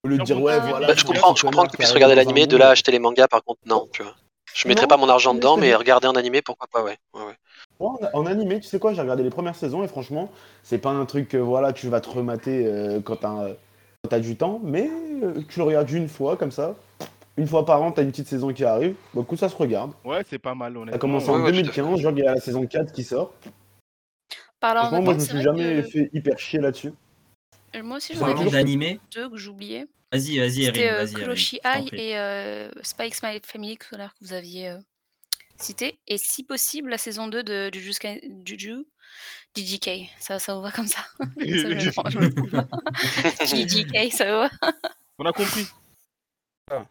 [0.04, 0.88] Au lieu de dire, ouais, voilà.
[0.88, 3.28] Bah, je comprends, je comprends que tu puisses regarder l'animé, de là acheter les mangas,
[3.28, 4.16] par contre, non, tu vois.
[4.56, 6.98] Je mettrais Non, pas mon argent dedans, mais regarder en animé, pourquoi pas, ouais.
[7.14, 7.34] ouais, ouais.
[7.80, 10.32] Moi, en, en animé, tu sais quoi, j'ai regardé les premières saisons et franchement,
[10.64, 13.54] c'est pas un truc que voilà, tu vas te remater euh, quand t'as euh,
[14.10, 14.90] t'as du temps, mais
[15.22, 16.76] euh, tu le regardes une fois comme ça.
[17.38, 18.96] Une fois par an, t'as une petite saison qui arrive.
[19.14, 19.92] Bon, écoute, ça se regarde.
[20.06, 21.00] Ouais, c'est pas mal, Ça a honnêtement.
[21.00, 21.82] commencé Ouais, en ouais, tout à fait.
[21.82, 23.34] 2015, je vois qu'il y a la saison 4 qui sort.
[24.62, 26.94] Parlant Franchement, de moi, je me suis jamais que fait hyper chier là-dessus.
[27.76, 29.86] Euh, moi aussi j'en ai d'animé, deux que j'oubliais.
[30.12, 31.08] vas-y, vas-y, C'était euh.
[31.08, 31.90] Kuroshi prie.
[31.94, 34.78] et euh, Spike Smile Family tout à l'heure que vous aviez euh,
[35.58, 36.00] cité.
[36.08, 38.86] Et si possible, la saison 2 de Jujutsu Juju.
[39.58, 41.00] DJK, ça, ça vous va comme ça?
[43.46, 44.50] DJK, ça vous va?
[45.18, 45.66] On a compris.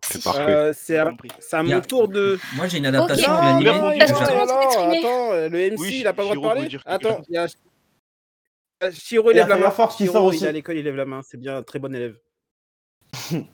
[0.02, 0.40] C'est parfait.
[0.40, 1.12] euh, c'est à,
[1.52, 2.38] à mon tour de.
[2.54, 6.54] Moi, j'ai une adaptation de attends, euh, le MC, Oui, il a pas le droit
[6.54, 6.78] de parler?
[6.86, 7.46] Attends, il y a.
[8.84, 9.70] Euh, Shiro, il lève la main.
[9.70, 10.44] Force sort il aussi.
[10.44, 11.22] est à l'école, il lève la main.
[11.22, 12.18] C'est bien, très bon élève.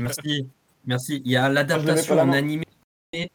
[0.00, 0.48] Merci,
[0.84, 1.22] merci.
[1.24, 2.64] Il y a l'adaptation la en animé
[3.12, 3.30] et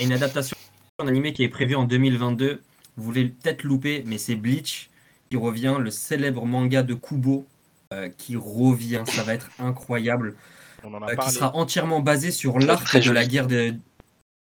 [0.00, 0.56] une adaptation
[0.98, 2.60] en animé qui est prévue en 2022.
[2.96, 4.90] Vous voulez peut-être louper, mais c'est Bleach
[5.30, 7.46] qui revient, le célèbre manga de Kubo
[7.92, 9.04] euh, qui revient.
[9.06, 10.34] Ça va être incroyable.
[10.82, 13.76] On en a euh, qui sera entièrement basé sur l'arc de la guerre de,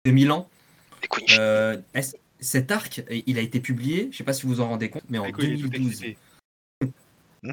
[0.04, 0.48] de Milan.
[1.38, 1.76] Euh,
[2.40, 4.90] cet arc, il a été publié, je ne sais pas si vous vous en rendez
[4.90, 5.90] compte, mais en Écoute, il est tout 2012.
[5.90, 6.16] excité.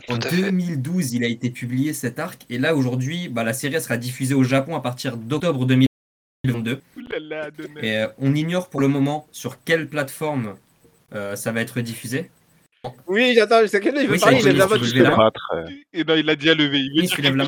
[0.08, 0.36] En Tout à fait.
[0.38, 4.34] 2012, il a été publié cet arc, et là aujourd'hui, bah, la série sera diffusée
[4.34, 6.82] au Japon à partir d'octobre 2022.
[6.98, 7.84] Ouh là là, Donald.
[7.84, 10.56] Et euh, on ignore pour le moment sur quelle plateforme
[11.14, 12.32] euh, ça va être diffusé.
[13.08, 14.76] Oui, j'attends, je sais qu'il veut Oui, parler, il lève la main.
[14.76, 16.34] tu veux lever la main Battre, euh, Et non, il a.
[16.34, 17.46] Il veut Denis, dire tu lèves la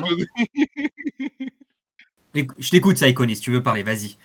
[2.58, 4.16] Je t'écoute, Saïkonis, si tu veux parler, vas-y.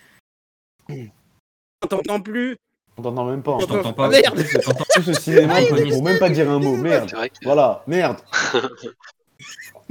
[0.88, 2.56] On t'entend plus.
[2.96, 3.58] On t'entend même pas.
[3.58, 3.74] Je en fait.
[3.74, 4.06] t'entends pas.
[4.06, 4.38] Ah, merde.
[4.38, 6.76] Je t'entends Tout ce cinéma Ah, pour, même pas dire un mot.
[6.76, 7.10] Merde.
[7.42, 8.18] Voilà, merde.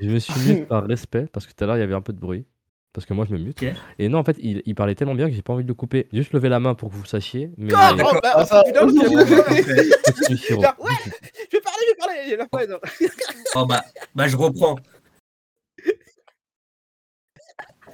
[0.00, 2.00] Je me suis mute par respect parce que tout à l'heure il y avait un
[2.00, 2.44] peu de bruit.
[2.92, 3.64] Parce que moi je me mute.
[3.98, 5.74] Et non, en fait, il, il parlait tellement bien que j'ai pas envie de le
[5.74, 6.08] couper.
[6.12, 7.50] Juste lever la main pour que vous le sachiez.
[7.56, 9.16] Mais Ah, oh, bah, Ah, ça- putain, je vais
[11.60, 12.66] parler, vais parler.
[13.54, 13.82] Oh bah,
[14.14, 14.76] bah je reprends.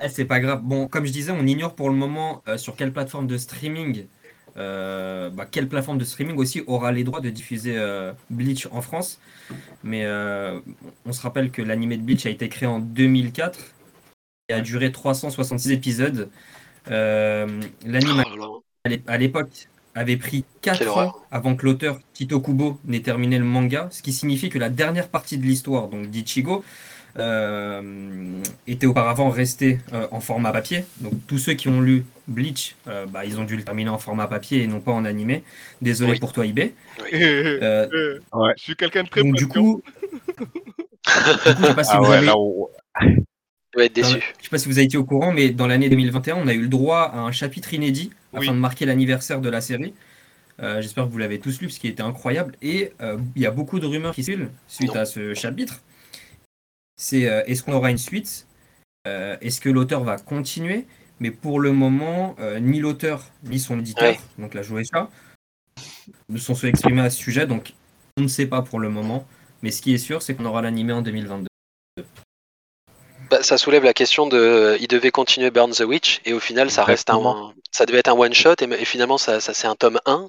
[0.00, 0.60] Eh, c'est pas grave.
[0.62, 4.06] Bon, comme je disais, on ignore pour le moment euh, sur quelle plateforme de streaming,
[4.58, 8.82] euh, bah, quelle plateforme de streaming aussi aura les droits de diffuser euh, Bleach en
[8.82, 9.20] France?
[9.84, 10.60] Mais euh,
[11.06, 13.58] on se rappelle que l'animé de Bleach a été créé en 2004
[14.48, 16.30] et a duré 366 épisodes.
[17.86, 18.48] L'anime Oh là.
[18.84, 21.26] à l'é- à l'époque avait pris 4 Quelle ans horreur.
[21.30, 25.08] avant que l'auteur Tito Kubo n'ait terminé le manga, ce qui signifie que la dernière
[25.08, 26.64] partie de l'histoire, donc d'Ichigo,
[28.66, 30.84] était auparavant restée euh, en format papier.
[31.00, 33.98] Donc tous ceux qui ont lu Bleach, euh, bah, ils ont dû le terminer en
[33.98, 35.42] format papier et non pas en animé.
[35.82, 36.18] Désolé Oui.
[36.20, 36.44] pour toi.
[36.44, 36.68] Euh,
[37.14, 38.52] Euh, euh, Ouais.
[38.56, 39.82] Je suis quelqu'un de très donc du coup,
[40.26, 40.52] du coup,
[41.06, 42.68] je sais pas si Ah vous ouais, avez on-.
[43.76, 46.54] Je sais pas si vous avez été au courant, mais dans l'année 2021, on a
[46.54, 48.40] eu le droit à un chapitre inédit Oui.
[48.44, 49.94] afin de marquer l'anniversaire de la série.
[50.60, 52.56] Euh, J'espère que vous l'avez tous lu, ce qui était incroyable.
[52.62, 55.00] Et euh, il y a beaucoup de rumeurs qui suivent suite Non.
[55.00, 55.80] à ce chapitre.
[57.00, 58.46] C'est euh, est-ce qu'on aura une suite?
[59.06, 60.86] Euh, Est-ce que l'auteur va continuer?
[61.20, 64.18] Mais pour le moment, euh, ni l'auteur ni son éditeur, Ouais.
[64.38, 65.08] donc la Joëcha,
[66.28, 67.46] ne sont exprimés à ce sujet.
[67.46, 67.72] Donc
[68.18, 69.26] on ne sait pas pour le moment.
[69.62, 71.47] Mais ce qui est sûr, c'est qu'on aura l'animé en 2022.
[73.30, 76.70] Bah, ça soulève la question de, il devait continuer Burn the Witch et au final
[76.70, 79.66] ça reste un, ça devait être un one shot et, et finalement ça, ça c'est
[79.66, 80.28] un tome 1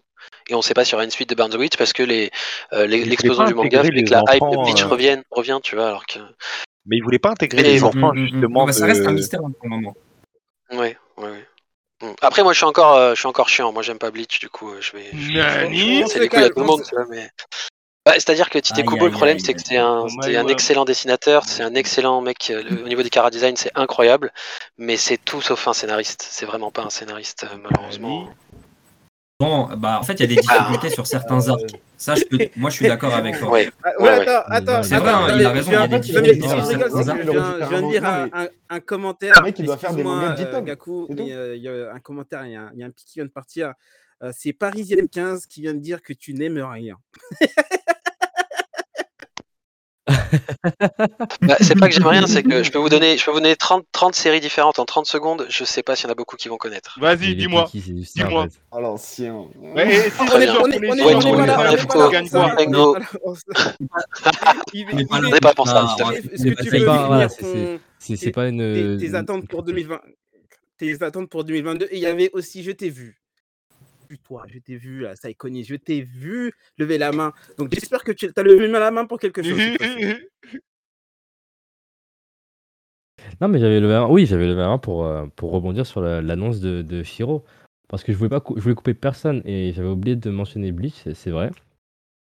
[0.49, 2.03] et on sait pas s'il y aura une suite de Burn the Witch parce que
[2.03, 2.31] les
[2.73, 5.87] euh, l'explosion du manga fait que la hype de Bleach euh, revienne, revient, tu vois,
[5.87, 6.19] alors que
[6.85, 8.27] Mais ils voulaient pas intégrer Mais les enfants, Mm, mm, mm.
[8.27, 8.65] justement.
[8.65, 9.95] Bah, ça reste un mystère hein, pour le moment.
[10.71, 12.15] ouais, ouais, ouais.
[12.21, 14.49] Après moi je suis encore, euh, je suis encore chiant, moi j'aime pas Bleach du
[14.49, 17.29] coup euh, je vais, je, Nani c'est les couilles à tout le monde, mais
[18.09, 20.85] bah, c'est-à-dire que Tite Aïe, Kubo, le problème aïe, c'est que c'est un, un excellent
[20.85, 22.49] dessinateur, c'est un excellent mec.
[22.51, 24.31] euh, le- au niveau du chara design, c'est incroyable,
[24.77, 26.25] mais c'est tout sauf un scénariste.
[26.29, 28.29] C'est vraiment pas un scénariste, euh, malheureusement.
[29.41, 31.61] Bon, bah en fait, il y a des difficultés sur certains arcs.
[31.97, 32.37] Ça, je peux...
[32.57, 33.49] moi, je suis d'accord avec toi.
[33.51, 33.69] Ouais.
[33.83, 34.27] Ah, Ouais, ouais, ouais.
[34.27, 34.83] attends, attends.
[34.83, 36.21] C'est attends, vrai, hein, attends, il a je raison, il y a des je viens-
[36.21, 37.21] difficultés je sur rigole, certains je arcs.
[37.21, 39.33] viens- je viens de lire un, un- un commentaire.
[39.37, 41.25] Le mec, il doit faire des mangas de euh, Gaku, il
[41.61, 43.25] y a un commentaire, il y a un, il y a un petit qui vient
[43.25, 43.73] de partir.
[44.21, 46.97] Euh, c'est Parisienne 15 qui vient de dire que tu n'aimes rien.
[51.41, 53.39] Bah, c'est pas que j'aime rien, c'est que je peux vous donner, je peux vous
[53.39, 55.45] donner 30, 30 séries différentes en 30 secondes.
[55.49, 56.97] Je sais pas s'il y en a beaucoup qui vont connaître.
[56.99, 57.69] Vas-y, dis-moi.
[57.73, 58.47] Dis-moi.
[58.49, 58.59] fait.
[58.71, 59.45] À l'ancien.
[59.59, 61.87] Ouais, et si On est on est- on est- Ouais, on est tout
[65.41, 66.13] pas pour ça, Ah.
[66.13, 67.79] Est-ce que
[68.15, 68.97] tu c'est- pas une.
[68.99, 69.99] tes, attentes pour 2020
[70.77, 73.17] tes attentes pour 2022 et il y avait aussi je t'ai vu
[74.09, 78.03] vu toi je t'ai vu à Saikoni je t'ai vu lever la main donc j'espère
[78.03, 79.59] que tu as levé la main pour quelque chose.
[83.41, 84.07] Non, mais j'avais levé un...
[84.07, 87.43] Oui, j'avais levé un pour, euh, pour rebondir sur la- l'annonce de, Shiro.
[87.87, 91.03] Parce que je voulais pas je voulais couper personne et j'avais oublié de mentionner Bleach,
[91.13, 91.51] c'est- vrai.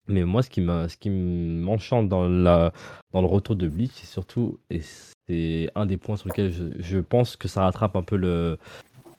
[0.07, 2.73] Mais moi, ce qui m'enchante dans, la...
[3.13, 6.65] dans le retour de Bleach, c'est surtout, et c'est un des points sur lesquels je,
[6.79, 8.59] je pense que ça rattrape un peu le,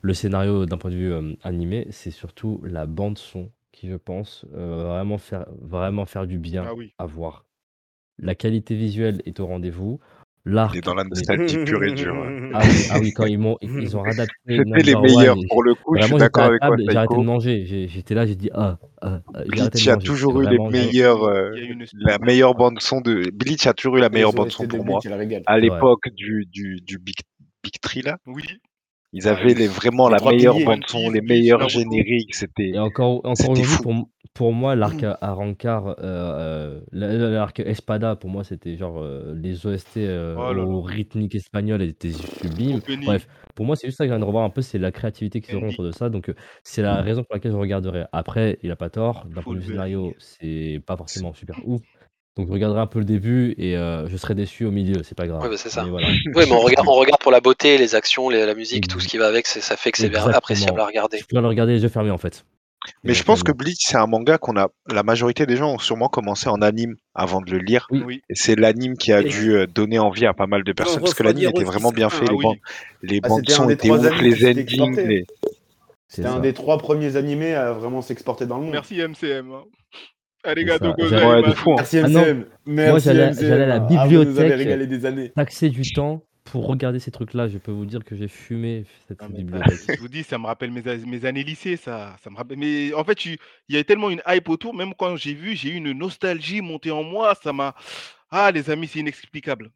[0.02, 3.96] le scénario d'un point de vue euh, animé, c'est surtout la bande son qui, je
[3.96, 6.92] pense, euh, va vraiment faire, vraiment faire du bien Ah oui.
[6.98, 7.44] à voir.
[8.18, 10.00] La qualité visuelle est au rendez-vous.
[10.44, 12.14] Il L'arc est dans la est nostalgie pure et dure.
[12.14, 12.50] ouais.
[12.54, 15.44] ah oui, ah oui, quand ils m'ont, ils ont réadapté C'était les Number meilleurs One,
[15.44, 17.20] et pour le coup, je suis j'étais d'accord à avec toi, table, j'ai arrêté de
[17.22, 17.66] manger.
[17.66, 20.06] J'ai- J'étais là, j'ai dit ah, ah, ah, j'ai arrêté Bleach de a manger.
[20.06, 23.00] toujours eu les vraiment, j'ai- meilleurs, euh, Il y a une la meilleure bande son
[23.00, 25.00] de Bleach a toujours eu la meilleure bande son pour moi.
[25.46, 27.16] À l'époque du, du, du Big,
[27.62, 28.42] Big Tree là, Oui.
[29.12, 32.34] Ils avaient les, vraiment Les la meilleure bande son, les meilleurs génériques.
[32.34, 33.82] C'était Et encore, encore C'était aujourd'hui, fou.
[33.82, 38.98] pour, pour moi, l'arc à Rancard, euh, euh, la- l'arc Espada, pour moi, c'était genre
[39.02, 40.64] euh, les OST euh, Oh là là.
[40.64, 42.80] au rythmique espagnol, elles étaient sublimes.
[43.04, 44.92] Bref, pour moi, c'est juste ça que je viens de revoir un peu, c'est la
[44.92, 46.08] créativité qu'ils auront autour de ça.
[46.08, 48.04] Donc, euh, c'est la raison pour laquelle je regarderai.
[48.12, 51.82] Après, il a pas tort, d'un point de vue scénario, c'est pas forcément super ouf.
[52.36, 55.14] Donc, je regarderai un peu le début et euh, je serai déçu au milieu, c'est
[55.14, 55.42] pas grave.
[55.42, 55.84] Ouais, bah, c'est ça.
[55.84, 56.06] Mais voilà.
[56.34, 59.00] Oui, mais on regarde, on regarde pour la beauté, les actions, les- la musique, tout
[59.00, 61.18] ce qui va avec, ça fait que c'est appréciable à regarder.
[61.18, 62.44] Je peux le regarder les yeux fermés en fait.
[63.04, 63.52] Mais je pense que.
[63.52, 64.68] Bleach, c'est un manga qu'on a.
[64.90, 67.86] La majorité des gens ont sûrement commencé en anime avant de le lire.
[67.92, 68.02] Oui.
[68.04, 68.22] Oui.
[68.28, 71.00] Et c'est l'anime qui a Et- dû euh, donner envie à pas mal de personnes.
[71.00, 72.24] Parce que l'anime était vraiment bien fait.
[72.26, 72.42] Ah les oui.
[72.44, 72.56] bandes,
[73.02, 74.96] les Ah, bandes son étaient ouf, les endings.
[75.06, 75.26] Les...
[76.08, 76.40] C'était un ça.
[76.40, 78.72] des trois premiers animés à vraiment s'exporter dans le monde.
[78.72, 79.52] Merci MCM.
[80.44, 80.84] Allez, C'est gars, ça.
[80.84, 81.72] donc, J'avais- Ouais, de fou.
[81.72, 81.74] hein.
[81.78, 82.20] Merci Ah non.
[82.20, 82.44] MCM.
[82.66, 84.52] Merci Moi, j'allais- à la Ah, bibliothèque.
[84.54, 85.30] régalé des années.
[85.30, 89.18] Taxer du temps pour regarder ces trucs-là, je peux vous dire que j'ai fumé cette
[89.22, 89.94] Ah, bibliothèque.
[89.96, 92.16] Je vous dis, ça me rappelle mes, a- mes années lycée, ça.
[92.22, 92.58] ça me rappelle...
[92.58, 93.38] Mais en fait, il
[93.68, 96.90] y avait tellement une hype autour, même quand j'ai vu, j'ai eu une nostalgie monter
[96.90, 97.34] en moi.
[97.42, 97.74] Ça m'a.
[98.30, 99.70] Ah, les amis, c'est inexplicable.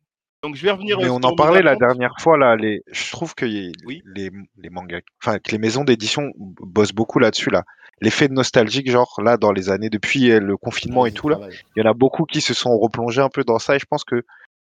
[0.47, 0.99] Donc, je vais revenir.
[0.99, 2.57] Mais euh, on en parlait la dernière fois là.
[2.57, 2.83] Les...
[2.91, 4.03] Je trouve que y- Oui.
[4.15, 7.65] les, les mangas, enfin que les maisons d'édition bossent beaucoup là-dessus là.
[8.01, 11.39] l'effet nostalgique, genre là, dans les années depuis euh, le confinement et tout, là,
[11.77, 13.87] il y en a beaucoup qui se sont replongés un peu dans ça et je
[13.87, 14.23] pense que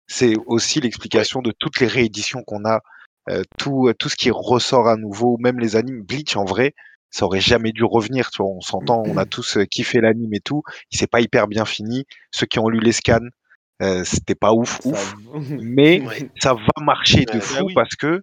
[0.07, 2.81] c'est aussi l'explication de toutes les rééditions qu'on a,
[3.29, 6.75] euh, tout, tout ce qui ressort à nouveau, même les animes Bleach en vrai,
[7.11, 8.31] ça aurait jamais dû revenir.
[8.31, 10.63] Tu vois, on s'entend, on a tous kiffé l'anime et tout.
[10.91, 12.05] Il s'est pas hyper bien fini.
[12.31, 13.29] Ceux qui ont lu les scans,
[13.83, 15.15] euh, c'était pas ouf, ouf.
[15.63, 16.03] Mais
[16.39, 18.23] ça va marcher de fou bah parce que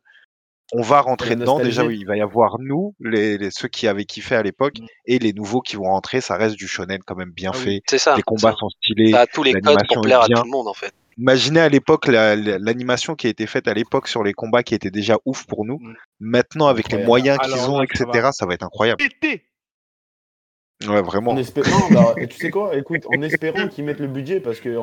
[0.73, 1.59] on va rentrer dedans.
[1.59, 4.85] Déjà, oui, il va y avoir nous, les, ceux qui avaient kiffé à l'époque, mmh.
[5.05, 6.21] et les nouveaux qui vont rentrer.
[6.21, 7.81] Ça reste du shonen quand même bien ah fait.
[7.87, 8.15] C'est ça.
[8.15, 9.11] Les combats sont stylés.
[9.11, 10.93] Ça a tous les codes pour plaire à tout le monde en fait.
[11.17, 14.91] Imaginez à l'époque l'animation qui a été faite à l'époque sur les combats qui était
[14.91, 15.79] déjà ouf pour nous.
[15.79, 15.93] Mmh.
[16.19, 18.55] Maintenant, avec les moyens qu'ils ont, etc., ça va.
[18.55, 19.01] être incroyable.
[20.85, 21.31] Ouais, vraiment.
[21.31, 24.77] En espérant, bah, tu sais quoi, écoute, en espérant qu'ils mettent le budget, parce que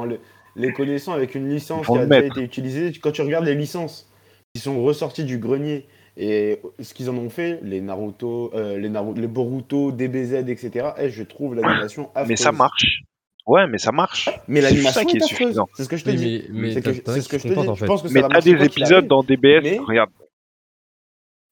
[0.56, 4.10] les connaissant avec une licence qui a déjà été utilisée, quand tu regardes les licences
[4.54, 8.90] qui sont ressorties du grenier et ce qu'ils en ont fait, les Naruto, euh, les,
[8.90, 12.28] Naruto, les Boruto, DBZ, etc., eh, je trouve l'animation affreuse.
[12.28, 13.02] Mais ça marche.
[13.46, 14.28] Ouais, mais ça marche.
[14.46, 15.66] Mais l'animation est, est suffisant.
[15.74, 16.44] C'est ce que je te dis.
[16.50, 17.68] Mais, c'est ce que je te dis.
[17.68, 17.86] En fait.
[18.10, 20.10] mais t'as des épisodes dans DBS, regarde.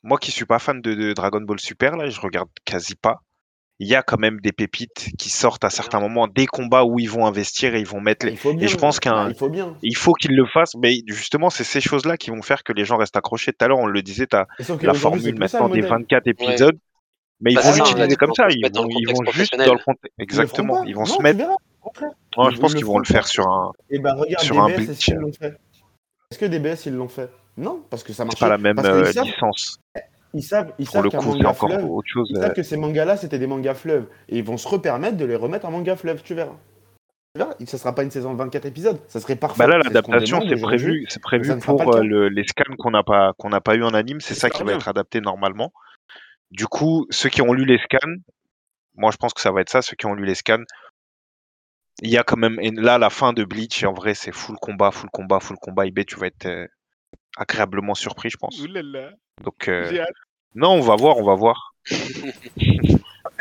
[0.03, 3.21] Moi qui suis pas fan de, Dragon Ball Super, là, je regarde quasi pas.
[3.83, 6.99] Il y a quand même des pépites qui sortent à certains moments, des combats où
[6.99, 8.33] ils vont investir et ils vont mettre les.
[8.33, 9.31] et je pense qu'un.
[9.31, 9.75] il faut bien.
[9.83, 12.85] Il faut qu'ils le fassent, mais justement, c'est ces choses-là qui vont faire que les
[12.85, 13.53] gens restent accrochés.
[13.53, 14.47] Tout à l'heure, on le disait, tu as
[14.83, 16.79] la formule maintenant des 24 épisodes.
[17.41, 18.49] Mais ils bah, vont l'utiliser comme ça.
[18.51, 20.15] Ils vont, ils vont juste dans le contexte.
[20.19, 20.85] Exactement.
[20.85, 21.39] Ils vont se mettre.
[21.41, 23.73] je pense qu'ils vont le faire sur un.
[23.89, 25.57] Et ben regarde, sur DBS, un est-ce l'ont fait?
[26.31, 27.31] Est-ce que DBS ils l'ont fait?
[27.57, 28.39] Non, parce que ça marche.
[28.39, 29.79] pas la même euh, licence.
[30.33, 32.55] Ils savent, ils savent qu'un manga fleuve, autre chose, ils savent euh.
[32.55, 35.67] que ces mangas-là c'était des mangas fleuves et ils vont se repermettre de les remettre
[35.67, 36.57] en manga fleuve, tu verras.
[37.35, 39.59] Tu verras, ça sera pas une saison de 24 épisodes, ça serait parfait.
[39.59, 43.49] Bah là, l'adaptation, c'est prévu, c'est prévu pour euh, les scans qu'on n'a pas, qu'on
[43.49, 45.73] n'a pas eu en anime, c'est ça qui va être adapté normalement.
[46.51, 47.99] Du coup, ceux qui ont lu les scans,
[48.95, 50.65] moi je pense que ça va être ça, ceux qui ont lu les scans,
[52.03, 54.57] il y a quand même là la fin de Bleach et en vrai c'est full
[54.57, 55.87] combat, full combat, full combat.
[55.87, 56.67] IB, tu vas être euh,
[57.37, 58.61] agréablement surpris, je pense.
[59.45, 60.05] Donc euh,
[60.55, 61.75] non, on va voir, on va voir.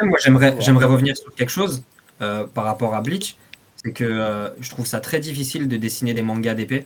[0.01, 1.83] moi j'aimerais j'aimerais revenir sur quelque chose
[2.21, 3.35] euh, par rapport à Bleach,
[3.75, 6.85] c'est que je trouve ça très difficile de dessiner des mangas d'épée.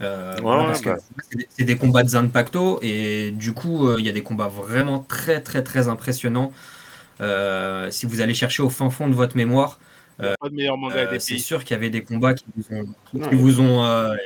[0.00, 0.96] Euh, parce que bah.
[1.48, 5.00] c'est des combats de Zanpacto et du coup euh, il y a des combats vraiment
[5.00, 6.52] très très très impressionnants.
[7.20, 9.80] Euh, si vous allez chercher au fin fond de votre mémoire,
[11.18, 12.86] c'est sûr qu'il y avait des combats qui vous ont,
[13.28, 14.16] qui, vous ont,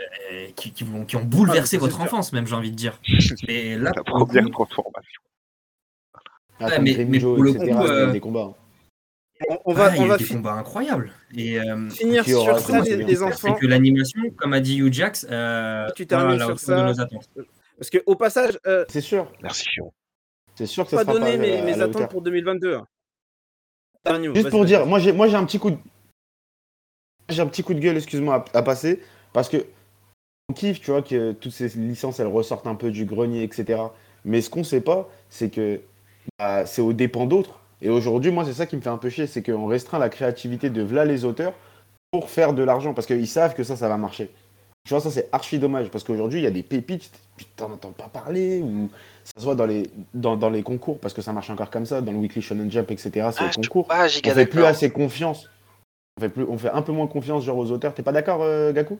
[0.56, 2.98] qui, qui, qui, ont bouleversé votre enfance, même j'ai envie de dire.
[3.48, 5.22] Et là, la première transformation.
[6.60, 8.52] Ah, mais, mais, pour le coup, des combats.
[8.52, 8.62] Hein
[9.64, 11.12] on, va, ah, on va des combats incroyables.
[11.34, 12.74] Et euh, finir sur ça
[13.26, 13.54] enfants.
[13.54, 16.92] que l'animation, comme a dit Hugh Jax, euh, tu termines sur ça.
[17.78, 19.30] Parce que au passage, euh, c'est sûr.
[19.42, 19.92] Merci Chiron.
[20.54, 22.78] C'est sûr que ça pas donné mes, mes attentes pour 2022.
[24.34, 25.78] Juste pour dire, moi j'ai moi j'ai un petit coup de
[27.28, 29.00] j'ai un petit coup de gueule, excuse-moi, à, passer
[29.32, 29.64] parce que
[30.48, 33.80] on kiffe, tu vois, que toutes ces licences elles ressortent un peu du grenier, etc.
[34.24, 35.80] Mais ce qu'on sait pas, c'est que
[36.38, 37.60] bah, c'est aux dépens d'autres.
[37.80, 40.08] Et aujourd'hui, moi, c'est ça qui me fait un peu chier, c'est qu'on restreint la
[40.08, 41.54] créativité de là les auteurs
[42.10, 44.30] pour faire de l'argent, parce qu'ils savent que ça, ça va marcher.
[44.84, 47.70] Tu vois, ça, c'est archi dommage, parce qu'aujourd'hui, il y a des pépites, tu t'en
[47.70, 48.90] entends pas parler, ou
[49.24, 52.00] ça soit dans les, dans, dans, les concours, parce que ça marche encore comme ça,
[52.00, 53.86] dans le Weekly Shonen Jump, etc., c'est ah, les concours.
[53.90, 55.48] on fait plus assez confiance.
[56.18, 57.94] On fait, plus, on fait un peu moins confiance genre, aux auteurs.
[57.94, 58.98] T'es pas d'accord, euh, Gaku?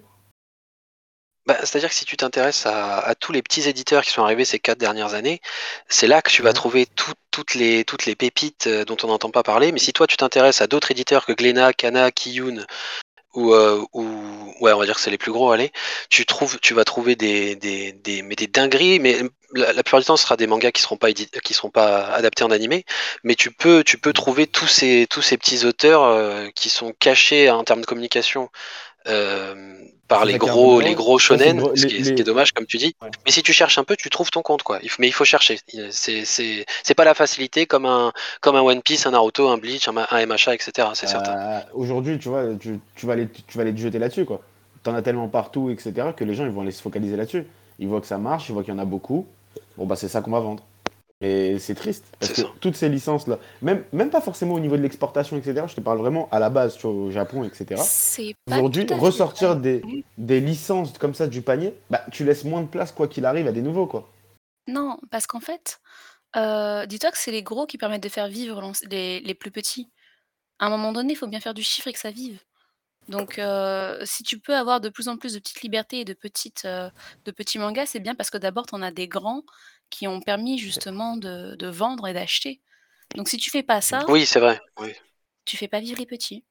[1.47, 4.61] Bah, C'est-à-dire que si tu t'intéresses à, tous les petits éditeurs qui sont arrivés ces
[4.61, 5.41] quatre dernières années,
[5.89, 9.31] c'est là que tu vas trouver toutes, les, toutes les pépites euh, dont on n'entend
[9.31, 9.73] pas parler.
[9.73, 12.65] Mais si toi tu t'intéresses à d'autres éditeurs que Glénat, Kana, Kiyun,
[13.35, 14.05] ou, euh, ou,
[14.61, 15.73] ouais, on va dire que c'est les plus gros, allez,
[16.11, 19.23] tu trouves, tu vas trouver des, des, des, mais des dingueries, mais
[19.55, 22.45] la, plupart du temps, ce sera des mangas qui seront pas qui seront pas adaptés
[22.45, 22.85] en animé,
[23.25, 26.93] mais tu peux, tu peux trouver tous ces, tous ces petits auteurs euh, qui sont
[26.99, 28.51] cachés en termes de communication
[29.09, 29.77] euh,
[30.13, 32.95] par les gros, les gros shonen, ce, qui est, dommage comme tu dis.
[33.25, 34.79] Mais si tu cherches un peu, tu trouves ton compte quoi.
[34.99, 35.59] mais il faut chercher.
[35.91, 39.97] C'est pas la facilité comme un, comme un One Piece, un Naruto, un Bleach, un,
[39.97, 40.89] un MHA, etc.
[40.95, 41.37] C'est certain.
[41.37, 44.41] Euh, aujourd'hui, tu vois, tu, tu, vas aller, tu vas aller te jeter là-dessus quoi.
[44.83, 46.09] T'en as tellement partout, etc.
[46.17, 47.47] que les gens ils vont aller se focaliser là-dessus.
[47.79, 49.27] Ils voient que ça marche, ils voient qu'il y en a beaucoup.
[49.77, 50.63] Bon bah c'est ça qu'on va vendre.
[51.23, 54.83] Et c'est triste, parce que toutes ces licences-là, même, même pas forcément au niveau de
[54.83, 57.81] l'exportation, etc., je te parle vraiment à la base, tu vois, au Japon, etc.
[58.49, 59.83] Aujourd'hui, ressortir des,
[60.19, 63.47] des, licences comme ça du panier, bah, tu laisses moins de place, quoi qu'il arrive,
[63.47, 64.11] à des nouveaux, quoi.
[64.67, 65.81] Non, parce qu'en fait,
[66.37, 69.91] euh, dis-toi que c'est les gros qui permettent de faire vivre les, les plus petits.
[70.59, 72.41] À un moment donné, il faut bien faire du chiffre et que ça vive.
[73.09, 76.15] Donc, euh, si tu peux avoir de plus en plus de petites libertés et de,
[76.15, 76.89] petites, euh,
[77.25, 79.43] de petits mangas, c'est bien parce que d'abord, tu en as des grands
[79.93, 82.61] qui ont permis justement de, vendre et d'acheter.
[83.15, 84.59] Donc si tu fais pas ça, Oui, c'est vrai.
[84.81, 84.93] Oui,
[85.45, 86.43] tu fais pas vivre les petits.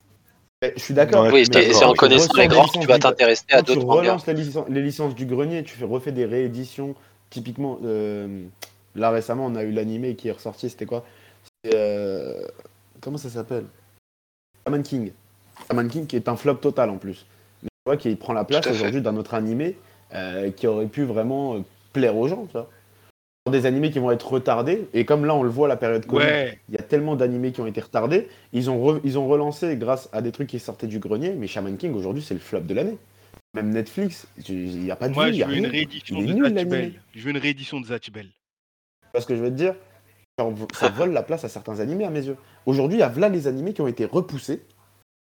[0.62, 1.28] Eh, Je suis d'accord.
[1.34, 4.02] Oui, c'est en tu connaissant les grands que tu vas t'intéresser à tu d'autres mangas.
[4.02, 6.96] relances les, licen- les licences du grenier, tu fais refais des rééditions.
[7.32, 8.46] Typiquement, euh,
[8.94, 10.70] là récemment, on a eu l'animé qui est ressorti.
[10.70, 11.04] C'était quoi?
[11.74, 12.46] Euh,
[13.00, 13.66] Comment ça s'appelle?
[14.68, 15.12] Shaman King.
[15.68, 17.26] Shaman King qui est un flop total en plus.
[17.64, 19.78] Mais tu vois qu'il prend la place aujourd'hui d'un autre animé
[20.14, 21.64] euh, qui aurait pu vraiment
[21.94, 22.46] plaire aux gens.
[22.46, 22.70] Tu vois.
[23.50, 24.88] Des animés qui vont être retardés.
[24.94, 26.60] Et comme là, on le voit, la période Covid, Ouais.
[26.70, 28.28] il y a tellement d'animés qui ont été retardés.
[28.54, 31.34] Ils ont, re- ils ont relancé grâce à des trucs qui sortaient du grenier.
[31.34, 32.98] Mais Shaman King, aujourd'hui, c'est le flop de l'année.
[33.56, 36.24] Même Netflix, il n'y a pas de Moi, y je a veux une réédition Il
[36.24, 36.70] est de nul, Zatch l'animé.
[36.78, 37.02] Bell.
[37.16, 38.28] Je veux une réédition de Zatch Bell.
[38.28, 39.74] Tu vois ce que je veux te dire?
[40.74, 42.38] Ça vole la place à certains animés à mes yeux.
[42.68, 44.62] Aujourd'hui, il y a là les animés qui ont été repoussés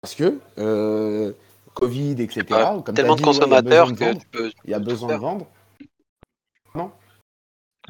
[0.01, 1.33] parce que euh,
[1.75, 2.45] Covid, etc.
[2.85, 4.21] Comme Tellement de dit, ouais, il y a consommateurs besoin de vendre.
[4.21, 4.51] tu peux.
[4.65, 5.21] Il y a besoin de faire.
[5.21, 5.47] vendre.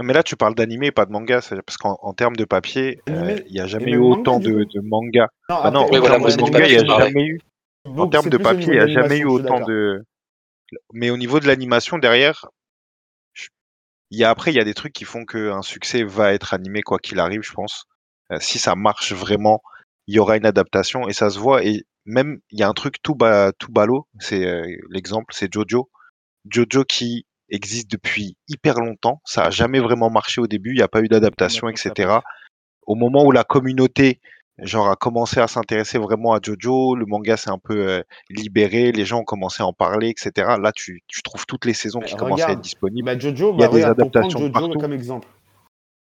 [0.01, 3.39] Mais là, tu parles d'animé, pas de manga, parce qu'en en termes de papier, euh,
[3.47, 5.29] il n'y a jamais eu manga, autant de, de mangas.
[5.49, 7.41] Non, Bah non, Oui, en voilà, termes de manga, il n'y a jamais eu.
[7.85, 10.05] En termes de papier, il n'y a jamais eu autant de.
[10.93, 12.47] Mais au niveau de l'animation, derrière,
[14.11, 16.55] il y a, après, il y a des trucs qui font qu'un succès va être
[16.55, 17.85] animé quoi qu'il arrive, je pense.
[18.33, 19.63] Euh, si ça marche vraiment,
[20.07, 21.65] il y aura une adaptation et ça se voit.
[21.65, 25.53] Et même, il y a un truc tout, bas, tout ballot, c'est euh, l'exemple, c'est
[25.53, 25.91] Jojo.
[26.49, 30.83] Jojo qui existe depuis hyper longtemps, ça a jamais vraiment marché au début, il n'y
[30.83, 32.19] a pas eu d'adaptation, etc.
[32.87, 34.21] Au moment où la communauté
[34.61, 38.91] genre a commencé à s'intéresser vraiment à Jojo, le manga s'est un peu euh, libéré,
[38.93, 40.57] les gens ont commencé à en parler, etc.
[40.61, 43.07] Là, tu, tu trouves toutes les saisons qui commencent à être disponibles.
[43.07, 44.79] bah Jojo, Il y a bah des regarde, adaptations Jojo partout.
[44.79, 45.29] comme exemple.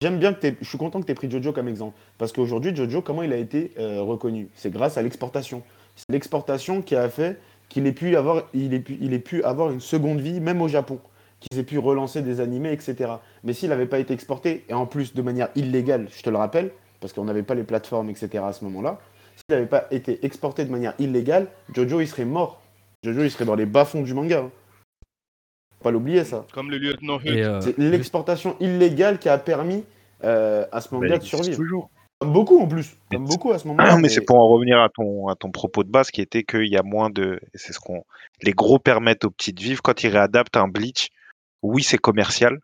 [0.00, 1.96] J'aime bien que t'aies- je suis content que tu aies pris Jojo comme exemple.
[2.18, 4.48] Parce qu'aujourd'hui, Jojo, comment il a été euh, reconnu?
[4.54, 5.62] C'est grâce à l'exportation.
[5.96, 9.42] C'est l'exportation qui a fait qu'il ait, pu avoir, il, ait pu, il ait pu
[9.44, 11.00] avoir une seconde vie, même au Japon.
[11.40, 13.12] Qu'ils aient pu relancer des animés, etc.
[13.44, 16.36] Mais s'il n'avait pas été exporté, et en plus de manière illégale, je te le
[16.36, 18.42] rappelle, parce qu'on n'avait pas les plateformes, etc.
[18.44, 18.98] à ce moment-là,
[19.36, 22.60] s'il n'avait pas été exporté de manière illégale, Jojo, il serait mort.
[23.04, 24.40] Jojo, il serait dans les bas-fonds du manga.
[24.40, 24.50] hein.
[25.78, 26.44] Faut Pas l'oublier, ça.
[26.52, 29.84] Comme le lieutenant euh, C'est l'exportation illégale qui a permis
[30.24, 31.56] euh, à ce manga de survivre.
[31.56, 31.90] toujours.
[32.20, 32.96] Comme beaucoup en plus.
[33.12, 33.96] Mais Comme beaucoup à ce moment-là.
[33.98, 36.66] mais c'est pour en revenir à ton, à ton propos de base qui était qu'il
[36.66, 37.38] y a moins de.
[37.54, 38.02] C'est ce qu'on.
[38.42, 39.80] Les gros permettent aux petites vivre.
[39.82, 41.10] Quand ils réadaptent un Bleach,
[41.62, 42.58] oui, c'est commercial,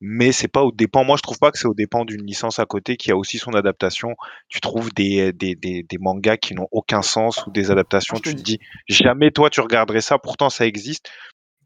[0.00, 1.04] mais c'est pas au dépend.
[1.04, 3.38] Moi, je trouve pas que c'est au dépend d'une licence à côté qui a aussi
[3.38, 4.14] son adaptation.
[4.48, 8.16] Tu trouves des, des, des, des mangas qui n'ont aucun sens ou des adaptations.
[8.16, 8.58] Tu te dis-
[8.88, 11.10] jamais toi, tu regarderais ça, pourtant ça existe.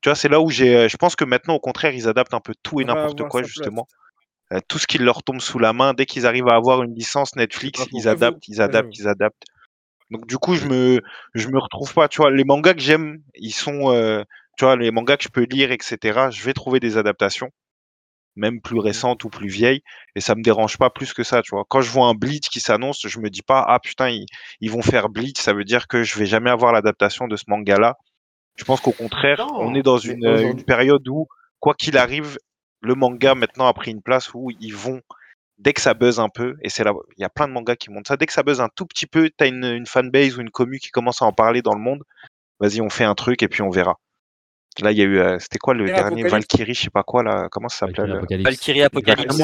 [0.02, 0.88] Tu vois, c'est là où j'ai.
[0.88, 3.88] Je pense que maintenant, au contraire, ils adaptent un peu tout et n'importe quoi, justement.
[4.52, 6.94] Euh, tout ce qui leur tombe sous la main, dès qu'ils arrivent à avoir une
[6.94, 9.42] licence Netflix, ils adaptent, ils adaptent, ils adaptent.
[10.10, 11.00] Donc du coup, je me,
[11.34, 12.06] je me retrouve pas.
[12.08, 14.22] Tu vois, les mangas que j'aime, ils sont, euh,
[14.56, 16.28] tu vois, les mangas que je peux lire, etc.
[16.30, 17.50] Je vais trouver des adaptations,
[18.36, 19.82] même plus récentes ou plus vieilles,
[20.14, 21.42] et ça me dérange pas plus que ça.
[21.42, 24.08] Tu vois, quand je vois un Bleach qui s'annonce, je me dis pas, ah putain,
[24.10, 24.26] ils,
[24.60, 27.44] ils vont faire Bleach, ça veut dire que je vais jamais avoir l'adaptation de ce
[27.48, 27.96] manga-là.
[28.56, 31.28] Je pense qu'au contraire, Non, on est dans une, euh, une période où,
[31.60, 32.38] quoi qu'il arrive,
[32.80, 35.02] le manga maintenant a pris une place où ils vont,
[35.58, 37.76] dès que ça buzz un peu, et c'est là, il y a plein de mangas
[37.76, 39.86] qui montrent ça, dès que ça buzz un tout petit peu, tu as une, une
[39.86, 42.02] fanbase ou une commu qui commence à en parler dans le monde,
[42.60, 43.98] vas-y, on fait un truc et puis on verra.
[44.82, 47.02] Là, il y a eu, euh, c'était quoi le Et dernier Valkyrie, je sais pas
[47.02, 48.44] quoi là, comment ça s'appelait le- Apocalypse.
[48.44, 49.38] Valkyrie Apocalypse.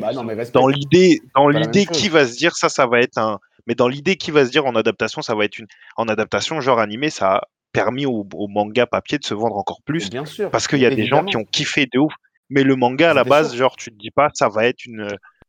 [0.00, 0.58] Bah non, mais respect.
[0.58, 1.48] Dans l'idée, dans
[1.90, 3.38] qui va se dire ça, ça va être un.
[3.66, 5.66] Mais dans l'idée, qui va se dire en adaptation, ça va être une.
[5.96, 7.42] En adaptation, genre animé, ça a
[7.72, 10.50] permis au, au manga papier de se vendre encore Mais plus bien sûr.
[10.50, 12.12] parce qu'il y a des gens qui ont kiffé de ouf.
[12.50, 13.58] Mais le manga à la base, sûr.
[13.58, 15.06] genre, tu te dis pas, ça va être une.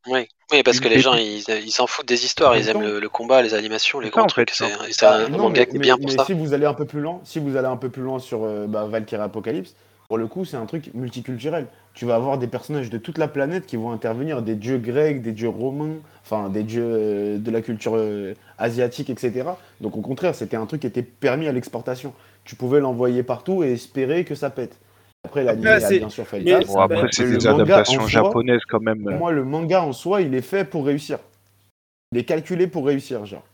[0.07, 2.99] Oui, oui, parce que les gens, ils ils s'en foutent des histoires, ils aiment le,
[2.99, 4.51] le combat, les animations, les en trucs.
[4.51, 6.25] C'est un non, manga mais, qui est mais- bien pour mais ça.
[6.25, 8.43] si vous allez un peu plus loin, si vous allez un peu plus loin sur
[8.43, 9.75] euh, bah, Valkyrie Apocalypse,
[10.07, 11.67] pour le coup, c'est un truc multiculturel.
[11.93, 15.21] Tu vas avoir des personnages de toute la planète qui vont intervenir, des dieux grecs,
[15.21, 19.43] des dieux romains, enfin des dieux euh, de la culture euh, asiatique, etc.
[19.81, 22.13] Donc au contraire, c'était un truc qui était permis à l'exportation.
[22.45, 24.77] Tu pouvais l'envoyer partout et espérer que ça pète.
[25.29, 26.65] Après, l'anime a c'est- bien sûr fait le mais- taf.
[26.67, 29.03] Bon, après, c'est des adaptations japonaises quand même.
[29.03, 31.19] Pour moi, le manga en soi, il est fait pour réussir.
[32.11, 33.45] Il est calculé pour réussir, genre.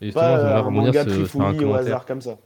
[0.00, 1.78] Et justement, Pas euh, un manga sur, sur un trifouillis au commentaire.
[1.86, 2.36] hasard comme ça.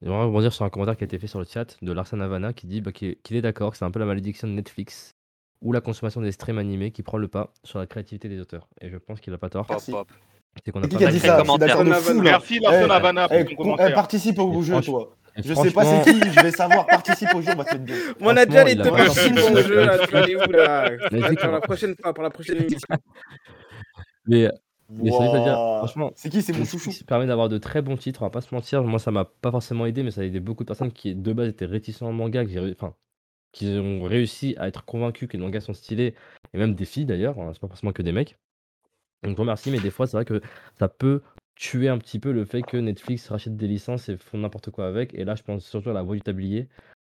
[0.00, 2.54] J'aimerais rebondir sur un commentaire qui a été fait sur le chat de Larsen Havana
[2.54, 5.10] qui dit bah, qu'il est, d'accord que c'est un peu la malédiction de Netflix
[5.62, 8.66] ou la consommation des streams animés qui prend le pas sur la créativité des auteurs.
[8.80, 9.66] Et je pense qu'il a pas tort.
[9.68, 9.92] Merci.
[10.64, 11.42] C'est qu'on a Qui pas a dit ça.
[12.22, 13.88] Merci Larson Eh, Havana pour Eh, commentaire.
[13.90, 15.14] eh, participe au jeu, franch- toi.
[15.36, 16.86] Et Je sais pas c'est qui, je vais savoir.
[16.86, 17.96] Participe au jeu, on va te le dire.
[18.20, 19.52] Mais on a déjà les deux participants tort.
[19.52, 19.98] au jeu, là.
[19.98, 20.90] Tu vas aller où, là
[21.36, 22.96] Pour la prochaine fois, pour la prochaine émission.
[24.26, 24.48] Mais,
[24.90, 26.92] mais c'est à dire, franchement, C'est qui C'est mon chouchou.
[27.06, 28.82] permet d'avoir de très bons titres, on va pas se mentir.
[28.84, 31.32] Moi, ça m'a pas forcément aidé, mais ça a aidé beaucoup de personnes qui, de
[31.32, 32.94] base, étaient réticents au manga, qui, enfin,
[33.52, 36.14] qui ont réussi à être convaincus que les mangas sont stylés,
[36.52, 38.36] et même des filles d'ailleurs, hein, c'est pas forcément que des mecs.
[39.22, 40.40] Donc je vous remercie, mais des fois, c'est vrai que
[40.78, 41.22] ça peut
[41.62, 44.88] tuer un petit peu le fait que Netflix rachète des licences et font n'importe quoi
[44.88, 45.14] avec.
[45.14, 46.66] Et là, je pense surtout à La Voix du Tablier,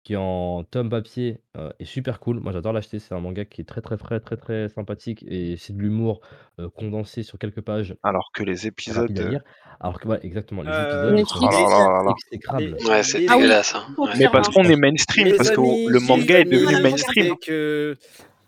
[0.04, 2.38] qui en tome papier euh, est super cool.
[2.38, 3.00] Moi, j'adore l'acheter.
[3.00, 6.20] C'est un manga qui est très très frais, très très sympathique et c'est de l'humour
[6.60, 7.96] euh, condensé sur quelques pages.
[8.04, 9.10] Alors que les épisodes.
[9.18, 9.40] lire.
[9.80, 12.14] Alors que, ouais, exactement, les Euh, épisodes sont Oh là là là là.
[12.30, 12.76] exécrables.
[12.88, 13.42] Ouais, c'est Ah oui.
[13.42, 13.74] dégueulasse.
[13.74, 13.84] hein.
[13.98, 14.10] Ouais.
[14.16, 17.34] Mais parce qu'on est mainstream, Mes parce que amis, le manga est devenu mainstream.
[17.44, 17.96] que,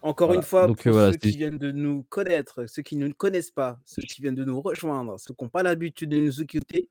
[0.02, 0.40] encore Voilà.
[0.40, 3.06] une fois, Donc, pour euh, voilà, ceux qui viennent de nous connaître, ceux qui ne
[3.08, 6.18] nous connaissent pas, ceux qui viennent de nous rejoindre, ceux qui n'ont pas l'habitude de
[6.18, 6.88] nous écouter,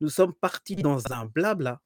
[0.00, 1.80] nous sommes partis dans un blabla.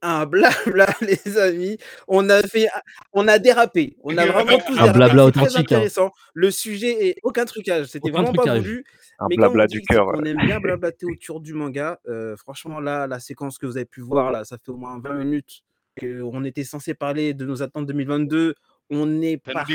[0.00, 1.76] Un blabla, les amis.
[2.08, 2.68] On a fait,
[3.12, 3.96] on a dérapé.
[4.02, 4.98] On a vraiment tous Un dérapé.
[4.98, 5.76] blabla C'est très authentique, hein.
[5.76, 6.12] intéressant.
[6.32, 7.86] Le sujet est aucun trucage.
[7.88, 8.84] C'était Aucun vraiment pas voulu.
[9.18, 10.06] Un Mais on blabla du cœur.
[10.12, 13.84] qu'on aime bien blablater autour du manga, euh, franchement, là, la séquence que vous avez
[13.86, 15.62] pu voir, là, ça fait au moins 20 minutes
[16.00, 18.54] qu'on était censé parler de nos attentes 2022.
[18.90, 19.72] On est parti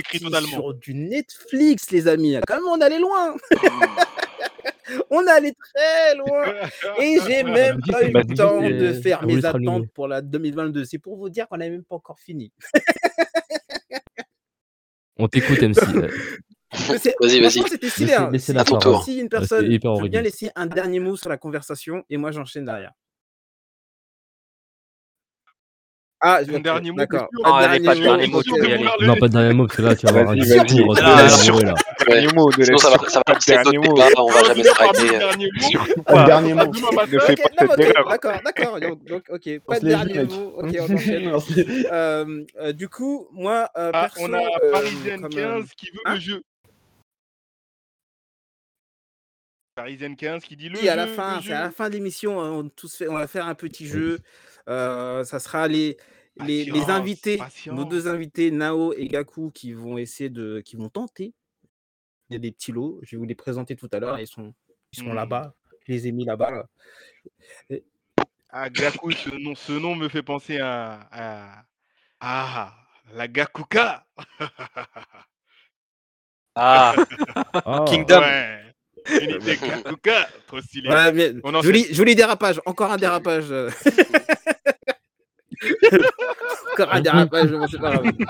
[0.49, 2.37] sur du Netflix, les amis.
[2.47, 3.35] Quand même, on allait loin.
[5.09, 6.45] on allait très loin.
[7.01, 10.85] Et j'ai même pas eu le temps de faire mes attentes pour la 2022.
[10.85, 12.51] C'est pour vous dire qu'on n'a même pas encore fini.
[15.17, 15.81] On t'écoute, MC.
[16.89, 17.63] Mais c'est- Vas-y, vas-y.
[17.67, 18.11] c'était stylé.
[18.31, 19.01] Laissez- hein.
[19.03, 19.65] Si- une personne
[20.03, 22.91] veut bien laisser un dernier mot sur la conversation et moi j'enchaîne derrière.
[26.21, 27.29] Ah, Un ok, dernier mot, d'accord.
[27.45, 28.71] Ah, allez, pas de dernier mot, mot, ok, tu peux y ok.
[28.71, 29.07] aller.
[29.07, 30.95] Non, pas de dernier mot, parce que là, tu vas avoir un discours.
[30.95, 33.93] Dernier mot, Sinon, ça va, ça va pas dernier mot.
[33.93, 35.03] débats, on va jamais je s'arrêter.
[35.03, 36.71] du dernier mot.
[36.73, 38.09] Ne fais pas cette erreur.
[38.09, 38.79] d'accord, d'accord.
[38.81, 40.53] Donc, ok, On pas se de dernier mot.
[40.57, 41.29] Ok, on enchaîne.
[41.91, 44.39] Euh, euh, du coup, moi, euh, Ah, perso, on a
[44.71, 46.41] Parisienne comme, euh, 15 qui veut hein le jeu.
[49.75, 51.93] Parisienne 15 qui dit le Oui, à la jeu, fin, c'est à la fin de
[51.93, 54.19] l'émission, hein, on, tous fait- on va faire un petit jeu.
[54.67, 55.97] Euh, ça sera les,
[56.45, 60.75] les, les Patience, invités, nos deux invités, Nao et Gaku, qui vont essayer de, qui
[60.75, 61.33] vont tenter.
[62.29, 64.19] Il y a des petits lots, je vais vous les présenter tout à l'heure.
[64.19, 64.53] Ils sont,
[64.93, 65.15] ils sont Hmm.
[65.15, 65.53] là-bas.
[65.87, 66.51] Je les ai mis là-bas.
[66.51, 66.65] là.
[67.69, 67.83] Et-
[68.49, 71.63] Ah, Gaku, ce nom, ce nom me fait penser à, à-
[72.19, 72.75] Ah,
[73.13, 74.05] la Gakuka
[76.55, 76.93] Ah,
[77.53, 77.85] Ah.
[77.87, 78.19] Kingdom.
[78.21, 78.59] Ouais.
[79.21, 80.89] Unité Gakuka, trop stylé.
[81.13, 83.49] Mais On joli dérapage, encore un dérapage.
[86.73, 88.11] encore un dérapage, bon, c'est pas grave.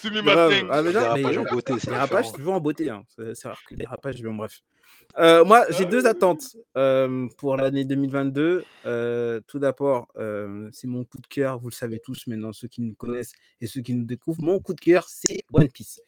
[0.00, 2.88] Ah, mais non, Dérapage mais en beauté, c'est Dérapage, toujours en beauté.
[2.90, 3.02] Hein.
[3.34, 4.60] C'est rare que dérapage, bon, bref.
[5.18, 8.64] Euh, moi, j'ai deux attentes euh, pour l'année 2022.
[8.86, 11.58] Euh, tout d'abord, euh, c'est mon coup de cœur.
[11.58, 14.42] Vous le savez tous maintenant, ceux qui nous connaissent et ceux qui nous découvrent.
[14.42, 16.00] Mon coup de cœur, c'est One Piece.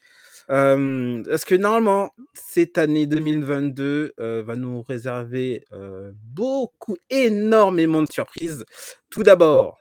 [0.51, 8.11] Euh, parce que normalement, cette année 2022 euh, va nous réserver euh, beaucoup, énormément de
[8.11, 8.65] surprises?
[9.11, 9.78] Tout d'abord,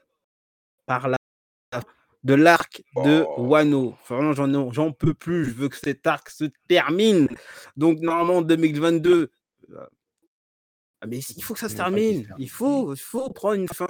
[0.90, 1.16] par la
[2.24, 3.96] de l'arc de Wano.
[4.02, 5.44] Enfin, Vraiment, j'en j'en peux plus.
[5.44, 7.28] Je veux que cet arc se termine.
[7.76, 9.30] Donc, normalement, en 2022,
[9.70, 9.86] euh,
[11.00, 12.24] ah, mais il faut que ça se termine.
[12.24, 12.34] termine.
[12.38, 13.86] Il faut, il faut prendre une fin.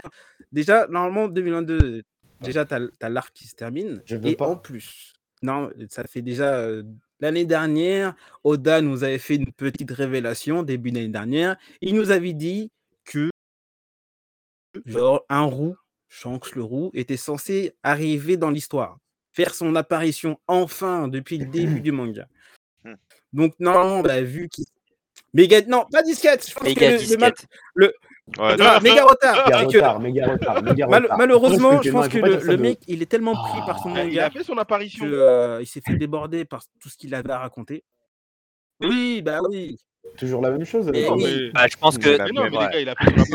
[0.53, 2.03] Déjà, normalement, 2022,
[2.43, 4.03] déjà, tu as, l'arc qui se termine.
[4.05, 4.47] Je veux Et pas.
[4.47, 6.83] en plus, non, ça fait déjà euh,
[7.21, 8.15] l'année dernière,
[8.45, 11.57] Oda nous avait fait une petite révélation début d'année dernière.
[11.81, 12.71] Il nous avait dit
[13.05, 13.31] que
[14.85, 15.75] genre un roux,
[16.11, 18.99] Shanks le roux, était censé arriver dans l'histoire,
[19.33, 22.27] faire son apparition enfin depuis le début du manga.
[22.85, 22.95] Hmm.
[23.33, 24.67] Donc normalement, bah, vu qu'il
[25.33, 25.63] Méga...
[25.63, 26.49] Non, pas disquette.
[26.49, 27.49] Je pense Méga que le, le mal- disquette.
[27.75, 27.95] le-
[28.39, 29.45] Ouais, Non, méga retard.
[29.47, 31.19] Méga que- retard, méga retard, méga mal- retard.
[31.19, 34.27] malheureusement, je pense que le, mec, il est tellement pris par son Ah, Il manga
[34.27, 35.05] a fait son apparition.
[35.05, 37.83] que, euh, il s'est fait déborder par tout ce qu'il avait à raconter.
[38.81, 39.79] Oui, bah oui.
[40.19, 40.91] Toujours la même chose.
[40.93, 41.07] Mais-
[41.53, 42.17] Bah, je pense que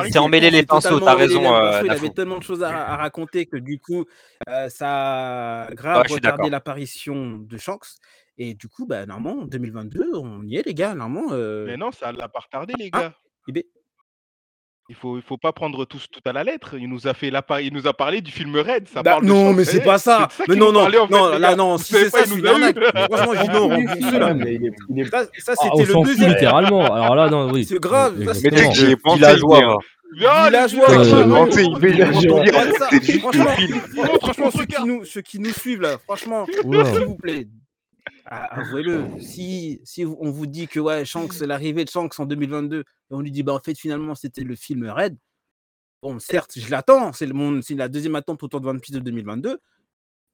[0.10, 1.44] c'est emmêlé les pinceaux, t'as raison.
[1.56, 4.06] euh, il avait tellement de choses à, à raconter que du coup,
[4.50, 7.86] euh, ça a grave Ouais, retardé l'apparition de Shanks.
[8.38, 10.94] Et du coup, bah, normalement, en 2022, on y est, les gars.
[10.94, 13.00] Normalement, euh, Mais non, ça l'a pas retardé, les Ah.
[13.00, 13.14] gars.
[13.48, 13.64] IB.
[14.88, 16.76] Il faut, il faut pas prendre tout, tout à la lettre.
[16.78, 18.88] Il nous a fait l'appar- il nous a parlé du film Red.
[18.88, 19.58] Ça Bah, parle de non, Shanks.
[19.58, 20.28] mais c'est pas ça.
[20.38, 22.36] c'est de Mais non, non, parlait, en fait, non, là, non, si c'est ça, c'est
[22.38, 22.78] une arnaque.
[23.12, 26.30] Franchement, je dis non, Ah, il est- Ça, ça, Ah, c'était le deuxième.
[26.30, 26.94] littéralement.
[26.94, 27.66] Alors là, non, oui.
[27.66, 29.24] C'est grave, ça, Mais dès que j'y ai pensé.
[29.26, 29.36] Ah,
[32.78, 32.90] ça,
[34.22, 37.48] franchement, ceux qui, nous, ceux qui nous suivent là, franchement, s'il vous plaît,
[38.26, 39.20] a- avouez-le.
[39.20, 42.84] Si, si on vous dit que ouais, Shanks, c'est l'arrivée de Shanks en 2022, et
[43.12, 45.18] on lui dit bah en fait finalement c'était le film Red.
[46.02, 48.94] Bon, certes, je l'attends, c'est le mon- c'est la deuxième attente autour de One Piece
[48.96, 49.60] de 2022.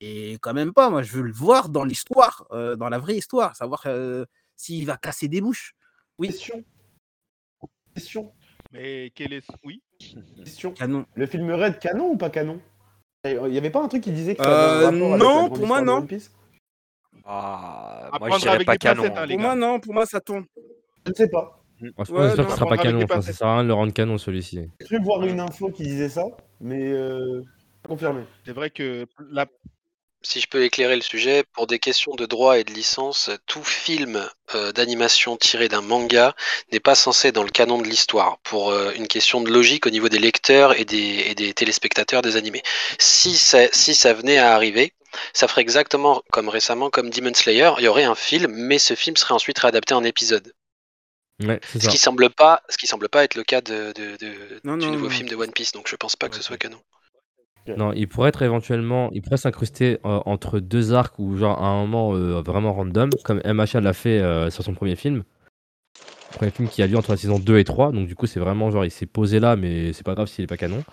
[0.03, 3.17] Et quand même pas, moi je veux le voir dans l'histoire, euh, dans la vraie
[3.17, 5.75] histoire, savoir euh, s'il va casser des bouches.
[6.17, 6.63] Oui, Question.
[7.95, 8.31] Question.
[8.71, 9.45] Mais quel est.
[9.63, 9.81] Oui.
[10.37, 10.71] Question.
[10.71, 11.05] canon.
[11.15, 12.61] Le film Red, canon ou pas canon?
[13.25, 15.97] Il y avait pas un truc qui disait que ça Euh, non, pour moi, non.
[15.97, 16.31] One Piece?
[17.25, 19.05] Ah, À moi, je dirais pas canon.
[19.05, 20.45] hein, Pour moi, non, pour moi ça tourne.
[21.05, 21.57] Je ne sais pas.
[21.95, 23.03] Franchement, Ouais, j'espère non, que ce sera pas canon.
[23.03, 24.69] Enfin, ça sert à rien de le rendre canon celui-ci.
[24.81, 26.25] J'ai cru voir une info qui disait ça,
[26.59, 27.41] mais euh,
[27.87, 28.21] confirmé.
[28.45, 29.45] C'est vrai que la...
[30.23, 33.63] Si je peux éclairer le sujet, pour des questions de droit et de licence, tout
[33.63, 34.23] film
[34.53, 36.35] euh, d'animation tiré d'un manga
[36.71, 39.87] n'est pas censé être dans le canon de l'histoire, pour euh, une question de logique
[39.87, 42.61] au niveau des lecteurs et des, et des téléspectateurs des animés.
[42.99, 44.93] Si ça, si ça venait à arriver,
[45.33, 48.93] ça ferait exactement comme récemment, comme Demon Slayer, il y aurait un film, mais ce
[48.95, 50.53] film serait ensuite réadapté en épisode.
[51.43, 51.89] Ouais, Ce ça.
[51.89, 54.85] qui semble pas, ce qui semble pas être le cas de, de- de- Non, du
[54.85, 55.09] non, nouveau non.
[55.09, 56.79] film de One Piece, donc je pense pas que ce soit canon.
[57.77, 61.67] Non, il pourrait être éventuellement, il pourrait s'incruster euh, entre deux arcs ou genre à
[61.67, 65.23] un moment euh, vraiment random, comme MHA l'a fait euh, sur son premier film.
[66.33, 68.39] Premier film qui a lieu entre la saison 2 et 3, donc du coup c'est
[68.39, 70.83] vraiment genre il s'est posé là, mais c'est pas grave s'il est pas canon.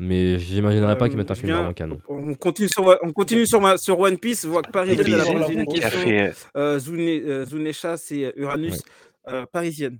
[0.00, 1.98] Mais j'imaginerais pas qu'il mette un Euh, film Julien, vraiment canon.
[2.08, 4.44] On continue sur, on continue sur, ma- sur One Piece.
[4.44, 5.80] Voit que Paris sur la posé une question.
[6.04, 8.80] Café, Euh, Zune- euh, Zunesha, c'est Uranus,
[9.28, 9.98] euh, parisienne.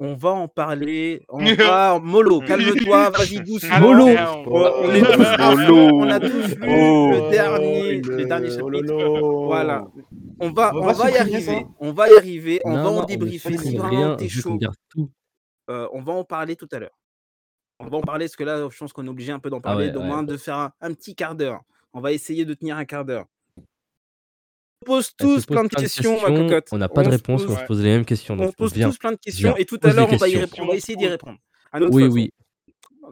[0.00, 1.22] On va en parler.
[1.28, 2.00] On va.
[2.02, 3.78] Molo, calme-toi, vas-y doucement.
[3.80, 4.06] Molo.
[4.46, 4.50] On,
[4.86, 5.88] on est tous Molo.
[5.94, 7.10] on a tous lu Oh.
[7.12, 8.92] le dernier, le- les derniers oh chapitres.
[8.94, 9.44] lolo.
[9.46, 9.86] Voilà.
[10.40, 11.66] On va, On on va va y arriver.
[11.78, 12.60] On va y arriver.
[12.64, 13.56] On Non, va en débriefer.
[13.56, 14.58] Si vraiment t'es chaud,
[15.70, 16.98] euh, on va en parler tout à l'heure.
[17.80, 19.58] On va en parler parce que là, je pense qu'on est obligé un peu d'en
[19.58, 20.06] Ah parler, ouais, d'au ouais.
[20.06, 21.60] moins de faire un, un petit quart d'heure.
[21.92, 23.26] On va essayer de tenir un quart d'heure.
[24.82, 26.68] On pose tous pose plein de questions, ma cocotte.
[26.72, 28.34] On n'a pas de se réponse, pose- on se pose les mêmes questions.
[28.34, 28.90] on Donc pose viens.
[28.90, 30.74] tous plein de questions et tout à pose l'heure, on va, y répondre, on va
[30.76, 31.38] essayer d'y répondre.
[31.72, 32.14] À notre Oui, façon.
[32.14, 32.30] oui.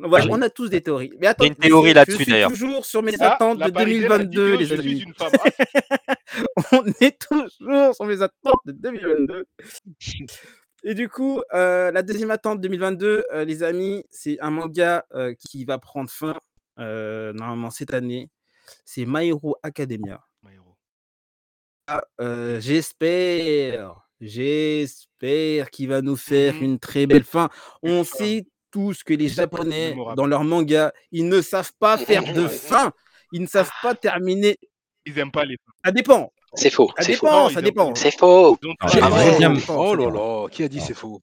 [0.05, 1.13] Voilà, Ah on a tous des théories.
[1.21, 2.51] Mais attends, Il y a une théorie là-dessus, Je suis d'ailleurs.
[2.51, 5.05] toujours sur mes Ah, attentes de Parisienne a dit 2022, que les amis.
[5.21, 5.29] Ah,
[6.73, 9.45] on est toujours sur mes attentes de 2022.
[10.85, 15.35] Et du coup, euh, la deuxième attente 2022, euh, les amis, c'est un manga euh,
[15.35, 16.39] qui va prendre fin
[16.79, 18.29] normalement cette année.
[18.85, 20.21] C'est My Hero Academia.
[21.87, 22.03] Ah,
[22.61, 26.63] j'espère, j'espère qu'il va nous faire Mhm.
[26.63, 27.51] une très belle fin.
[27.83, 32.49] On sait tous que les Japonais, dans leur manga, ils ne savent pas faire de
[32.49, 32.93] fin.
[33.33, 34.59] Ils ne savent pas terminer.
[35.05, 35.75] Ils aiment pas les femmes.
[35.85, 36.33] Ça dépend.
[36.55, 37.27] C'est faux, Ça c'est faux.
[37.27, 37.95] dépend, Non, ça dépend.
[37.95, 38.59] C'est faux.
[38.81, 39.01] Ah, les
[39.49, 41.21] les Oh là là, qui a dit c'est faux?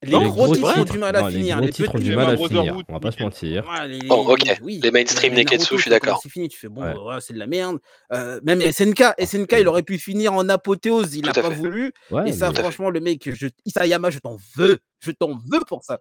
[0.00, 1.56] Les Non, gros les titres gros ont du mal à non, les finir.
[1.56, 2.76] gros Les titres ont petits, du Les mal à finir.
[2.88, 3.68] On va pas se mentir.
[3.68, 4.58] Ouais, les- Bon, ok.
[4.62, 6.20] oui, Les mainstream euh, Neketsu, Naruto, je suis d'accord.
[6.22, 6.94] C'est fini, tu fais bon, Ouais.
[6.96, 7.78] ouais, c'est de la merde.
[8.12, 11.54] Euh, même SNK, SNK, il aurait pu finir en apothéose, il n'a pas fait.
[11.56, 11.92] voulu.
[12.12, 13.48] Ouais, Et ça, franchement, le mec, je...
[13.64, 14.78] Isayama, je t'en veux.
[15.00, 15.98] Je t'en veux pour ça.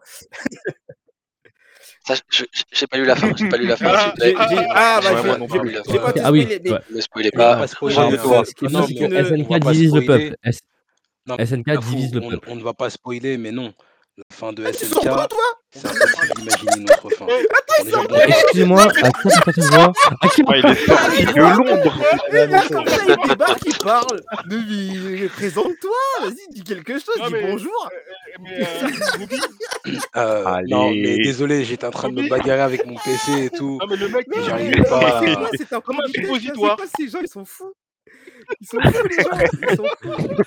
[2.08, 2.16] Ça,
[2.72, 4.34] j'ai pas lu la fin, j'ai pas lu la fin, Ah, s'il vous plaît.
[4.50, 6.48] J'ai- Ah, bah, pas Ah oui.
[6.90, 7.68] Ne spoilez pas.
[9.26, 10.36] SNK divise le peuple.
[11.46, 12.48] SNK divise le peuple.
[12.50, 13.74] on ne va pas spoiler, mais non.
[14.18, 15.40] La fin de Ah, tu sors SNK, pas, toi
[15.72, 17.28] c'est impossible d'imaginer une autre fin.
[18.28, 22.02] Excusez-moi, à qui on se voit À qui Ah, il est sorti de Londres.
[22.32, 24.22] Mais là, comme ça, il débarque, il parle.
[24.50, 25.92] Mais, Présente-toi,
[26.22, 27.90] vas-y, dis quelque chose, Non, dis bonjour.
[28.40, 29.28] Mais, euh,
[30.16, 30.72] Euh, Allez.
[30.74, 33.78] non, mais désolé, j'étais en train de me bagarrer avec mon PC et tout.
[33.80, 35.22] non, mais le mec, j'arrivais mais pas
[35.56, 36.78] c'est un Comme un politesse, là, suppositoire.
[36.80, 37.74] C'est quoi ces gens Ils sont fous.
[38.62, 39.30] Ils sont fous, les gens.
[39.70, 40.44] Ils sont fous.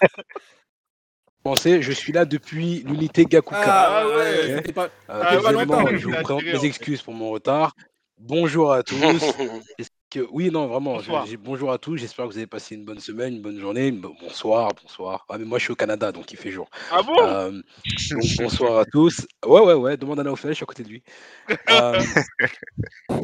[1.43, 3.61] Penser, je suis là depuis l'unité Gakuka.
[3.65, 4.85] Ah ouais, pas.
[5.11, 6.67] Euh, Ah longtemps, je vous présente mes fait.
[6.67, 7.75] excuses pour mon retard.
[8.19, 8.99] Bonjour à tous.
[10.13, 10.27] Que...
[10.33, 10.99] Oui, non, vraiment.
[10.99, 11.97] je- bonjour à tous.
[11.97, 13.93] J'espère que vous avez passé une bonne semaine, une bonne journée.
[13.93, 15.25] Bon- Bonsoir, bonsoir.
[15.29, 16.69] Ah, mais moi, je suis au Canada, donc il fait jour.
[16.91, 19.25] Ah bon Euh, donc, bonsoir à tous.
[19.47, 19.97] Ouais, ouais, ouais.
[19.97, 21.05] Demande à Naofel, je suis à côté de lui.
[21.71, 22.01] Euh,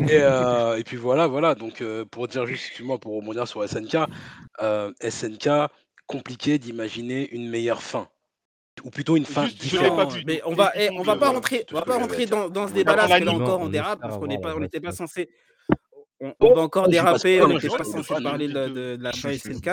[0.08, 1.56] et, et puis voilà, voilà.
[1.56, 1.82] Donc,
[2.12, 3.96] pour dire juste, excuse-moi, pour rebondir sur SNK,
[5.00, 5.48] SNK,
[6.06, 8.08] compliqué d'imaginer une meilleure fin.
[8.84, 10.12] Ou plutôt une fin Juste, différente.
[10.14, 12.50] pas mais on va, eh, on va de- pas rentrer, on va pas rentrer dans,
[12.50, 14.56] dans ce On débat-là parce que là encore on dérape parce qu'on n'est avoir pas,
[14.56, 15.30] on la n'était pas censé,
[16.20, 19.12] on, on va encore déraper, on n'était pas censé parler de la, de, de la
[19.12, 19.70] fin SNK,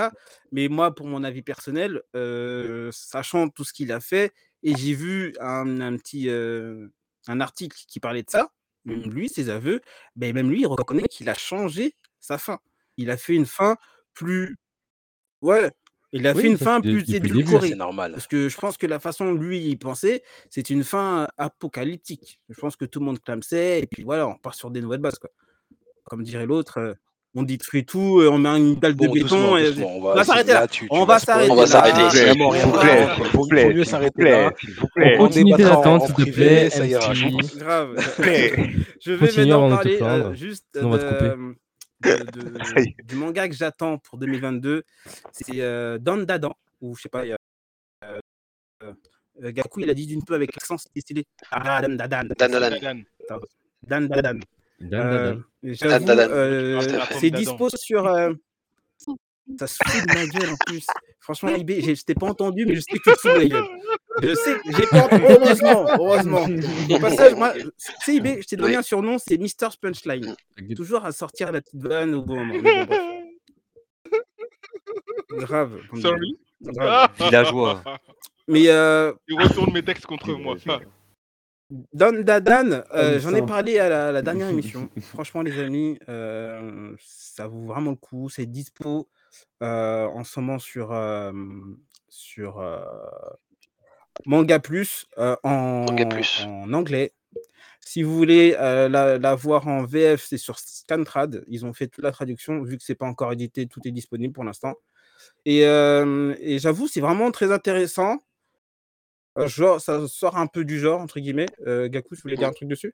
[0.53, 4.31] mais moi pour mon avis personnel, euh, sachant tout ce qu'il a fait,
[4.63, 6.87] et j'ai vu un, un petit euh,
[7.27, 8.51] un article qui parlait de ça,
[8.85, 9.81] même lui ses aveux,
[10.15, 12.59] ben même lui il reconnaît qu'il a changé sa fin.
[12.95, 13.75] Il a fait une fin
[14.13, 14.55] plus,
[15.41, 15.71] ouais,
[16.13, 17.69] il a Oui, fait une fin plus édulcorée.
[17.69, 18.11] c'est normal.
[18.13, 22.39] Parce que je pense que la façon dont lui il pensait, c'est une fin apocalyptique.
[22.49, 24.99] Je pense que tout le monde clamsait, et puis voilà, on part sur des nouvelles
[25.01, 25.19] bases.
[25.19, 25.29] Quoi.
[26.05, 26.93] Comme dirait l'autre, euh,
[27.35, 29.25] on détruit tout, euh, on met une dalle de Bon, béton.
[29.27, 29.69] doucement, et...
[29.71, 29.87] doucement.
[29.95, 30.59] On On va va, s'arrêter là.
[30.61, 31.67] là, tu, tu On va s'arrêter On va là.
[31.67, 34.51] s'arrêter s'il vous va- plaît, Faut- s'il vous plaît, s'il vous s'arrêter là.
[34.51, 35.15] plaît, s'il vous plaît.
[35.15, 35.57] On Continue s'il
[36.25, 37.13] te plaît, ça ira.
[37.57, 38.15] Grave.
[38.17, 38.53] plaît.
[39.01, 40.65] je vais maintenant parler euh, juste
[42.03, 44.83] de, de- du manga que j'attends pour 2022.
[45.31, 47.37] C'est euh, Dan Dadan, ou je sais pas, il y a,
[48.03, 48.19] euh,
[48.83, 51.25] euh, Gaku, il a dit d'une peu avec l'accent, c'était stylé.
[51.51, 52.23] Ah, Dan Dadan.
[52.37, 52.79] Dan Dadan.
[52.79, 53.03] Dan.
[53.81, 54.39] Dan Dadan.
[54.79, 55.71] Dan, Euh,
[56.29, 56.81] euh,
[57.19, 58.33] c'est dispo sur, euh,
[59.59, 60.85] Ça se fout de ma gueule en plus.
[61.19, 63.45] Franchement, IB, je t'ai pas entendu, mais je sais que tu te fous de ma
[63.45, 63.65] gueule.
[64.21, 65.23] Je sais, j'ai pas entendu.
[65.29, 66.47] Heureusement, heureusement.
[66.89, 67.71] Au passage, moi, tu
[68.01, 70.35] sais, IB, je t'ai donné un surnom, c'est Mister Punchline.
[70.75, 72.85] Toujours à sortir la petite vanne au bon moment.
[72.85, 72.97] Bon.
[75.37, 75.79] Grave.
[75.99, 76.37] Sorry.
[76.61, 77.09] grave.
[77.19, 77.83] Villageois.
[78.47, 80.55] Mais euh, Il retourne mes textes contre moi.
[81.69, 84.89] Don Dadan, euh, j'en ai parlé à la, la dernière émission.
[85.01, 88.29] Franchement, les amis, euh, ça vaut vraiment le coup.
[88.29, 89.07] C'est dispo
[89.61, 91.31] euh, en ce moment sur, euh,
[92.09, 92.83] sur euh,
[94.25, 96.43] Manga Plus en, Manga Plus.
[96.45, 97.13] en anglais.
[97.85, 101.43] Si vous voulez euh, la, la voir en VF, c'est sur Scantrad.
[101.47, 102.63] Ils ont fait toute la traduction.
[102.63, 104.75] Vu que c'est pas encore édité, tout est disponible pour l'instant.
[105.45, 108.19] Et, euh, et j'avoue, c'est vraiment très intéressant.
[109.37, 111.47] Euh, genre, ça sort un peu du genre, entre guillemets.
[111.67, 112.93] Euh, Gaku, tu voulais dire un truc dessus?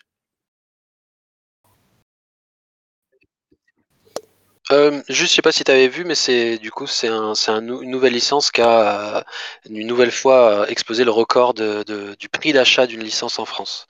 [4.72, 7.34] Euh, juste, je sais pas si tu avais vu, mais c'est du coup c'est un,
[7.48, 9.26] un une nouvelle licence qui a
[9.68, 13.46] une nouvelle fois euh, explosé le record de, de- du prix d'achat d'une licence en
[13.46, 13.88] France.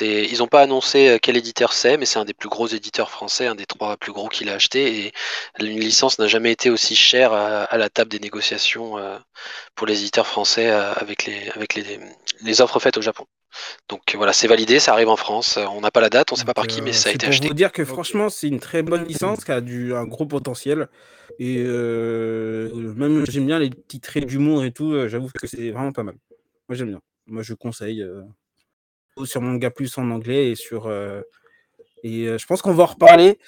[0.00, 3.10] Ils n'ont pas annoncé euh, quel éditeur c'est, mais c'est un des plus gros éditeurs
[3.10, 5.12] français, un des trois plus gros qu'il a acheté, et
[5.60, 9.18] une licence n'a jamais été aussi chère à, à la table des négociations euh,
[9.76, 12.00] pour les éditeurs français avec les avec les,
[12.42, 13.26] les offres faites au Japon.
[13.88, 15.58] Donc voilà, c'est validé, ça arrive en France.
[15.74, 17.26] On n'a pas la date, on sait pas par qui, mais Euh, ça a été
[17.26, 17.48] pour acheté.
[17.48, 20.88] vous dire que franchement, c'est une très bonne licence qui a du, un gros potentiel.
[21.38, 24.92] Et euh, même j'aime bien les petits traits d'humour et tout.
[24.92, 26.16] euh, J'avoue que c'est vraiment pas mal.
[26.68, 27.00] Moi, j'aime bien.
[27.26, 28.22] Moi, je conseille euh,
[29.24, 30.86] sur Manga Plus en anglais et sur.
[30.86, 31.22] euh,
[32.02, 33.38] et euh, je pense qu'on va en reparler.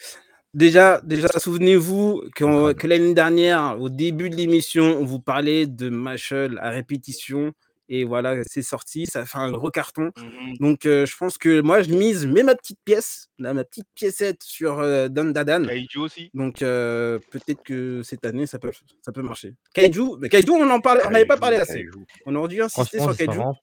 [0.54, 5.88] Déjà, déjà souvenez-vous qu'en- que l'année dernière, au début de l'émission, on vous parlait de
[5.88, 7.52] Machel à répétition.
[7.94, 10.12] Et voilà, c'est sorti, ça fait un gros carton.
[10.16, 10.56] Mhm.
[10.60, 13.86] Donc, euh, je pense que moi, je mise, mets ma petite pièce, là, ma petite
[13.94, 15.66] piécette sur euh, Dan Dadan.
[15.66, 16.30] Kaiju aussi.
[16.32, 18.72] Donc, euh, peut-être que cette année, ça peut,
[19.04, 19.52] ça peut marcher.
[19.74, 21.84] Kaiju, mais Kaiju, on en parlait, on n'avait pas parlé assez.
[22.24, 23.26] On aurait dû insister sur Kaiju.
[23.26, 23.60] vraiment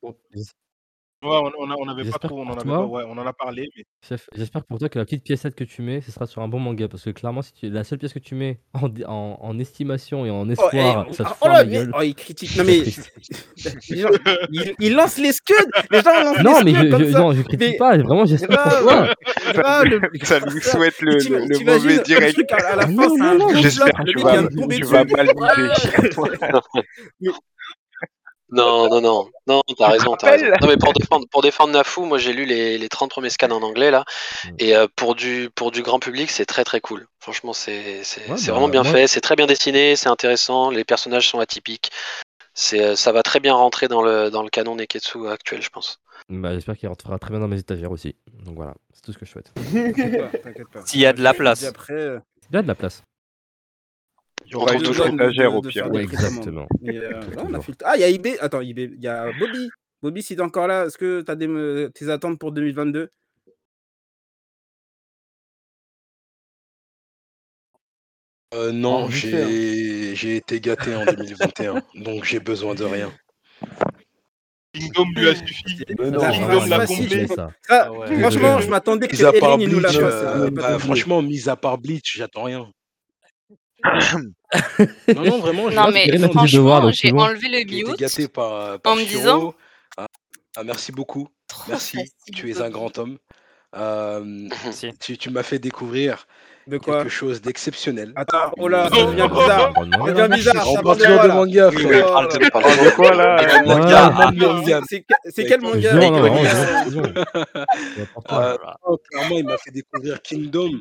[1.21, 2.77] Ouais, on, on, a- on avait pas J'espère trop, on en pour avait toi.
[2.77, 5.53] pas, ouais, on en a parlé, mais Chef, j'espère pour toi que la petite piécette
[5.53, 6.87] que tu mets, ce sera sur un bon manga.
[6.87, 7.69] Parce que clairement, si tu...
[7.69, 11.07] la seule pièce que tu mets en, dé- en, en estimation et en Oh, espoir,
[11.09, 11.91] eh, ça te oh là, la mais- gueule.
[11.93, 12.55] oh, il critique.
[12.55, 13.11] Non, mais triste.
[13.89, 14.09] les gens,
[14.49, 15.53] ils, ils lancent les scuds.
[15.91, 17.19] Les gens lancent Non, mais je, scuds comme je- ça.
[17.19, 17.97] non, je critique Mais pas.
[17.97, 19.13] Vraiment, j'espère pour grave,
[19.43, 19.53] toi.
[19.53, 20.71] grave, le- Ça nous ça.
[20.71, 22.33] souhaite le, t'imagines mauvais un direct.
[22.35, 23.37] truc à, à la Ah fin, non, c'est non, un non.
[23.39, 23.61] gros flop.
[23.61, 24.93] J'espère que Le tu mec vas, vient de tomber tu dessus.
[24.93, 25.27] vas mal.
[27.19, 27.29] Mais-
[28.51, 30.45] Non, non, non, non, t'as raison, t'as raison.
[30.61, 33.51] Non, mais pour défendre, pour défendre Nafu, moi j'ai lu les, les 30 premiers scans
[33.51, 34.05] en anglais là,
[34.57, 37.07] et euh, pour du pour du grand public, c'est très très cool.
[37.19, 40.69] Franchement, c'est c'est Ouais, c'est bah, vraiment bien fait, c'est très bien dessiné, c'est intéressant,
[40.71, 41.91] les personnages sont atypiques.
[42.53, 45.69] C'est euh, ça va très bien rentrer dans le dans le canon Neketsu actuel, je
[45.69, 45.99] pense.
[46.29, 48.15] Bah, j'espère qu'il rentrera très bien dans mes étagères aussi.
[48.45, 49.51] Donc voilà, c'est tout ce que je souhaite.
[50.85, 51.63] S'il y a de la place.
[51.63, 52.19] Après, euh,
[52.51, 53.03] Il y a de la place.
[54.45, 55.91] Il y aura une de- étagère au pire.
[55.91, 56.67] Ouais, exactement.
[56.87, 58.27] Euh, là, on a fait Ah, il y a IB.
[58.39, 58.79] Attends, IB.
[58.95, 59.69] Il y a Bobby.
[60.01, 63.09] Bobby, si t'es encore là, est-ce que tu as des, tes attentes pour 2022
[68.55, 73.11] Euh, non, j'ai j'ai été gâté en 2021, donc j'ai besoin de rien.
[74.73, 75.83] Kingdom lui a suffi.
[75.85, 77.27] Kingdom l'a comblé.
[77.69, 78.19] Ah ouais.
[78.19, 79.15] Franchement, je m'attendais que
[79.61, 80.01] il nous la fasse.
[80.01, 82.71] euh, euh, bah, franchement, mis à part Bleach, j'attends rien.
[83.83, 87.21] Non, non, vraiment, j'ai Non, mais franchement, j'ai bon.
[87.23, 89.53] enlevé le mute gâté par, par en me disant
[89.97, 90.07] Ah,
[90.57, 91.27] ah, merci beaucoup.
[91.47, 91.97] trop Merci,
[92.33, 93.17] tu es un grand homme.
[93.75, 94.23] Euh,
[94.63, 94.91] Merci.
[94.99, 96.25] tu tu m'as fait découvrir
[96.65, 97.03] De quoi?
[97.03, 98.13] quelque chose d'exceptionnel.
[98.15, 99.73] Attends, oh là, ça devient bizarre.
[99.75, 100.67] Ça devient bizarre.
[100.71, 102.27] On parle de manga, frère.
[102.29, 103.39] de, Oh, quoi là?
[103.43, 103.45] Euh.
[103.93, 104.81] Ah.
[104.89, 105.93] C'est que- c'est quel manga?
[108.31, 108.57] Euh,
[109.11, 110.71] clairement, il m'a fait découvrir Kingdom.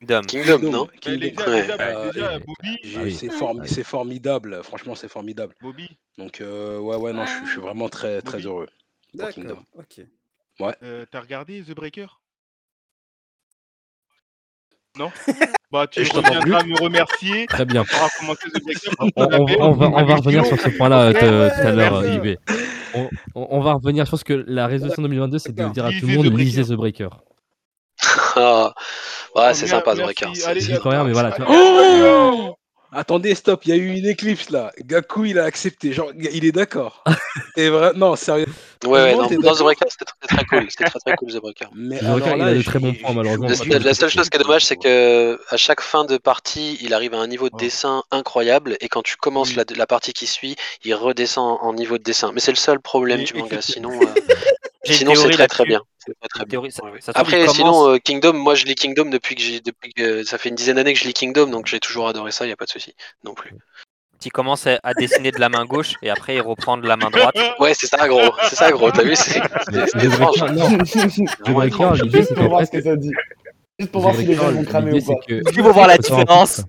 [0.00, 0.20] Kingdom.
[0.20, 0.26] Dame.
[0.26, 1.50] Kingdom, Kingdom, non Kingdom.
[1.50, 1.76] Ouais.
[1.80, 3.12] Euh, déjà, Bobby, oui.
[3.14, 3.68] c'est form- oui.
[3.68, 4.60] c'est formidable.
[4.62, 5.54] Franchement, c'est formidable.
[5.60, 8.46] Bobby, Donc, euh, ouais, ouais, non, je, suis- je suis vraiment très, très Bobby.
[8.46, 8.68] heureux
[9.32, 9.48] Kingdom.
[9.48, 10.76] D'accord, ok.
[10.82, 12.06] euh, t'as regardé The Breaker?
[14.96, 15.10] Non?
[15.70, 17.46] Bah, tu reviendras me remercier.
[17.46, 17.84] Très bien.
[19.16, 19.38] On va,
[19.90, 22.06] on va revenir sur ce point-là euh, Ouais, ouais, tout à l'heure.
[22.06, 22.38] IB.
[23.34, 24.06] On, va revenir.
[24.06, 26.72] Je pense que la résolution 2022, c'est de dire à tout le monde lisez The
[26.72, 27.10] Breaker.
[29.34, 29.94] Ah, ouais, c'est sympa.
[29.94, 30.28] Breaker.
[30.34, 31.36] c'est- crois rien, mais voilà.
[31.48, 32.54] Oh
[32.90, 34.72] Attendez, stop, il y a eu une éclipse là.
[34.80, 35.92] Gaku, il a accepté.
[35.92, 37.04] Genre, il est d'accord.
[37.56, 38.46] Vrai, non, sérieux.
[38.84, 40.70] Ouais, ouais, non, t'es dans The d'accord Breaker, c'était très, très cool.
[40.70, 41.66] C'était très, très cool, The Breaker.
[41.74, 43.48] Mais il a de très bons points, malheureusement.
[43.68, 47.12] La, seule chose qui est dommage, c'est que à chaque fin de partie, il arrive
[47.12, 50.94] à un niveau de dessin incroyable, et quand tu commences la, partie qui suit, il
[50.94, 52.32] redescend en niveau de dessin.
[52.32, 53.60] Mais c'est le seul problème du manga.
[53.60, 54.06] Sinon, euh,
[54.94, 55.80] Sinon, c'est très très bien.
[56.30, 59.42] Très, théorie, ça- ça Après, commence- sinon, euh, Kingdom, moi je lis Kingdom depuis que
[59.42, 59.60] j'ai.
[59.60, 62.32] Depuis que, ça fait une dizaine d'années que je lis Kingdom, donc j'ai toujours adoré
[62.32, 62.94] ça, il n'y a pas de souci
[63.24, 63.52] non plus.
[64.24, 66.96] Il commence à à dessiner de la main gauche et après il reprend de la
[66.96, 67.34] main droite.
[67.60, 68.32] Ouais, c'est ça, gros.
[68.48, 68.90] C'est ça, gros.
[68.90, 69.36] T'as vu C'est
[70.04, 70.42] étrange.
[72.12, 73.12] Juste pour voir ce que ça dit.
[73.78, 75.62] Juste pour voir si les gens vont cramer ou pas.
[75.62, 76.62] faut voir la différence.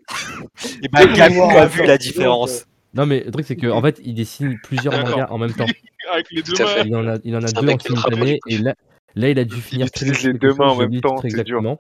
[0.83, 2.65] Et ben Gaku voir, a vu la différence.
[2.93, 5.65] Non mais le truc c'est qu'en fait il dessine plusieurs mangas en même temps.
[6.11, 6.83] Avec les deux mains.
[6.85, 8.73] Il en a, il en a deux en simultané et là,
[9.15, 11.41] là il a dû finir utilise Trilogy les deux mains en même temps, c'est dur.
[11.41, 11.79] exactement.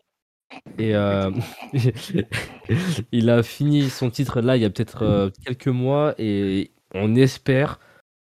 [0.77, 1.31] Et euh,
[3.11, 7.15] il a fini son titre là il y a peut-être euh, quelques mois et on
[7.15, 7.79] espère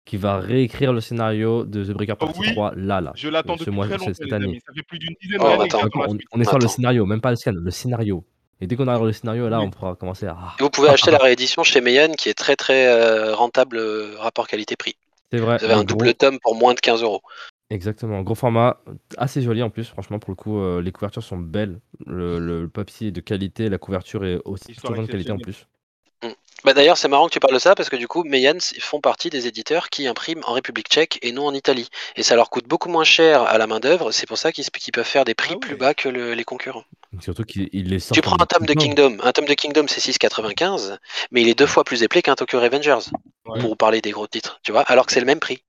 [0.07, 3.13] qu'il va réécrire le scénario de The Breaker Oh partie oui, 3 là là.
[3.17, 4.61] Je l'attends depuis mois, très longtemps, cette année.
[4.65, 6.23] Ça fait plus d'une dizaine Oh, on d'années On, suite.
[6.33, 8.25] on est sur le scénario, même pas le scan, le scénario.
[8.61, 9.66] Et dès qu'on aura le scénario là Oui.
[9.66, 10.37] on pourra commencer à.
[10.59, 14.15] Et vous pouvez acheter la réédition chez Meian qui est très très euh, rentable euh,
[14.19, 14.97] rapport qualité-prix.
[15.33, 15.59] C'est vrai.
[15.59, 17.20] Vous avez un gros- double tome pour moins de 15 euros.
[17.69, 18.78] Exactement, gros format,
[19.19, 22.69] assez joli en plus, franchement pour le coup, euh, les couvertures sont belles, le, le-
[22.69, 25.66] papier est de qualité, la couverture est aussi de grande qualité en plus.
[26.65, 29.01] Bah d'ailleurs, c'est marrant que tu parles de ça parce que du coup, Meyans font
[29.01, 31.89] partie des éditeurs qui impriment en République tchèque et non en Italie.
[32.16, 34.11] Et ça leur coûte beaucoup moins cher à la main-d'œuvre.
[34.11, 36.45] C'est pour ça qu'ils qu'ils peuvent faire des prix Ah plus bas que le- les
[36.45, 36.85] concurrents.
[37.20, 38.15] Surtout qu'il il les sort.
[38.15, 39.19] Tu prends en un tome de Kingdom.
[39.23, 40.99] Un tome de Kingdom, c'est 6,95,
[41.31, 43.11] mais il est deux fois plus épais qu'un Tokyo Revengers.
[43.47, 43.61] Ouais.
[43.61, 45.62] Pour parler des gros titres, tu vois, alors que c'est le même prix.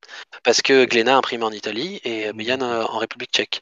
[0.44, 3.60] Parce que Glénat imprime en Italie et Meyane euh, en République tchèque.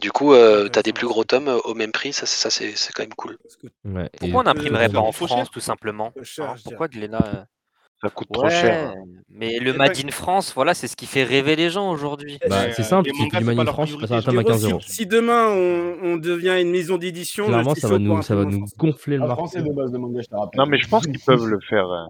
[0.00, 2.76] Du coup, euh, t'as des plus gros tomes euh, au même prix, ça, ça c'est
[2.76, 3.38] c'est quand même cool.
[3.84, 6.54] Ouais, Pourquoi on n'imprimerait Euh, pas en France tout simplement cher.
[6.64, 7.42] Pourquoi Glénat euh,
[8.02, 8.92] Ça coûte trop cher.
[9.30, 11.90] Mais le C'est Made vrai in France, voilà, c'est ce qui fait rêver les gens
[11.90, 12.38] aujourd'hui.
[12.46, 14.10] Bah, Euh, c'est simple, c'est que mangas, du c'est pas Mani leur France, tu passes
[14.12, 14.80] un tome à Gros, 15 si, euros.
[14.82, 18.44] si demain on, on devient une maison d'édition, Clairement, ça va nous, ça va
[18.76, 19.38] gonfler le Un marché.
[19.40, 20.58] français de base de manga, je te rappelle.
[20.60, 21.88] Non, mais je pense qu'ils peuvent le faire.
[21.90, 22.04] euh.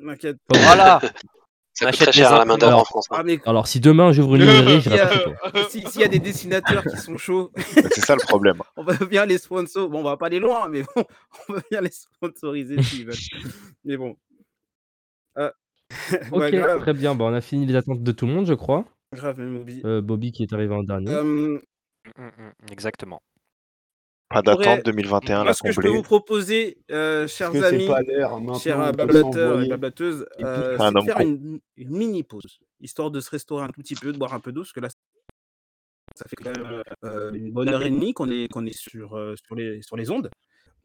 [0.00, 0.36] M'inquiète.
[0.54, 1.00] Voilà,
[1.72, 3.06] Ça achète très cher à la main d'œuvre en Alors, France.
[3.10, 3.16] hein.
[3.18, 5.34] Ah, mais Alors si demain j'ouvre une librairie, s'il j'irai y, a- toi.
[5.70, 8.58] si- s'il y a des dessinateurs qui sont chauds, C'est ça le problème.
[8.76, 9.88] on va bien les sponsor.
[9.88, 11.04] Bon, on va pas aller loin, mais bon,
[11.48, 13.14] on va bien les sponsoriser s'ils veulent.
[13.84, 14.16] Mais bon.
[15.38, 15.50] Euh,
[16.32, 18.54] Ok, grave, très bien, bah, on a fini les attentes de tout le monde, je
[18.54, 18.84] crois.
[19.12, 19.40] grave.
[19.84, 21.10] Euh, Bobby qui est arrivé en dernier.
[21.10, 21.58] Euh,
[22.16, 23.20] Mm, mm, mm, exactement.
[24.30, 28.54] Pas pourrait- d'attente 2021 moi, ce que je peux vous proposer, euh, chers amis, maintenant
[28.54, 33.10] chers bablateurs et bablateuses, euh, faire un c'est de faire une, une mini pause, histoire
[33.10, 34.88] de se restaurer un tout petit peu, de boire un peu d'eau, parce que là,
[36.14, 39.16] ça fait quand même euh, une bonne heure et demie qu'on est, qu'on est sur,
[39.16, 40.30] euh, sur, les, sur les ondes.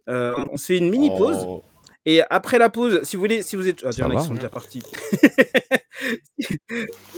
[0.09, 1.43] Euh, on se fait une mini pause.
[1.47, 1.63] Oh.
[2.07, 3.81] Et après la pause, si vous voulez, si vous êtes.
[3.83, 4.83] Ah, il y en a qui sont déjà partis.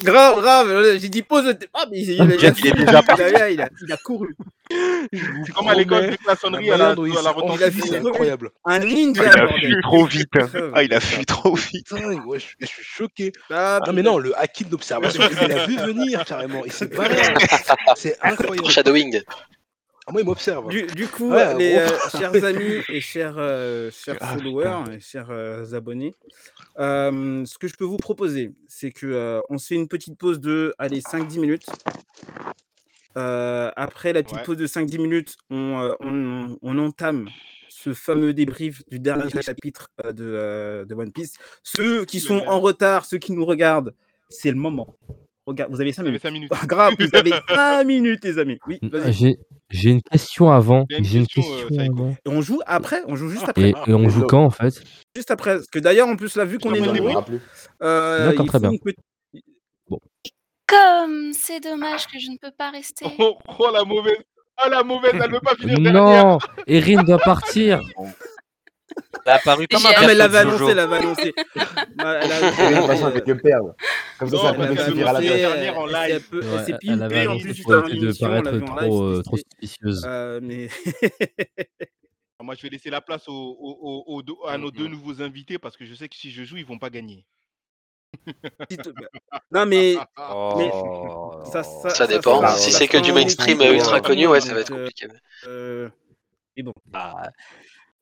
[0.04, 0.98] grave, grave.
[1.00, 1.56] J'ai dit pause.
[1.74, 3.98] Ah, mais il, il, a- Jeff, il est déjà il a- il a, il a
[3.98, 4.36] couru.
[4.70, 7.70] C'est comme à l'école de clasonnerie à la, à la Il a retenue.
[7.70, 8.08] vu c'est ça.
[8.08, 8.52] incroyable.
[8.66, 9.24] Un ninja.
[9.26, 10.30] Ah, il a fui trop vite.
[10.74, 11.88] Ah, il a fui trop vite.
[11.88, 13.32] Putain, ouais, je, je suis choqué.
[13.50, 16.64] Ah, Non mais non, le hacking d'observation, il a vu venir carrément.
[16.66, 17.16] Il s'est barré.
[17.96, 18.70] C'est incroyable.
[18.70, 19.22] Shadowing.
[20.08, 20.70] Ah, moi, il m'observe.
[20.70, 21.80] Du, du coup, Ouais, les gros.
[21.80, 26.16] euh, chers amis et chers, euh, chers Ah, followers et chers euh, abonnés,
[26.80, 30.18] euh, ce que je peux vous proposer, c'est que euh, on se fait une petite
[30.18, 31.66] pause de allez 5-10 minutes.
[33.18, 34.44] Euh, après la petite Ouais.
[34.46, 37.28] pause de 5-10 minutes, on, euh, on, on entame
[37.68, 41.34] ce fameux débrief du dernier chapitre euh, de, euh, de One Piece.
[41.64, 43.94] Ceux qui sont en retard, ceux qui nous regardent,
[44.30, 44.96] c'est le moment.
[45.48, 46.52] Regarde, vous avez 5 Vous avez minutes.
[46.66, 48.60] Grave, vous avez 5 minutes, les amis.
[48.68, 49.14] Oui, vas-y.
[49.14, 49.38] J'ai
[49.70, 50.86] j'ai une question avant.
[50.90, 52.10] J'ai une question, euh, avant.
[52.12, 53.70] Et on joue après, on joue juste après.
[53.70, 54.82] Et, et on joue quand en fait?
[55.16, 55.56] Juste après.
[55.56, 57.24] Parce que d'ailleurs, en plus, là, vu qu'on est nombreux,
[57.82, 58.72] euh, D'accord, très bien.
[60.68, 63.06] Comme c'est dommage que je ne peux pas rester.
[63.18, 64.18] Oh, oh, la mauvaise.
[64.58, 65.94] Ah la mauvaise, elle veut pas finir.
[65.94, 67.80] Non Erin doit partir
[69.26, 71.34] Elle a apparu comme un Ah, mais elle l'avait annoncé, elle l'avait annoncé.
[71.56, 73.76] Elle J'ai l'impression qu'elle que perdre.
[74.20, 76.30] Comme ça, ça mais peut elle suffire à la dernière en elle live.
[76.32, 78.42] elle s'est Elle avait pimpée en annoncé plus juste pour avant éviter de l'émission, en
[78.42, 80.04] live, trop, euh, trop suspicieuse.
[80.08, 80.70] Euh, mais
[82.42, 86.08] Moi, je vais laisser la place à nos deux nouveaux invités parce que je sais
[86.08, 87.26] que si je joue, ils vont pas gagner.
[89.52, 89.96] non, mais
[90.32, 91.42] Oh.
[91.52, 92.42] ça, ça, Ça dépend.
[92.42, 95.08] ça- Si c'est que du mainstream ultra connu, ouais, ça va être euh, compliqué.
[95.48, 95.90] euh,
[96.56, 97.30] mais bon, Ah, Bon,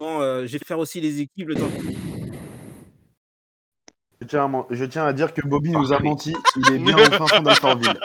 [0.02, 1.70] euh, je vais faire aussi les équipes le temps.
[4.22, 6.34] Je tiens, à, men- je tiens à dire que Bobby nous a menti.
[6.56, 8.00] Il est bien au fin fond d'Alfortville.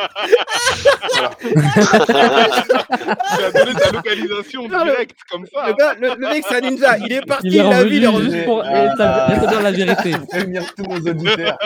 [1.40, 1.48] Tu
[3.44, 5.68] as donné ta localisation directe comme ça.
[5.68, 6.98] Le, gars, le, le mec, c'est un ninja.
[6.98, 8.44] Il est parti, Il il, est l'a vu, il est revenu revenu.
[8.44, 10.14] pour établir la vérité.
[10.28, 11.56] Prévenir tous nos auditeurs.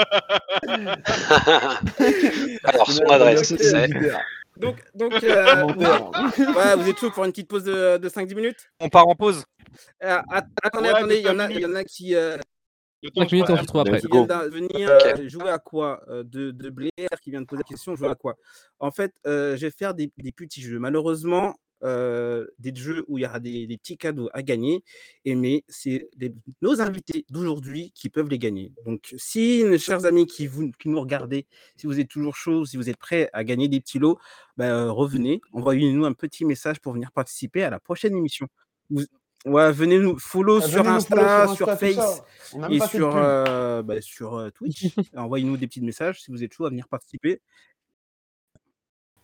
[2.65, 3.89] Alors, son adresse, c'est.
[4.57, 8.69] Donc, donc euh, ouais, vous êtes chaud pour une petite pause de, de 5-10 minutes?
[8.79, 9.45] On part en pause.
[10.03, 12.15] Euh, att- Attendez, attendez, de il y, en a- il y en a qui.
[12.15, 12.37] euh,
[13.03, 13.57] Le temps 5 minutes, on passe.
[13.57, 14.01] se retrouve après.
[14.01, 16.91] Qui vient de venir euh, jouer à quoi Euh, de, de Blair
[17.23, 18.37] qui vient de poser la question, jouer à quoi?
[18.79, 20.79] En fait, euh, je vais faire des, des petits jeux.
[20.79, 24.83] Malheureusement, euh, des jeux où il y aura des, des petits cadeaux à gagner,
[25.27, 26.09] et mais c'est
[26.63, 28.73] nos invités d'aujourd'hui qui peuvent les gagner.
[28.87, 31.47] Donc, si, mes chers amis qui, vous, qui nous regardez,
[31.77, 34.19] si vous êtes toujours chaud, si vous êtes prêts à gagner des petits lots,
[34.57, 38.47] ben, euh, revenez, envoyez-nous un petit message pour venir participer à la prochaine émission.
[38.89, 39.05] Vous-
[39.45, 42.23] ouais, venez nous follow Ah, sur venez nous follow Insta, sur sur Insta, tout Face.
[42.55, 44.87] On a même et sur, euh, bah, sur euh, Twitch.
[45.17, 47.41] Envoyez-nous des petits messages si vous êtes chaud à venir participer.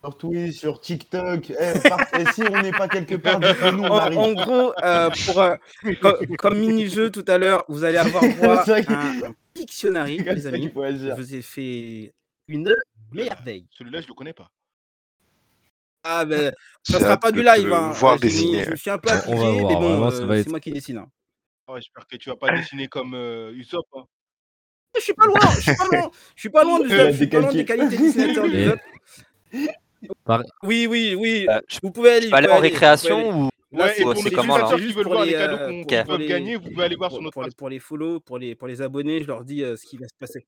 [0.03, 1.51] Sur Twitch, sur TikTok.
[1.51, 4.17] Eh, par- eh, si on n'est pas quelque part, dites-le-nous, on En, arrive.
[4.17, 5.55] en gros, euh, pour, euh,
[6.01, 10.47] co- comme mini-jeu tout à l'heure, vous allez avoir droit à un, un Pictionary, les
[10.47, 10.71] amis.
[10.73, 12.13] Je vous ai fait
[12.47, 12.73] une
[13.11, 13.67] merveille.
[13.77, 14.49] Celui-là, je le connais pas.
[16.03, 16.51] Ah ben,
[16.83, 17.71] ça sera pas du live.
[17.71, 17.91] Hein.
[17.91, 18.63] voir Euh, mis- dessiner.
[18.65, 20.39] je me suis un peu On appliqué, va mais voir, bon, vraiment, ça euh, c'est
[20.41, 20.97] être- moi qui dessine.
[20.97, 21.07] hein.
[21.67, 23.85] Ouais, J'espère que tu vas pas dessiner comme euh, Usopp.
[23.93, 24.03] hein.
[24.95, 27.27] Je suis pas loin, je suis pas loin, je suis pas loin du je suis
[27.27, 28.79] pas loin des qualités dessinateur du Et- Zop.
[30.25, 31.45] Par- Oui, oui, oui.
[31.49, 32.27] Euh, je Vous pouvez aller.
[32.29, 34.69] je aller en récréation ou Ouais, c'est comment là?
[34.75, 36.95] qui juste veulent pour voir les, les cadeaux euh, qu'on peut gagner, vous pouvez aller
[36.97, 39.45] voir pour, sur notre pour pour les follow, pour les, pour les abonnés, je leur
[39.45, 40.45] dis euh, ce qui va se passer.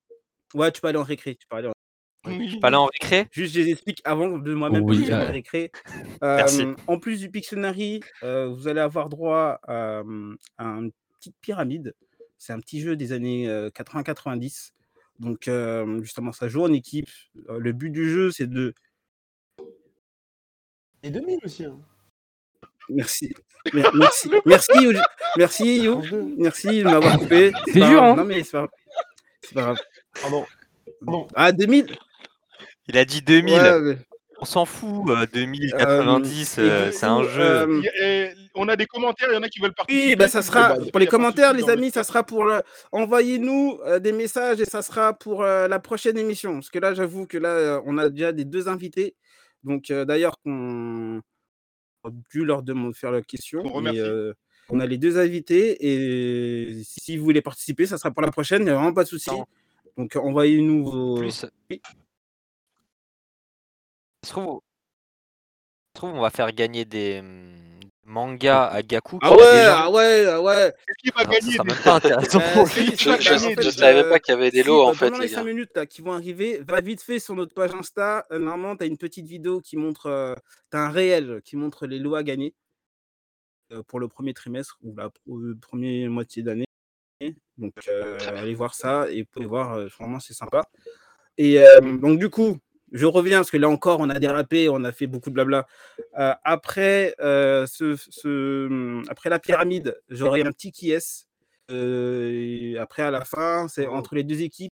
[0.56, 1.36] Ouais, tu peux aller en récré.
[1.36, 1.74] Tu peux aller en...
[2.26, 3.28] je peux aller en récré?
[3.32, 5.72] Juste, je les explique avant de moi-même Oui, euh, récré.
[6.22, 6.64] Merci.
[6.64, 10.02] Euh, en plus du Pictionary, euh, vous allez avoir droit à,
[10.58, 11.94] à une petite pyramide.
[12.38, 14.72] C'est un petit jeu des années euh, 80-90.
[15.20, 17.08] Donc, euh, justement, ça joue en équipe.
[17.50, 18.74] Euh, le but du jeu, c'est de
[21.04, 21.66] Et 2000 aussi.
[21.66, 21.80] Hein.
[22.90, 23.34] Merci.
[23.74, 24.30] Mer- Merci.
[24.46, 24.92] Merci, Yo-
[25.38, 25.94] merci, Yo.
[26.02, 26.36] France 2.
[26.38, 27.52] Merci de m'avoir coupé.
[27.68, 28.16] C'est pas dur, hein.
[28.16, 28.70] Non, mais c'est pas grave.
[29.42, 29.80] C'est pas grave.
[30.22, 30.46] Pardon.
[31.06, 31.28] Pardon.
[31.36, 31.96] Ah, 2000
[32.88, 33.54] Il a dit 2000.
[33.54, 33.98] Ouais, mais,
[34.40, 35.10] On s'en fout.
[35.10, 37.42] euh, 2000, euh, 90, et euh, du c'est un jeu.
[37.42, 40.08] euh, On a des commentaires, il y en a qui veulent participer.
[40.10, 41.92] oui, bah, ça sera pour les de commentaires, les amis.
[41.92, 42.62] Ça sera pour le...
[42.92, 46.56] envoyez-nous euh, des messages et ça sera pour euh, la prochaine émission.
[46.56, 49.16] Parce que là, j'avoue que là, euh, on a déjà des deux invités.
[49.64, 51.22] Donc, euh, d'ailleurs, qu'on
[52.04, 53.62] a dû leur demander faire la question.
[53.62, 54.00] Qu'on Mais, remercie.
[54.02, 54.34] euh,
[54.70, 58.64] on a les deux invités et si vous voulez participer, ça sera pour la prochaine.
[58.64, 59.30] Il n'y a vraiment pas de souci.
[59.98, 61.18] Donc, envoyez-nous En vos.
[61.18, 61.82] plus, Oui.
[64.24, 64.62] Se trouve,
[65.96, 67.56] se trouve, on va faire gagner des hum,
[68.06, 69.84] mangas à Gaku Ah ouais, déjà.
[69.84, 70.68] ah ouais, ah ouais.
[70.68, 72.86] Est-ce qu'il va Alors, ça gagner sera des- même pas intéressant Euh, pour lui.
[72.92, 74.92] Je, je, en fait, je savais euh, pas qu'il y avait des si, lots en
[74.92, 75.44] bah, fait, pendant les les 5 gars.
[75.46, 78.26] minutes là, qui vont arriver, va vite fait sur notre page Insta.
[78.32, 80.36] Euh, normalement, tu as une petite vidéo qui montre, euh,
[80.72, 82.54] tu as un réel qui montre les lots à gagner
[83.72, 86.66] euh, pour le premier trimestre ou la euh, première moitié d'année.
[87.58, 90.64] Donc, euh, allez voir ça et vous pouvez voir, euh, vraiment, c'est sympa.
[91.38, 92.58] Et euh, donc, du coup,
[92.94, 95.68] je reviens parce que là encore, on a dérapé, on a fait beaucoup de blabla.
[96.18, 101.28] Euh, après, euh, ce, ce- après la pyramide, j'aurai un petit qui est.
[101.72, 104.72] Euh, après, à la fin, c'est entre les deux équipes,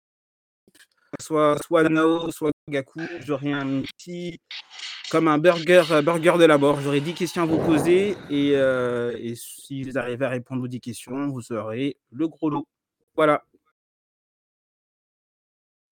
[1.20, 4.38] soit, soit Nao, soit Gaku, j'aurai un petit,
[5.10, 6.80] comme un burger, burger de la mort.
[6.80, 10.80] J'aurai 10 questions à vous poser et, et si vous arrivez à répondre aux 10
[10.80, 12.66] questions, vous aurez le gros lot.
[13.14, 13.42] Voilà.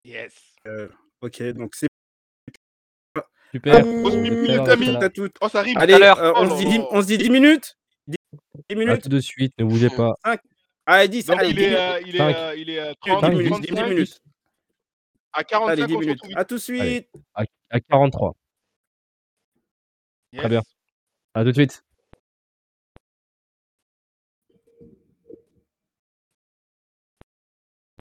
[0.05, 0.35] Yes.
[1.21, 1.89] Ok, donc c'est
[3.55, 3.85] Super.
[3.85, 5.31] Minutes tout.
[5.41, 5.79] Oh, ça arrive.
[5.79, 6.19] Allez, à l'heure.
[6.19, 6.87] euh, on, se dit, dix- là.
[6.91, 7.79] on se dit 10 minutes?
[8.09, 8.17] 10
[8.71, 9.03] À minutes?
[9.03, 10.15] tout de suite, ne bougez pas.
[10.87, 11.79] Allez, 10, Donc allez, il 10 est, minutes.
[11.79, 13.89] euh, il est, euh, il est 10 30, minutes, 10 35.
[13.89, 14.21] minutes.
[15.33, 16.21] À Allez, 45, 10 on se minutes.
[16.35, 17.09] À tout de suite.
[17.35, 18.35] À, à 43.
[20.37, 20.63] Très bien.
[21.35, 21.85] À tout de suite.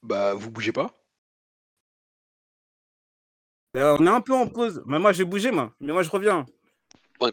[0.04, 1.03] Bah, vous bougez pas.
[3.76, 4.84] On est un peu en pause.
[4.86, 5.72] Mais moi, j'ai bougé, moi.
[5.80, 6.46] Mais moi, je reviens.